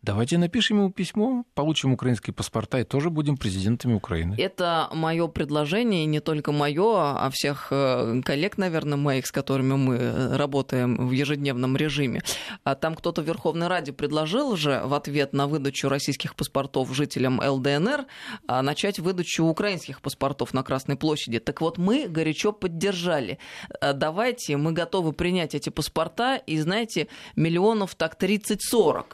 Давайте 0.02 0.36
напишем 0.36 0.78
ему 0.78 0.90
письмо, 0.90 1.44
получим 1.54 1.92
украинские 1.92 2.34
паспорта 2.34 2.80
и 2.80 2.84
тоже 2.84 3.08
будем 3.08 3.36
президентами 3.36 3.94
Украины. 3.94 4.34
Это 4.36 4.88
мое 4.92 5.28
предложение, 5.28 6.06
не 6.06 6.18
только 6.18 6.50
мое, 6.50 7.14
а 7.16 7.30
всех 7.32 7.68
э, 7.70 8.20
коллег, 8.24 8.58
наверное, 8.58 8.98
моих, 8.98 9.28
с 9.28 9.30
которыми 9.30 9.74
мы 9.74 9.94
э, 9.94 10.36
работаем 10.36 11.06
в 11.06 11.12
ежедневном 11.12 11.76
режиме. 11.76 12.22
А 12.64 12.74
там 12.74 12.96
кто-то 12.96 13.22
в 13.22 13.26
Верховной 13.26 13.68
Раде 13.68 13.92
предложил 13.92 14.56
же 14.56 14.82
в 14.84 14.92
ответ 14.94 15.32
на 15.34 15.46
выдачу 15.46 15.88
российских 15.88 16.34
паспортов 16.34 16.92
жителям 16.92 17.40
ЛДНР 17.40 18.06
а, 18.48 18.62
начать 18.62 18.98
выдачу 18.98 19.44
украинских 19.44 20.00
паспортов 20.00 20.52
на 20.52 20.64
Красной 20.64 20.96
площади. 20.96 21.38
Так 21.38 21.60
вот, 21.60 21.78
мы 21.78 22.08
горячо 22.08 22.50
поддержали. 22.50 23.38
Э, 23.80 23.92
давайте, 23.92 24.56
мы 24.56 24.72
готовы 24.72 25.12
принять 25.12 25.54
эти 25.54 25.68
паспорта, 25.68 26.42
и, 26.44 26.58
знаете, 26.58 27.06
миллионов 27.36 27.94
так 27.94 28.20
30-40 28.20 29.04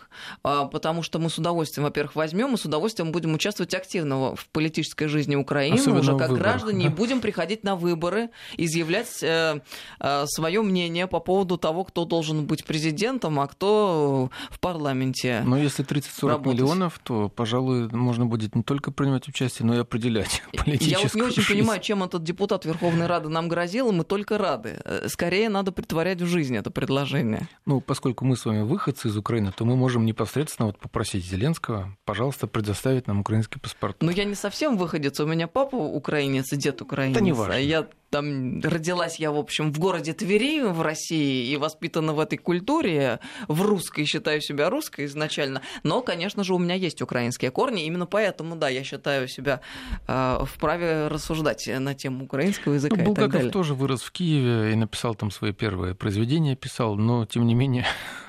потому 0.79 1.03
что 1.03 1.19
мы 1.19 1.29
с 1.29 1.37
удовольствием, 1.37 1.87
во-первых, 1.87 2.15
возьмем 2.15 2.55
и 2.55 2.57
с 2.57 2.65
удовольствием 2.65 3.11
будем 3.11 3.35
участвовать 3.35 3.75
активно 3.75 4.37
в 4.37 4.47
политической 4.53 5.09
жизни 5.09 5.35
Украины 5.35 5.75
Особенно 5.75 5.99
уже 5.99 6.17
как 6.17 6.31
граждане 6.31 6.85
да. 6.85 6.93
и 6.93 6.95
будем 6.95 7.21
приходить 7.21 7.65
на 7.65 7.75
выборы, 7.75 8.31
изъявлять 8.57 9.21
э, 9.25 9.61
э, 9.99 10.25
свое 10.27 10.63
мнение 10.63 11.09
по 11.09 11.19
поводу 11.19 11.59
того, 11.59 11.83
кто 11.83 12.05
должен 12.05 12.47
быть 12.47 12.65
президентом, 12.65 13.41
а 13.41 13.49
кто 13.49 14.31
в 14.51 14.61
парламенте. 14.61 15.43
Но 15.45 15.59
если 15.59 15.85
30-40 15.85 16.49
миллионов, 16.49 17.01
то, 17.03 17.29
пожалуй, 17.29 17.89
можно 17.89 18.25
будет 18.25 18.55
не 18.55 18.63
только 18.63 18.93
принимать 18.93 19.27
участие, 19.27 19.67
но 19.67 19.75
и 19.75 19.79
определять 19.79 20.45
политическую 20.57 20.91
Я 20.91 20.99
вот 21.03 21.15
не 21.17 21.23
очень 21.23 21.43
жизнь. 21.43 21.59
понимаю, 21.59 21.81
чем 21.81 22.05
этот 22.05 22.23
депутат 22.23 22.65
Верховной 22.65 23.09
Рады 23.09 23.29
нам 23.29 23.49
грозил, 23.49 23.91
и 23.91 23.93
мы 23.93 24.05
только 24.05 24.39
рады. 24.39 24.81
Э, 24.85 25.09
скорее 25.09 25.49
надо 25.49 25.73
притворять 25.73 26.23
в 26.23 26.27
жизнь 26.27 26.57
это 26.57 26.71
предложение. 26.71 27.49
Ну, 27.67 27.81
поскольку 27.81 28.25
мы 28.25 28.37
с 28.37 28.45
вами 28.45 28.63
выходцы 28.63 29.09
из 29.09 29.17
Украины, 29.17 29.51
то 29.51 29.65
мы 29.65 29.75
можем 29.75 30.07
непосредственно 30.07 30.68
вот 30.69 30.79
попросить 30.79 31.25
Зеленского, 31.25 31.97
пожалуйста, 32.05 32.47
предоставить 32.47 33.07
нам 33.07 33.21
украинский 33.21 33.61
паспорт. 33.61 33.97
Ну, 34.01 34.11
я 34.11 34.25
не 34.25 34.35
совсем 34.35 34.77
выходец. 34.77 35.19
У 35.21 35.27
меня 35.27 35.49
папа 35.49 35.77
украинец 35.77 36.53
и 36.53 36.57
дед 36.57 36.81
украинец. 36.81 37.19
Да 37.19 37.21
не 37.21 37.33
важно. 37.33 37.55
А 37.55 37.59
я 37.59 37.89
там 38.11 38.61
родилась 38.61 39.17
я, 39.19 39.31
в 39.31 39.37
общем, 39.37 39.73
в 39.73 39.79
городе 39.79 40.15
Твери 40.15 40.63
в 40.63 40.81
России 40.81 41.51
и 41.51 41.57
воспитана 41.57 42.15
в 42.15 42.21
этой 42.21 42.39
культуре, 42.39 43.21
в 43.49 43.63
русской, 43.63 44.05
считаю 44.05 44.41
себя 44.41 44.71
русской 44.71 45.05
изначально. 45.05 45.63
Но, 45.83 46.01
конечно 46.01 46.45
же, 46.45 46.55
у 46.55 46.59
меня 46.59 46.75
есть 46.75 47.03
украинские 47.03 47.51
корни, 47.51 47.85
именно 47.85 48.07
поэтому, 48.07 48.57
да, 48.57 48.69
я 48.69 48.83
считаю 48.83 49.29
себя 49.29 49.61
э, 50.07 50.45
вправе 50.47 51.09
рассуждать 51.09 51.69
на 51.69 51.95
тему 51.95 52.25
украинского 52.25 52.75
языка 52.75 52.97
ну, 52.97 53.13
и 53.13 53.15
так 53.15 53.31
далее. 53.31 53.51
тоже 53.51 53.75
вырос 53.75 54.03
в 54.03 54.11
Киеве 54.11 54.73
и 54.73 54.75
написал 54.75 55.15
там 55.15 55.31
свои 55.31 55.53
первые 55.53 55.95
произведения, 55.95 56.57
писал, 56.57 56.97
но, 56.97 57.27
тем 57.27 57.47
не 57.47 57.55
менее, 57.55 57.85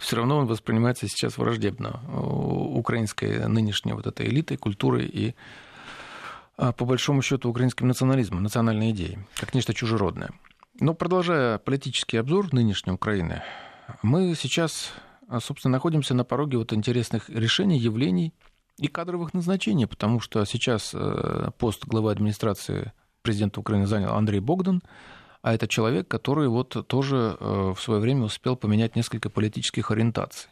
все 0.00 0.16
равно 0.16 0.38
он 0.38 0.46
воспринимается 0.46 1.08
сейчас 1.08 1.38
враждебно 1.38 2.00
украинской 2.12 3.46
нынешней 3.48 3.92
вот 3.92 4.06
этой 4.06 4.26
элитой, 4.26 4.56
культурой 4.56 5.06
и 5.06 5.34
а, 6.56 6.72
по 6.72 6.84
большому 6.84 7.22
счету 7.22 7.50
украинским 7.50 7.88
национализмом, 7.88 8.42
национальной 8.42 8.90
идеей, 8.90 9.18
как 9.36 9.54
нечто 9.54 9.74
чужеродное. 9.74 10.30
Но 10.80 10.94
продолжая 10.94 11.58
политический 11.58 12.16
обзор 12.16 12.52
нынешней 12.52 12.92
Украины, 12.92 13.42
мы 14.02 14.34
сейчас, 14.34 14.92
а, 15.28 15.40
собственно, 15.40 15.72
находимся 15.72 16.14
на 16.14 16.24
пороге 16.24 16.58
вот 16.58 16.72
интересных 16.72 17.28
решений, 17.28 17.78
явлений 17.78 18.32
и 18.78 18.88
кадровых 18.88 19.34
назначений, 19.34 19.86
потому 19.86 20.20
что 20.20 20.44
сейчас 20.44 20.92
э, 20.94 21.50
пост 21.58 21.84
главы 21.84 22.10
администрации 22.10 22.92
президента 23.22 23.60
Украины 23.60 23.86
занял 23.86 24.14
Андрей 24.14 24.40
Богдан, 24.40 24.82
а 25.44 25.52
это 25.52 25.68
человек, 25.68 26.08
который 26.08 26.48
вот 26.48 26.86
тоже 26.86 27.36
э, 27.38 27.74
в 27.76 27.78
свое 27.78 28.00
время 28.00 28.24
успел 28.24 28.56
поменять 28.56 28.96
несколько 28.96 29.28
политических 29.28 29.90
ориентаций. 29.90 30.48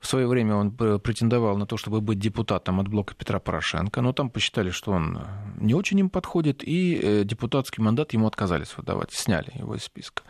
В 0.00 0.06
свое 0.06 0.26
время 0.26 0.54
он 0.56 0.70
претендовал 0.72 1.58
на 1.58 1.66
то, 1.66 1.76
чтобы 1.76 2.00
быть 2.00 2.18
депутатом 2.18 2.80
от 2.80 2.88
блока 2.88 3.14
Петра 3.14 3.38
Порошенко, 3.38 4.00
но 4.00 4.14
там 4.14 4.30
посчитали, 4.30 4.70
что 4.70 4.92
он 4.92 5.20
не 5.58 5.74
очень 5.74 6.00
им 6.00 6.08
подходит, 6.08 6.66
и 6.66 6.94
э, 6.94 7.24
депутатский 7.24 7.82
мандат 7.82 8.14
ему 8.14 8.26
отказались 8.26 8.74
выдавать, 8.74 9.12
сняли 9.12 9.50
его 9.54 9.74
из 9.74 9.84
списка. 9.84 10.22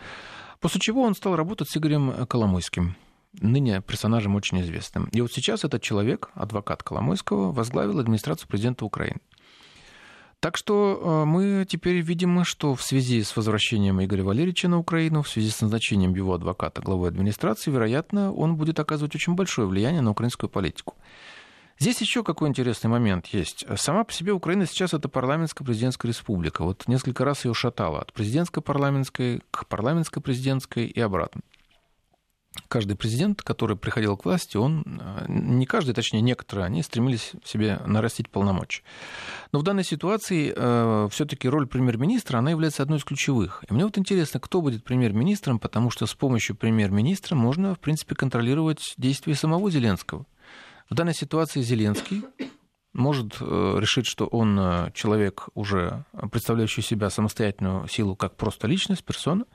После 0.58 0.80
чего 0.80 1.02
он 1.02 1.14
стал 1.14 1.36
работать 1.36 1.70
с 1.70 1.76
Игорем 1.76 2.26
Коломойским, 2.26 2.96
ныне 3.40 3.82
персонажем 3.82 4.34
очень 4.34 4.60
известным. 4.62 5.04
И 5.12 5.20
вот 5.20 5.32
сейчас 5.32 5.62
этот 5.62 5.80
человек, 5.80 6.30
адвокат 6.34 6.82
Коломойского, 6.82 7.52
возглавил 7.52 8.00
администрацию 8.00 8.48
президента 8.48 8.84
Украины. 8.84 9.20
Так 10.42 10.56
что 10.56 11.00
э, 11.00 11.24
мы 11.24 11.64
теперь 11.68 12.00
видим, 12.00 12.42
что 12.42 12.74
в 12.74 12.82
связи 12.82 13.22
с 13.22 13.36
возвращением 13.36 14.02
Игоря 14.02 14.24
Валерьевича 14.24 14.66
на 14.66 14.76
Украину, 14.80 15.22
в 15.22 15.28
связи 15.28 15.50
с 15.50 15.60
назначением 15.60 16.16
его 16.16 16.34
адвоката 16.34 16.82
главой 16.82 17.10
администрации, 17.10 17.70
вероятно, 17.70 18.32
он 18.32 18.56
будет 18.56 18.80
оказывать 18.80 19.14
очень 19.14 19.36
большое 19.36 19.68
влияние 19.68 20.00
на 20.00 20.10
украинскую 20.10 20.50
политику. 20.50 20.96
Здесь 21.78 22.00
еще 22.00 22.24
какой 22.24 22.48
интересный 22.48 22.90
момент 22.90 23.26
есть. 23.28 23.64
Сама 23.76 24.02
по 24.02 24.12
себе 24.12 24.32
Украина 24.32 24.66
сейчас 24.66 24.92
это 24.94 25.08
парламентско-президентская 25.08 26.08
республика. 26.08 26.64
Вот 26.64 26.88
несколько 26.88 27.24
раз 27.24 27.44
ее 27.44 27.54
шатало 27.54 28.00
от 28.00 28.12
президентско-парламентской 28.12 29.42
к 29.52 29.64
парламентско-президентской 29.68 30.86
и 30.86 31.00
обратно 31.00 31.42
каждый 32.68 32.96
президент, 32.96 33.42
который 33.42 33.76
приходил 33.76 34.16
к 34.16 34.24
власти, 34.24 34.56
он, 34.56 34.84
э, 35.00 35.24
не 35.28 35.66
каждый, 35.66 35.94
точнее 35.94 36.20
некоторые, 36.20 36.66
они 36.66 36.82
стремились 36.82 37.32
себе 37.44 37.80
нарастить 37.86 38.28
полномочия. 38.28 38.82
Но 39.52 39.58
в 39.58 39.62
данной 39.62 39.84
ситуации 39.84 40.52
э, 40.54 41.08
все-таки 41.10 41.48
роль 41.48 41.66
премьер-министра, 41.66 42.38
она 42.38 42.50
является 42.50 42.82
одной 42.82 42.98
из 42.98 43.04
ключевых. 43.04 43.64
И 43.68 43.72
мне 43.72 43.84
вот 43.84 43.98
интересно, 43.98 44.40
кто 44.40 44.60
будет 44.60 44.84
премьер-министром, 44.84 45.58
потому 45.58 45.90
что 45.90 46.06
с 46.06 46.14
помощью 46.14 46.56
премьер-министра 46.56 47.34
можно, 47.34 47.74
в 47.74 47.80
принципе, 47.80 48.14
контролировать 48.14 48.94
действия 48.96 49.34
самого 49.34 49.70
Зеленского. 49.70 50.26
В 50.88 50.94
данной 50.94 51.14
ситуации 51.14 51.62
Зеленский 51.62 52.22
может 52.92 53.36
э, 53.40 53.76
решить, 53.78 54.06
что 54.06 54.26
он 54.26 54.58
э, 54.58 54.90
человек, 54.94 55.48
уже 55.54 56.04
представляющий 56.30 56.82
себя 56.82 57.08
самостоятельную 57.10 57.88
силу 57.88 58.16
как 58.16 58.36
просто 58.36 58.66
личность, 58.66 59.04
персона, 59.04 59.46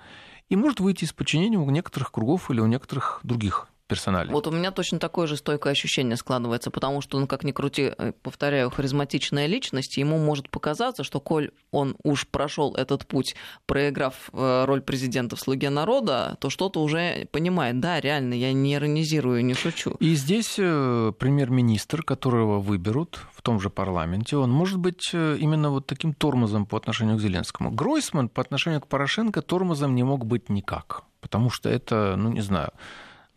и 0.49 0.55
может 0.55 0.79
выйти 0.79 1.03
из 1.03 1.13
подчинения 1.13 1.57
у 1.57 1.69
некоторых 1.69 2.11
кругов 2.11 2.49
или 2.49 2.59
у 2.59 2.67
некоторых 2.67 3.19
других 3.23 3.67
персонали. 3.87 4.31
Вот 4.31 4.47
у 4.47 4.51
меня 4.51 4.71
точно 4.71 4.99
такое 4.99 5.27
же 5.27 5.37
стойкое 5.37 5.71
ощущение 5.71 6.17
складывается, 6.17 6.69
потому 6.69 7.01
что, 7.01 7.19
ну, 7.19 7.27
как 7.27 7.43
ни 7.43 7.51
крути, 7.51 7.93
э, 7.97 8.11
повторяю, 8.21 8.69
харизматичная 8.69 9.47
личность, 9.47 9.97
ему 9.97 10.17
может 10.17 10.49
показаться, 10.49 11.03
что 11.03 11.19
коль 11.19 11.51
он 11.71 11.95
уж 12.03 12.27
прошел 12.27 12.75
этот 12.75 13.07
путь, 13.07 13.35
проиграв 13.65 14.29
э, 14.33 14.65
роль 14.65 14.81
президента 14.81 15.35
в 15.35 15.39
«Слуге 15.39 15.69
народа», 15.69 16.37
то 16.39 16.49
что-то 16.49 16.81
уже 16.81 17.27
понимает. 17.31 17.79
Да, 17.79 17.99
реально, 17.99 18.33
я 18.33 18.53
не 18.53 18.75
иронизирую, 18.75 19.43
не 19.43 19.53
шучу. 19.53 19.91
И 19.99 20.15
здесь 20.15 20.55
э, 20.57 21.13
премьер-министр, 21.17 22.03
которого 22.03 22.59
выберут 22.59 23.19
в 23.33 23.41
том 23.41 23.59
же 23.59 23.69
парламенте, 23.69 24.37
он 24.37 24.51
может 24.51 24.77
быть 24.77 25.13
именно 25.13 25.69
вот 25.69 25.87
таким 25.87 26.13
тормозом 26.13 26.65
по 26.65 26.77
отношению 26.77 27.17
к 27.17 27.21
Зеленскому. 27.21 27.71
Гройсман 27.71 28.29
по 28.29 28.41
отношению 28.41 28.81
к 28.81 28.87
Порошенко 28.87 29.41
тормозом 29.41 29.95
не 29.95 30.03
мог 30.03 30.25
быть 30.25 30.49
никак, 30.49 31.03
потому 31.21 31.49
что 31.49 31.69
это, 31.69 32.15
ну, 32.17 32.29
не 32.29 32.41
знаю, 32.41 32.71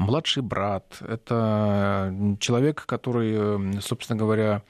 младший 0.01 0.43
брат, 0.43 0.97
это 1.01 2.37
человек, 2.41 2.87
который, 2.87 3.81
собственно 3.81 4.19
говоря, 4.19 4.63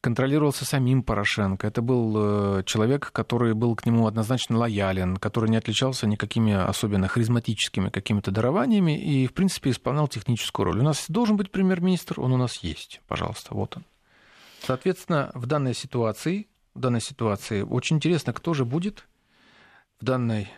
контролировался 0.00 0.64
самим 0.64 1.02
Порошенко. 1.02 1.66
Это 1.66 1.82
был 1.82 2.58
э, 2.58 2.62
человек, 2.64 3.12
который 3.12 3.52
был 3.52 3.76
к 3.76 3.84
нему 3.84 4.06
однозначно 4.06 4.56
лоялен, 4.56 5.16
который 5.18 5.50
не 5.50 5.58
отличался 5.58 6.06
никакими 6.06 6.54
особенно 6.54 7.06
харизматическими 7.06 7.90
какими-то 7.90 8.30
дарованиями 8.30 8.98
и, 8.98 9.26
в 9.26 9.34
принципе, 9.34 9.70
исполнял 9.70 10.08
техническую 10.08 10.64
роль. 10.64 10.78
У 10.80 10.82
нас 10.82 11.04
должен 11.08 11.36
быть 11.36 11.50
премьер-министр, 11.50 12.20
он 12.20 12.32
у 12.32 12.38
нас 12.38 12.56
есть. 12.58 13.02
Пожалуйста, 13.06 13.54
вот 13.54 13.76
он. 13.76 13.84
Соответственно, 14.62 15.30
в 15.34 15.46
данной 15.46 15.74
ситуации, 15.74 16.46
в 16.74 16.80
данной 16.80 17.00
ситуации 17.02 17.62
очень 17.62 17.96
интересно, 17.96 18.32
кто 18.32 18.54
же 18.54 18.64
будет 18.64 19.06
в 20.00 20.04
данной 20.04 20.50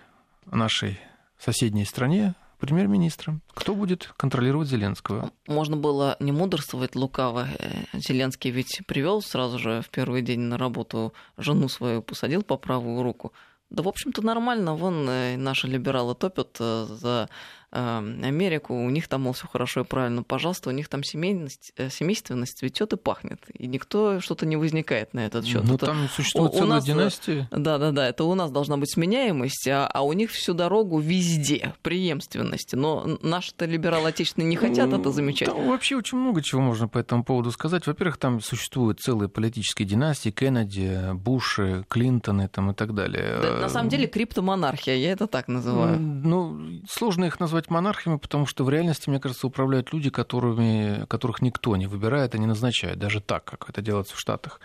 нашей 0.46 1.00
соседней 1.36 1.84
стране 1.84 2.34
премьер-министром. 2.62 3.42
Кто 3.54 3.74
будет 3.74 4.12
контролировать 4.16 4.68
Зеленского? 4.68 5.32
Можно 5.48 5.76
было 5.76 6.16
не 6.20 6.30
мудрствовать 6.30 6.94
лукаво. 6.94 7.48
Э, 7.58 7.70
Зеленский 7.92 8.52
ведь 8.52 8.82
привел 8.86 9.20
сразу 9.20 9.58
же 9.58 9.82
в 9.82 9.90
первый 9.90 10.22
день 10.22 10.40
на 10.40 10.56
работу 10.56 11.12
жену 11.36 11.68
свою, 11.68 12.02
посадил 12.02 12.42
по 12.42 12.56
правую 12.56 13.02
руку. 13.02 13.32
Да, 13.68 13.82
в 13.82 13.88
общем-то, 13.88 14.22
нормально. 14.22 14.76
Вон 14.76 15.08
э, 15.08 15.36
наши 15.36 15.66
либералы 15.66 16.14
топят 16.14 16.56
э, 16.60 16.86
за 16.88 17.28
Америку, 17.72 18.74
у 18.74 18.90
них 18.90 19.08
там, 19.08 19.22
мол, 19.22 19.32
все 19.32 19.46
хорошо 19.46 19.80
и 19.80 19.84
правильно, 19.84 20.22
пожалуйста, 20.22 20.68
у 20.68 20.72
них 20.72 20.88
там 20.88 21.02
семейность, 21.02 21.72
э, 21.76 21.88
семейственность 21.88 22.58
цветет 22.58 22.92
и 22.92 22.96
пахнет, 22.96 23.40
и 23.54 23.66
никто 23.66 24.20
что-то 24.20 24.44
не 24.46 24.56
возникает 24.56 25.14
на 25.14 25.20
этот 25.20 25.46
счет. 25.46 25.64
Ну, 25.64 25.78
там 25.78 26.08
существует 26.08 26.52
у, 26.52 26.54
целая 26.54 26.66
у 26.66 26.74
нас, 26.74 26.84
династия. 26.84 27.48
Да, 27.50 27.78
да, 27.78 27.90
да, 27.90 28.08
это 28.08 28.24
у 28.24 28.34
нас 28.34 28.50
должна 28.50 28.76
быть 28.76 28.92
сменяемость, 28.92 29.66
а, 29.68 29.86
а 29.86 30.02
у 30.02 30.12
них 30.12 30.30
всю 30.30 30.54
дорогу 30.54 30.98
везде 30.98 31.74
преемственности. 31.82 32.76
Но 32.76 33.18
наши-то 33.22 33.64
либералы 33.64 34.10
отечественные 34.10 34.48
не 34.48 34.56
хотят 34.56 34.90
ну, 34.90 35.00
это 35.00 35.10
замечать. 35.10 35.48
Там 35.48 35.66
вообще 35.68 35.96
очень 35.96 36.18
много 36.18 36.42
чего 36.42 36.60
можно 36.60 36.88
по 36.88 36.98
этому 36.98 37.24
поводу 37.24 37.50
сказать. 37.50 37.86
Во-первых, 37.86 38.18
там 38.18 38.40
существуют 38.40 39.00
целые 39.00 39.28
политические 39.28 39.88
династии, 39.88 40.30
Кеннеди, 40.30 41.12
Буши, 41.14 41.84
Клинтоны 41.88 42.48
там, 42.48 42.72
и 42.72 42.74
так 42.74 42.94
далее. 42.94 43.38
Да, 43.40 43.56
на 43.56 43.68
самом 43.68 43.88
деле 43.88 44.06
криптомонархия, 44.06 44.96
я 44.96 45.12
это 45.12 45.26
так 45.26 45.48
называю. 45.48 45.98
Ну, 45.98 46.82
сложно 46.88 47.24
их 47.24 47.40
назвать 47.40 47.61
назвать 47.62 47.70
монархиями, 47.70 48.18
потому 48.18 48.46
что 48.46 48.64
в 48.64 48.70
реальности, 48.70 49.08
мне 49.10 49.20
кажется, 49.20 49.46
управляют 49.46 49.92
люди, 49.92 50.10
которыми, 50.10 51.06
которых 51.06 51.42
никто 51.42 51.76
не 51.76 51.86
выбирает 51.86 52.34
и 52.34 52.38
не 52.38 52.46
назначает, 52.46 52.98
даже 52.98 53.20
так, 53.20 53.44
как 53.44 53.70
это 53.70 53.82
делается 53.82 54.14
в 54.14 54.18
Штатах. 54.18 54.60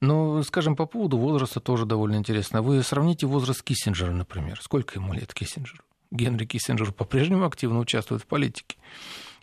Но, 0.00 0.42
скажем, 0.42 0.76
по 0.76 0.86
поводу 0.86 1.18
возраста 1.18 1.60
тоже 1.60 1.84
довольно 1.84 2.16
интересно. 2.16 2.62
Вы 2.62 2.82
сравните 2.82 3.26
возраст 3.26 3.62
Киссинджера, 3.62 4.12
например. 4.12 4.60
Сколько 4.62 5.00
ему 5.00 5.12
лет 5.12 5.34
Киссинджеру? 5.34 5.82
Генри 6.12 6.46
Киссинджер 6.46 6.92
по-прежнему 6.92 7.44
активно 7.44 7.80
участвует 7.80 8.22
в 8.22 8.26
политике. 8.26 8.76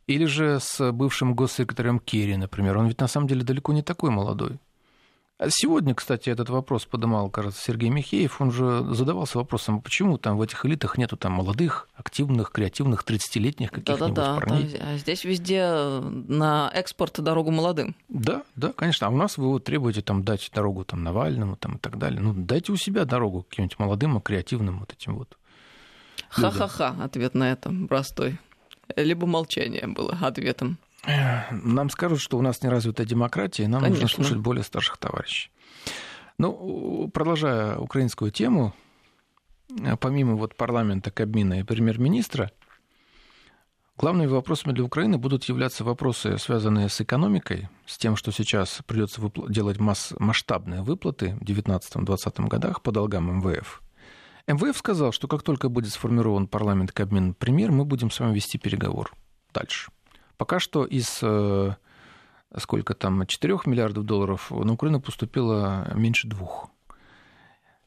Или 0.07 0.25
же 0.25 0.59
с 0.61 0.91
бывшим 0.91 1.35
госсекретарем 1.35 1.99
Керри, 1.99 2.37
например. 2.37 2.77
Он 2.77 2.87
ведь 2.87 3.01
на 3.01 3.07
самом 3.07 3.27
деле 3.27 3.43
далеко 3.43 3.73
не 3.73 3.81
такой 3.81 4.11
молодой. 4.11 4.57
А 5.37 5.49
сегодня, 5.49 5.93
кстати, 5.93 6.29
этот 6.29 6.49
вопрос 6.49 6.85
поднимал, 6.85 7.29
кажется, 7.29 7.61
Сергей 7.61 7.89
Михеев. 7.89 8.39
Он 8.39 8.51
же 8.51 8.85
задавался 8.93 9.37
вопросом, 9.37 9.81
почему 9.81 10.17
там 10.17 10.37
в 10.37 10.41
этих 10.41 10.65
элитах 10.65 10.97
нету 10.97 11.17
там 11.17 11.33
молодых, 11.33 11.89
активных, 11.95 12.51
креативных, 12.51 13.03
30-летних 13.03 13.69
каких-нибудь 13.69 14.13
да, 14.13 14.35
да, 14.35 14.39
парней. 14.39 14.77
Да, 14.79 14.95
здесь 14.95 15.25
везде 15.25 15.99
на 15.99 16.71
экспорт 16.73 17.19
дорогу 17.19 17.51
молодым. 17.51 17.97
Да, 18.07 18.43
да, 18.55 18.71
конечно. 18.71 19.07
А 19.07 19.09
у 19.09 19.17
нас 19.17 19.37
вы 19.37 19.49
вот 19.49 19.65
требуете 19.65 20.01
там 20.01 20.23
дать 20.23 20.49
дорогу 20.53 20.85
там 20.85 21.03
Навальному 21.03 21.57
там, 21.57 21.75
и 21.75 21.79
так 21.79 21.97
далее. 21.97 22.21
Ну, 22.21 22.33
дайте 22.33 22.71
у 22.71 22.77
себя 22.77 23.03
дорогу 23.03 23.43
каким-нибудь 23.43 23.77
молодым, 23.77 24.21
креативным 24.21 24.79
вот 24.79 24.93
этим 24.93 25.17
вот. 25.17 25.37
Ха-ха-ха, 26.29 26.95
ответ 27.03 27.33
на 27.33 27.51
это 27.51 27.73
простой. 27.89 28.37
Либо 28.95 29.27
молчание 29.27 29.85
было 29.87 30.17
ответом. 30.21 30.77
Нам 31.51 31.89
скажут, 31.89 32.19
что 32.19 32.37
у 32.37 32.41
нас 32.41 32.61
неразвитая 32.63 33.05
демократия, 33.05 33.63
и 33.63 33.67
нам 33.67 33.81
Конечно. 33.81 34.03
нужно 34.03 34.15
слушать 34.15 34.37
более 34.37 34.63
старших 34.63 34.97
товарищей. 34.97 35.51
Ну, 36.37 37.09
продолжая 37.13 37.77
украинскую 37.77 38.31
тему, 38.31 38.73
помимо 39.99 40.35
вот 40.35 40.55
парламента, 40.55 41.11
Кабмина 41.11 41.59
и 41.59 41.63
премьер-министра, 41.63 42.51
главными 43.97 44.27
вопросами 44.27 44.73
для 44.73 44.83
Украины 44.83 45.17
будут 45.17 45.45
являться 45.45 45.83
вопросы, 45.83 46.37
связанные 46.37 46.89
с 46.89 46.99
экономикой, 46.99 47.69
с 47.85 47.97
тем, 47.97 48.15
что 48.15 48.31
сейчас 48.31 48.81
придется 48.85 49.21
выпл- 49.21 49.49
делать 49.49 49.79
масс- 49.79 50.13
масштабные 50.19 50.81
выплаты 50.81 51.37
в 51.39 51.43
2019-2020 51.43 52.47
годах 52.47 52.81
по 52.81 52.91
долгам 52.91 53.39
МВФ. 53.39 53.81
МВФ 54.47 54.77
сказал, 54.77 55.11
что 55.11 55.27
как 55.27 55.41
только 55.41 55.69
будет 55.69 55.91
сформирован 55.91 56.47
парламент, 56.47 56.91
Кабмин, 56.91 57.33
премьер, 57.33 57.71
мы 57.71 57.85
будем 57.85 58.11
с 58.11 58.19
вами 58.19 58.35
вести 58.35 58.57
переговор 58.57 59.13
дальше. 59.53 59.89
Пока 60.37 60.59
что 60.59 60.85
из 60.85 61.19
э, 61.21 61.75
сколько 62.57 62.93
там, 62.93 63.25
4 63.25 63.59
миллиардов 63.65 64.05
долларов 64.05 64.51
на 64.51 64.73
Украину 64.73 65.01
поступило 65.01 65.91
меньше 65.95 66.27
двух. 66.27 66.69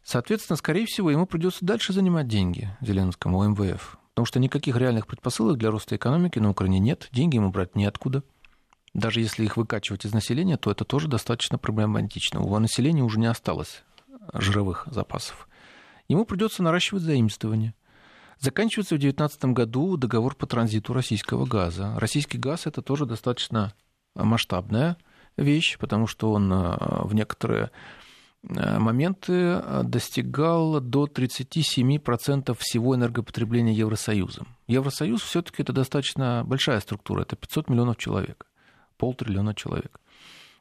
Соответственно, 0.02 0.56
скорее 0.56 0.86
всего, 0.86 1.10
ему 1.10 1.26
придется 1.26 1.64
дальше 1.64 1.92
занимать 1.92 2.28
деньги 2.28 2.70
Зеленскому, 2.80 3.46
МВФ. 3.50 3.98
Потому 4.14 4.26
что 4.26 4.40
никаких 4.40 4.76
реальных 4.76 5.06
предпосылок 5.06 5.58
для 5.58 5.70
роста 5.70 5.96
экономики 5.96 6.38
на 6.38 6.50
Украине 6.50 6.78
нет, 6.78 7.08
деньги 7.12 7.36
ему 7.36 7.50
брать 7.50 7.76
неоткуда. 7.76 8.22
Даже 8.94 9.20
если 9.20 9.44
их 9.44 9.56
выкачивать 9.56 10.06
из 10.06 10.14
населения, 10.14 10.56
то 10.56 10.70
это 10.70 10.84
тоже 10.84 11.08
достаточно 11.08 11.58
проблематично. 11.58 12.40
У 12.40 12.58
населения 12.58 13.02
уже 13.02 13.18
не 13.20 13.26
осталось 13.26 13.84
жировых 14.32 14.88
запасов. 14.90 15.48
Ему 16.08 16.24
придется 16.24 16.62
наращивать 16.62 17.02
заимствование. 17.02 17.74
Заканчивается 18.40 18.94
в 18.94 18.98
2019 18.98 19.44
году 19.46 19.96
договор 19.96 20.36
по 20.36 20.46
транзиту 20.46 20.92
российского 20.92 21.44
газа. 21.44 21.94
Российский 21.98 22.38
газ 22.38 22.66
это 22.66 22.82
тоже 22.82 23.04
достаточно 23.04 23.74
масштабная 24.14 24.96
вещь, 25.36 25.76
потому 25.78 26.06
что 26.06 26.32
он 26.32 26.52
э, 26.52 26.76
в 27.04 27.14
некоторые 27.14 27.70
э, 28.48 28.78
моменты 28.78 29.60
достигал 29.82 30.80
до 30.80 31.06
37% 31.06 32.56
всего 32.60 32.94
энергопотребления 32.94 33.72
Евросоюзом. 33.72 34.46
Евросоюз 34.68 35.22
все-таки 35.22 35.62
это 35.62 35.72
достаточно 35.72 36.44
большая 36.44 36.78
структура, 36.80 37.22
это 37.22 37.34
500 37.34 37.68
миллионов 37.68 37.96
человек, 37.96 38.46
полтриллиона 38.98 39.54
человек, 39.54 40.00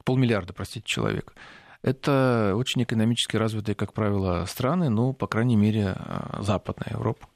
полмиллиарда, 0.04 0.52
простите, 0.52 0.84
человек. 0.84 1.34
Это 1.82 2.54
очень 2.56 2.82
экономически 2.82 3.36
развитые, 3.36 3.76
как 3.76 3.92
правило, 3.92 4.44
страны, 4.46 4.88
ну, 4.88 5.12
по 5.12 5.28
крайней 5.28 5.56
мере, 5.56 5.94
э, 5.96 6.42
Западная 6.42 6.94
Европа. 6.94 7.28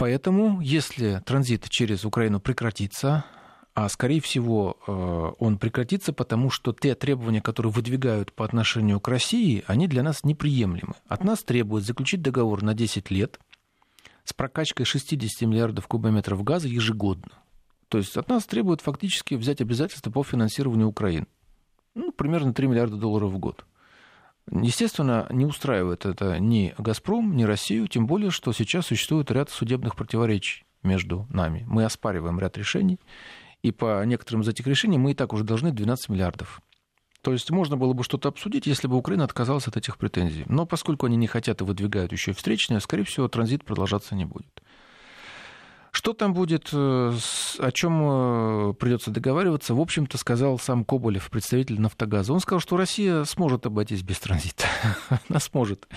Поэтому, 0.00 0.62
если 0.62 1.20
транзит 1.26 1.68
через 1.68 2.06
Украину 2.06 2.40
прекратится, 2.40 3.26
а 3.74 3.86
скорее 3.90 4.22
всего 4.22 4.78
э, 4.86 5.32
он 5.38 5.58
прекратится, 5.58 6.14
потому 6.14 6.48
что 6.48 6.72
те 6.72 6.94
требования, 6.94 7.42
которые 7.42 7.70
выдвигают 7.70 8.32
по 8.32 8.46
отношению 8.46 8.98
к 8.98 9.08
России, 9.08 9.62
они 9.66 9.88
для 9.88 10.02
нас 10.02 10.24
неприемлемы. 10.24 10.94
От 11.06 11.22
нас 11.22 11.42
требуют 11.42 11.84
заключить 11.84 12.22
договор 12.22 12.62
на 12.62 12.72
10 12.72 13.10
лет 13.10 13.38
с 14.24 14.32
прокачкой 14.32 14.86
60 14.86 15.46
миллиардов 15.46 15.86
кубометров 15.86 16.42
газа 16.44 16.66
ежегодно. 16.66 17.32
То 17.88 17.98
есть 17.98 18.16
от 18.16 18.26
нас 18.30 18.46
требуют 18.46 18.80
фактически 18.80 19.34
взять 19.34 19.60
обязательства 19.60 20.10
по 20.10 20.24
финансированию 20.24 20.88
Украины. 20.88 21.26
Ну, 21.94 22.10
примерно 22.10 22.54
3 22.54 22.68
миллиарда 22.68 22.96
долларов 22.96 23.32
в 23.32 23.38
год. 23.38 23.66
Естественно, 24.50 25.26
не 25.30 25.46
устраивает 25.46 26.06
это 26.06 26.40
ни 26.40 26.74
«Газпром», 26.76 27.36
ни 27.36 27.44
Россию, 27.44 27.86
тем 27.86 28.06
более, 28.06 28.30
что 28.30 28.52
сейчас 28.52 28.86
существует 28.86 29.30
ряд 29.30 29.48
судебных 29.48 29.94
противоречий 29.94 30.64
между 30.82 31.26
нами. 31.30 31.64
Мы 31.68 31.84
оспариваем 31.84 32.40
ряд 32.40 32.58
решений, 32.58 32.98
и 33.62 33.70
по 33.70 34.04
некоторым 34.04 34.42
из 34.42 34.48
этих 34.48 34.66
решений 34.66 34.98
мы 34.98 35.12
и 35.12 35.14
так 35.14 35.32
уже 35.32 35.44
должны 35.44 35.70
12 35.70 36.08
миллиардов. 36.08 36.60
То 37.22 37.32
есть 37.32 37.50
можно 37.50 37.76
было 37.76 37.92
бы 37.92 38.02
что-то 38.02 38.28
обсудить, 38.30 38.66
если 38.66 38.88
бы 38.88 38.96
Украина 38.96 39.24
отказалась 39.24 39.68
от 39.68 39.76
этих 39.76 39.98
претензий. 39.98 40.44
Но 40.46 40.64
поскольку 40.66 41.06
они 41.06 41.16
не 41.16 41.26
хотят 41.26 41.60
и 41.60 41.64
выдвигают 41.64 42.12
еще 42.12 42.30
и 42.30 42.34
встречные, 42.34 42.80
скорее 42.80 43.04
всего, 43.04 43.28
транзит 43.28 43.64
продолжаться 43.64 44.14
не 44.14 44.24
будет. 44.24 44.62
Что 45.92 46.12
там 46.12 46.34
будет, 46.34 46.68
э, 46.72 46.76
о 47.58 47.72
чем 47.72 48.70
э, 48.70 48.74
придется 48.74 49.10
договариваться, 49.10 49.74
в 49.74 49.80
общем-то, 49.80 50.18
сказал 50.18 50.58
сам 50.58 50.84
Коболев, 50.84 51.28
представитель 51.30 51.80
Нафтогаза. 51.80 52.32
Он 52.32 52.38
сказал, 52.38 52.60
что 52.60 52.76
Россия 52.76 53.24
сможет 53.24 53.66
обойтись 53.66 54.02
без 54.02 54.20
транзита. 54.20 54.66
Она 55.28 55.40
сможет 55.40 55.88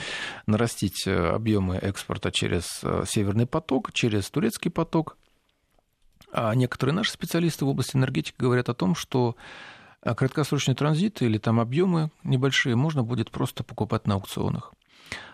нарастить 0.47 1.05
э, 1.05 1.15
объемы 1.15 1.75
экспорта 1.75 2.31
через 2.31 2.81
Северный 3.05 3.45
поток, 3.45 3.93
через 3.93 4.29
Турецкий 4.31 4.71
поток. 4.71 5.17
А 6.31 6.55
некоторые 6.55 6.95
наши 6.95 7.11
специалисты 7.11 7.65
в 7.65 7.69
области 7.69 7.95
энергетики 7.95 8.35
говорят 8.39 8.69
о 8.69 8.73
том, 8.73 8.95
что 8.95 9.35
краткосрочный 10.01 10.73
транзит 10.73 11.21
или 11.21 11.37
там 11.37 11.59
объемы 11.59 12.09
небольшие 12.23 12.75
можно 12.75 13.03
будет 13.03 13.29
просто 13.29 13.63
покупать 13.63 14.07
на 14.07 14.15
аукционах. 14.15 14.73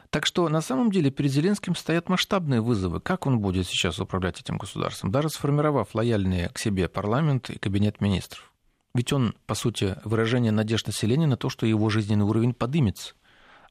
Так 0.10 0.26
что 0.26 0.50
на 0.50 0.62
самом 0.62 0.92
деле 0.92 1.12
перед 1.12 1.32
Зеленским 1.32 1.76
стоят 1.76 2.10
масштабные 2.10 2.62
вызовы. 2.62 3.00
Как 3.00 3.28
он 3.28 3.40
будет 3.40 3.68
сейчас 3.68 4.00
управлять 4.00 4.40
этим 4.42 4.58
государством, 4.58 5.12
даже 5.12 5.30
сформировав 5.30 5.94
лояльные 5.94 6.50
к 6.50 6.58
себе 6.58 6.90
парламент 6.90 7.50
и 7.50 7.60
кабинет 7.60 8.02
министров? 8.02 8.52
Ведь 8.96 9.14
он, 9.14 9.36
по 9.46 9.54
сути, 9.54 9.98
выражение 10.04 10.52
надежд 10.52 10.88
населения 10.88 11.28
на 11.28 11.38
то, 11.38 11.50
что 11.50 11.68
его 11.68 11.90
жизненный 11.90 12.26
уровень 12.26 12.54
подымется. 12.54 13.14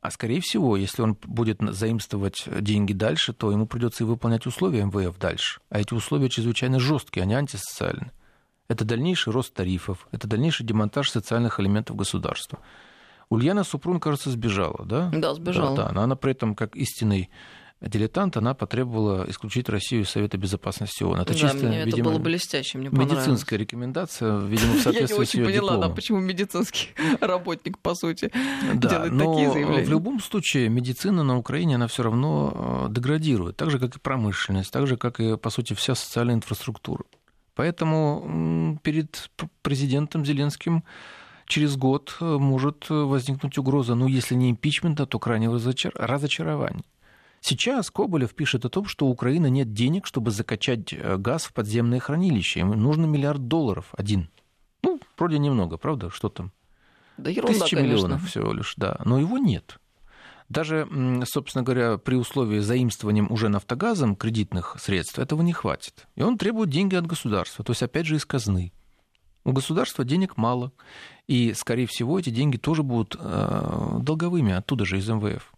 А 0.01 0.13
скорее 0.13 0.41
всего, 0.41 0.77
если 0.77 1.03
он 1.03 1.17
будет 1.25 1.59
заимствовать 1.61 2.45
деньги 2.61 2.93
дальше, 2.93 3.33
то 3.33 3.51
ему 3.51 3.67
придется 3.67 4.05
и 4.05 4.07
выполнять 4.07 4.47
условия 4.47 4.85
МВФ 4.85 5.19
дальше. 5.19 5.61
А 5.71 5.81
эти 5.81 5.93
условия 5.93 6.29
чрезвычайно 6.29 6.79
жесткие, 6.79 7.25
они 7.25 7.35
антисоциальные. 7.35 8.13
Это 8.69 8.85
дальнейший 8.85 9.33
рост 9.33 9.53
тарифов, 9.55 10.07
это 10.13 10.29
дальнейший 10.29 10.65
демонтаж 10.65 11.11
социальных 11.11 11.59
элементов 11.59 11.97
государства. 11.97 12.61
Ульяна 13.31 13.65
Супрун, 13.65 14.01
кажется, 14.01 14.31
сбежала, 14.31 14.85
да? 14.85 15.11
Да, 15.13 15.35
сбежала. 15.35 15.77
Да, 15.77 15.89
да. 15.89 15.93
Но 15.93 16.03
она 16.03 16.17
при 16.17 16.33
этом, 16.33 16.55
как 16.55 16.77
истинный 16.77 17.31
дилетант, 17.81 18.37
она 18.37 18.55
потребовала 18.55 19.25
исключить 19.29 19.69
Россию 19.69 20.03
из 20.03 20.11
Совета 20.11 20.37
Безопасности 20.37 21.05
ООН. 21.05 21.21
Это 21.21 21.33
да, 21.33 21.39
чисто, 21.39 21.67
мне 21.67 21.85
видимо, 21.85 22.11
это 22.11 22.11
было 22.11 22.19
блестяще, 22.19 22.79
мне 22.79 22.89
медицинская 22.89 23.59
рекомендация, 23.59 24.39
видимо, 24.39 24.73
в 24.75 24.81
соответствии 24.81 25.15
Я 25.15 25.15
не 25.15 25.21
очень 25.21 25.43
с 25.43 25.47
поняла, 25.47 25.77
да, 25.77 25.89
почему 25.89 26.19
медицинский 26.19 26.89
работник, 27.21 27.79
по 27.79 27.95
сути, 27.95 28.33
Да, 28.75 28.89
делает 28.89 29.13
но 29.13 29.33
такие 29.33 29.53
заявления. 29.53 29.85
в 29.85 29.91
любом 29.91 30.21
случае 30.21 30.69
медицина 30.69 31.23
на 31.23 31.39
Украине, 31.39 31.77
она 31.77 31.87
все 31.87 32.03
равно 32.03 32.87
э, 32.89 32.93
деградирует, 32.93 33.57
так 33.57 33.71
же, 33.71 33.79
как 33.79 33.97
и 33.97 34.01
промышленность, 34.01 34.73
так 34.73 34.87
же, 34.87 34.97
как 34.97 35.21
и, 35.21 35.37
по 35.37 35.51
сути, 35.51 35.75
вся 35.75 35.95
социальная 35.95 36.35
инфраструктура. 36.35 37.05
Поэтому 37.55 38.79
перед 38.83 39.31
президентом 39.63 40.25
Зеленским 40.25 40.85
через 41.49 41.77
год 41.77 42.17
э, 42.21 42.25
может 42.25 42.89
возникнуть 42.89 43.59
угроза, 43.59 43.95
ну, 43.95 44.07
если 44.07 44.35
не 44.35 44.51
импичмента, 44.51 45.07
то 45.07 45.19
крайнего 45.19 45.57
разочар- 45.57 45.93
разочарования. 45.95 46.85
Сейчас 47.41 47.91
Коболев 47.91 48.35
пишет 48.35 48.65
о 48.65 48.69
том, 48.69 48.87
что 48.87 49.07
у 49.07 49.11
Украины 49.11 49.49
нет 49.49 49.73
денег, 49.73 50.07
чтобы 50.07 50.31
закачать 50.31 50.93
э, 50.93 51.17
газ 51.17 51.45
в 51.45 51.53
подземные 51.53 52.01
хранилища. 52.01 52.61
Им 52.61 52.71
нужно 52.71 53.07
миллиард 53.07 53.49
долларов 53.49 53.87
один. 53.97 54.29
Ну, 54.83 55.01
вроде 55.17 55.39
немного, 55.39 55.77
правда? 55.77 56.11
Что 56.11 56.29
там? 56.29 56.53
Да 57.17 57.31
ерунда, 57.31 57.59
Тысячи 57.59 57.77
конечно. 57.77 57.97
миллионов 57.97 58.29
всего 58.29 58.53
лишь, 58.53 58.75
да. 58.77 59.01
Но 59.05 59.19
его 59.19 59.39
нет. 59.39 59.79
Даже, 60.49 60.89
собственно 61.27 61.63
говоря, 61.63 61.99
при 61.99 62.15
условии 62.15 62.61
заимствованием 62.61 63.31
уже 63.31 63.49
нафтогазом 63.49 64.17
кредитных 64.17 64.77
средств 64.81 65.19
этого 65.19 65.43
не 65.43 65.53
хватит. 65.53 66.07
И 66.17 66.23
он 66.23 66.39
требует 66.39 66.71
деньги 66.71 66.95
от 66.95 67.07
государства, 67.07 67.65
то 67.65 67.73
есть, 67.73 67.83
опять 67.83 68.07
же, 68.07 68.17
из 68.17 68.25
казны. 68.25 68.73
У 69.49 69.53
государства 69.53 70.05
денег 70.05 70.37
мало, 70.37 70.73
и, 71.27 71.55
скорее 71.55 71.87
всего, 71.87 72.19
эти 72.19 72.29
деньги 72.29 72.59
тоже 72.59 72.83
будут 72.83 73.17
э, 73.19 73.99
долговыми, 74.03 74.53
оттуда 74.53 74.85
же, 74.85 74.99
из 74.99 75.09
МВФ. 75.09 75.55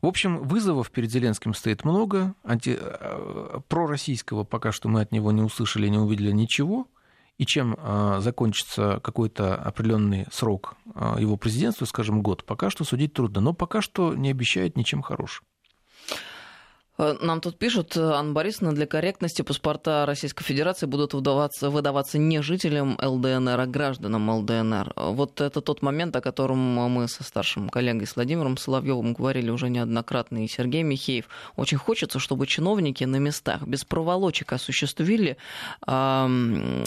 В 0.00 0.06
общем, 0.06 0.38
вызовов 0.38 0.90
перед 0.90 1.10
Зеленским 1.10 1.52
стоит 1.52 1.84
много. 1.84 2.34
Анти... 2.42 2.78
э, 2.80 3.60
Пророссийского 3.68 4.44
пока 4.44 4.72
что 4.72 4.88
мы 4.88 5.02
от 5.02 5.12
него 5.12 5.30
не 5.30 5.42
услышали, 5.42 5.88
не 5.88 5.98
увидели 5.98 6.32
ничего. 6.32 6.88
И 7.36 7.44
чем 7.44 7.76
э, 7.78 8.20
закончится 8.20 8.98
какой-то 9.02 9.56
определенный 9.56 10.26
срок 10.32 10.76
его 11.18 11.36
президентства, 11.36 11.84
скажем, 11.84 12.22
год, 12.22 12.44
пока 12.46 12.70
что 12.70 12.84
судить 12.84 13.12
трудно. 13.12 13.42
Но 13.42 13.52
пока 13.52 13.82
что 13.82 14.14
не 14.14 14.30
обещает 14.30 14.74
ничем 14.74 15.02
хорошим. 15.02 15.44
Э, 16.98 17.16
Нам 17.20 17.40
тут 17.40 17.58
пишут, 17.58 17.96
э, 17.96 18.00
Анна 18.00 18.32
Борисовна, 18.32 18.72
для 18.74 18.86
корректности 18.86 19.42
паспорта 19.42 20.06
Российской 20.06 20.44
Федерации 20.44 20.86
будут 20.86 21.14
выдаваться, 21.14 21.70
выдаваться 21.70 22.18
не 22.18 22.42
жителям 22.42 22.98
ЛДНР, 23.00 23.60
а 23.60 23.66
гражданам 23.66 24.28
ЛДНР. 24.30 24.92
Э, 24.96 25.10
Вот 25.12 25.40
это 25.40 25.60
тот 25.60 25.82
момент, 25.82 26.16
о 26.16 26.20
котором 26.20 26.58
мы 26.58 27.08
со 27.08 27.22
старшим 27.24 27.68
коллегой, 27.68 28.06
с 28.06 28.16
Владимиром 28.16 28.56
Соловьевым 28.56 29.12
говорили 29.12 29.50
уже 29.50 29.68
неоднократно, 29.68 30.44
и 30.44 30.48
Сергей 30.48 30.82
Михеев. 30.82 31.28
Очень 31.56 31.78
хочется, 31.78 32.18
чтобы 32.18 32.46
чиновники 32.46 33.04
на 33.04 33.16
местах 33.16 33.62
без 33.62 33.84
проволочек 33.84 34.52
осуществили 34.52 35.36
ам, 35.86 36.84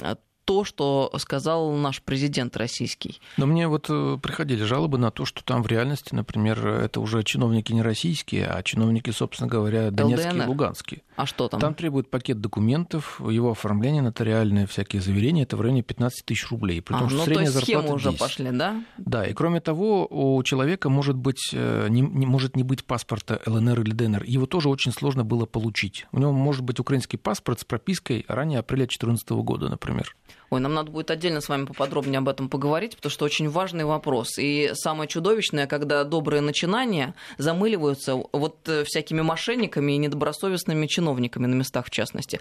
то, 0.50 0.64
что 0.64 1.12
сказал 1.20 1.72
наш 1.74 2.02
президент 2.02 2.58
российский. 2.58 3.22
Но 3.38 3.46
мне 3.46 3.68
вот 3.68 3.86
э, 3.88 4.18
приходили 4.20 4.64
жалобы 4.64 4.98
на 4.98 5.12
то, 5.12 5.24
что 5.24 5.44
там 5.44 5.62
в 5.62 5.68
реальности, 5.68 6.16
например, 6.16 6.68
это 6.68 7.02
уже 7.02 7.22
чиновники 7.24 7.72
не 7.72 7.84
российские, 7.84 8.48
а 8.48 8.64
чиновники, 8.64 9.12
собственно 9.12 9.48
говоря, 9.48 9.92
донецкие 9.92 10.32
ЛДНР. 10.32 10.46
и 10.46 10.48
луганские. 10.48 11.02
А 11.18 11.28
что 11.28 11.50
там? 11.50 11.60
Там 11.60 11.76
требует 11.76 12.10
пакет 12.10 12.42
документов, 12.42 13.22
его 13.30 13.52
оформление, 13.52 14.02
нотариальные 14.02 14.66
всякие 14.66 15.04
заверения, 15.04 15.44
это 15.44 15.56
в 15.56 15.62
районе 15.62 15.84
15 15.84 16.26
тысяч 16.26 16.50
рублей. 16.50 16.82
При 16.82 16.96
А, 16.96 17.00
том, 17.00 17.10
что 17.10 17.18
ну, 17.20 17.24
то 17.26 17.26
средняя 17.26 17.52
есть 17.52 17.66
зарплата 17.68 17.94
уже 17.94 18.10
10. 18.10 18.20
пошли, 18.20 18.50
да? 18.52 18.84
Да, 18.98 19.28
и 19.28 19.34
кроме 19.34 19.62
того, 19.62 20.08
у 20.10 20.42
человека 20.42 20.90
может 20.90 21.16
быть 21.16 21.52
э, 21.54 21.88
не, 21.90 22.02
не 22.02 22.26
может 22.26 22.56
не 22.56 22.64
быть 22.64 22.86
паспорта 22.86 23.40
ЛНР 23.46 23.82
или 23.82 23.92
ДНР. 23.92 24.24
Его 24.24 24.48
тоже 24.48 24.70
очень 24.70 24.94
сложно 24.94 25.24
было 25.24 25.46
получить. 25.46 26.08
У 26.12 26.20
него 26.20 26.32
может 26.32 26.64
быть 26.64 26.80
украинский 26.80 27.20
паспорт 27.20 27.60
с 27.60 27.66
пропиской 27.66 28.26
ранее 28.28 28.60
апреля 28.60 28.86
2014 28.88 29.30
года, 29.30 29.70
например. 29.70 30.16
Ой, 30.50 30.60
нам 30.60 30.74
надо 30.74 30.92
будет 30.92 31.12
отдельно 31.12 31.42
с 31.42 31.50
вами 31.50 31.66
поподробнее 31.66 32.18
об 32.20 32.30
этом 32.30 32.50
поговорить, 32.50 32.96
потому 32.96 33.12
что 33.12 33.26
очень 33.26 33.50
важный 33.50 33.86
вопрос. 33.86 34.38
И 34.38 34.72
самое 34.74 35.08
чудовищное, 35.08 35.68
когда 35.68 36.04
добрые 36.04 36.42
начинания 36.42 37.14
замыливаются 37.38 38.16
вот 38.16 38.58
э, 38.68 38.84
всякими 38.84 39.22
мошенниками 39.22 39.94
и 39.94 39.98
недобросовестными 39.98 40.88
чиновниками 40.88 41.46
на 41.46 41.56
местах 41.56 41.86
в 41.86 41.92
частности. 41.92 42.40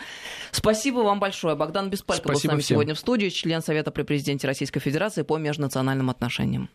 Спасибо 0.52 1.00
вам 1.00 1.20
большое. 1.20 1.54
Богдан 1.54 1.90
Беспалько 1.90 2.28
был 2.28 2.34
с 2.34 2.38
Спасибо 2.38 2.52
нами 2.52 2.60
всем. 2.62 2.76
сегодня 2.76 2.94
в 2.94 2.98
студии, 2.98 3.28
член 3.28 3.62
Совета 3.62 3.90
при 3.90 4.02
президенте 4.02 4.46
Российской 4.46 4.80
Федерации 4.80 5.22
по 5.22 5.36
межнациональным 5.36 6.10
отношениям. 6.10 6.70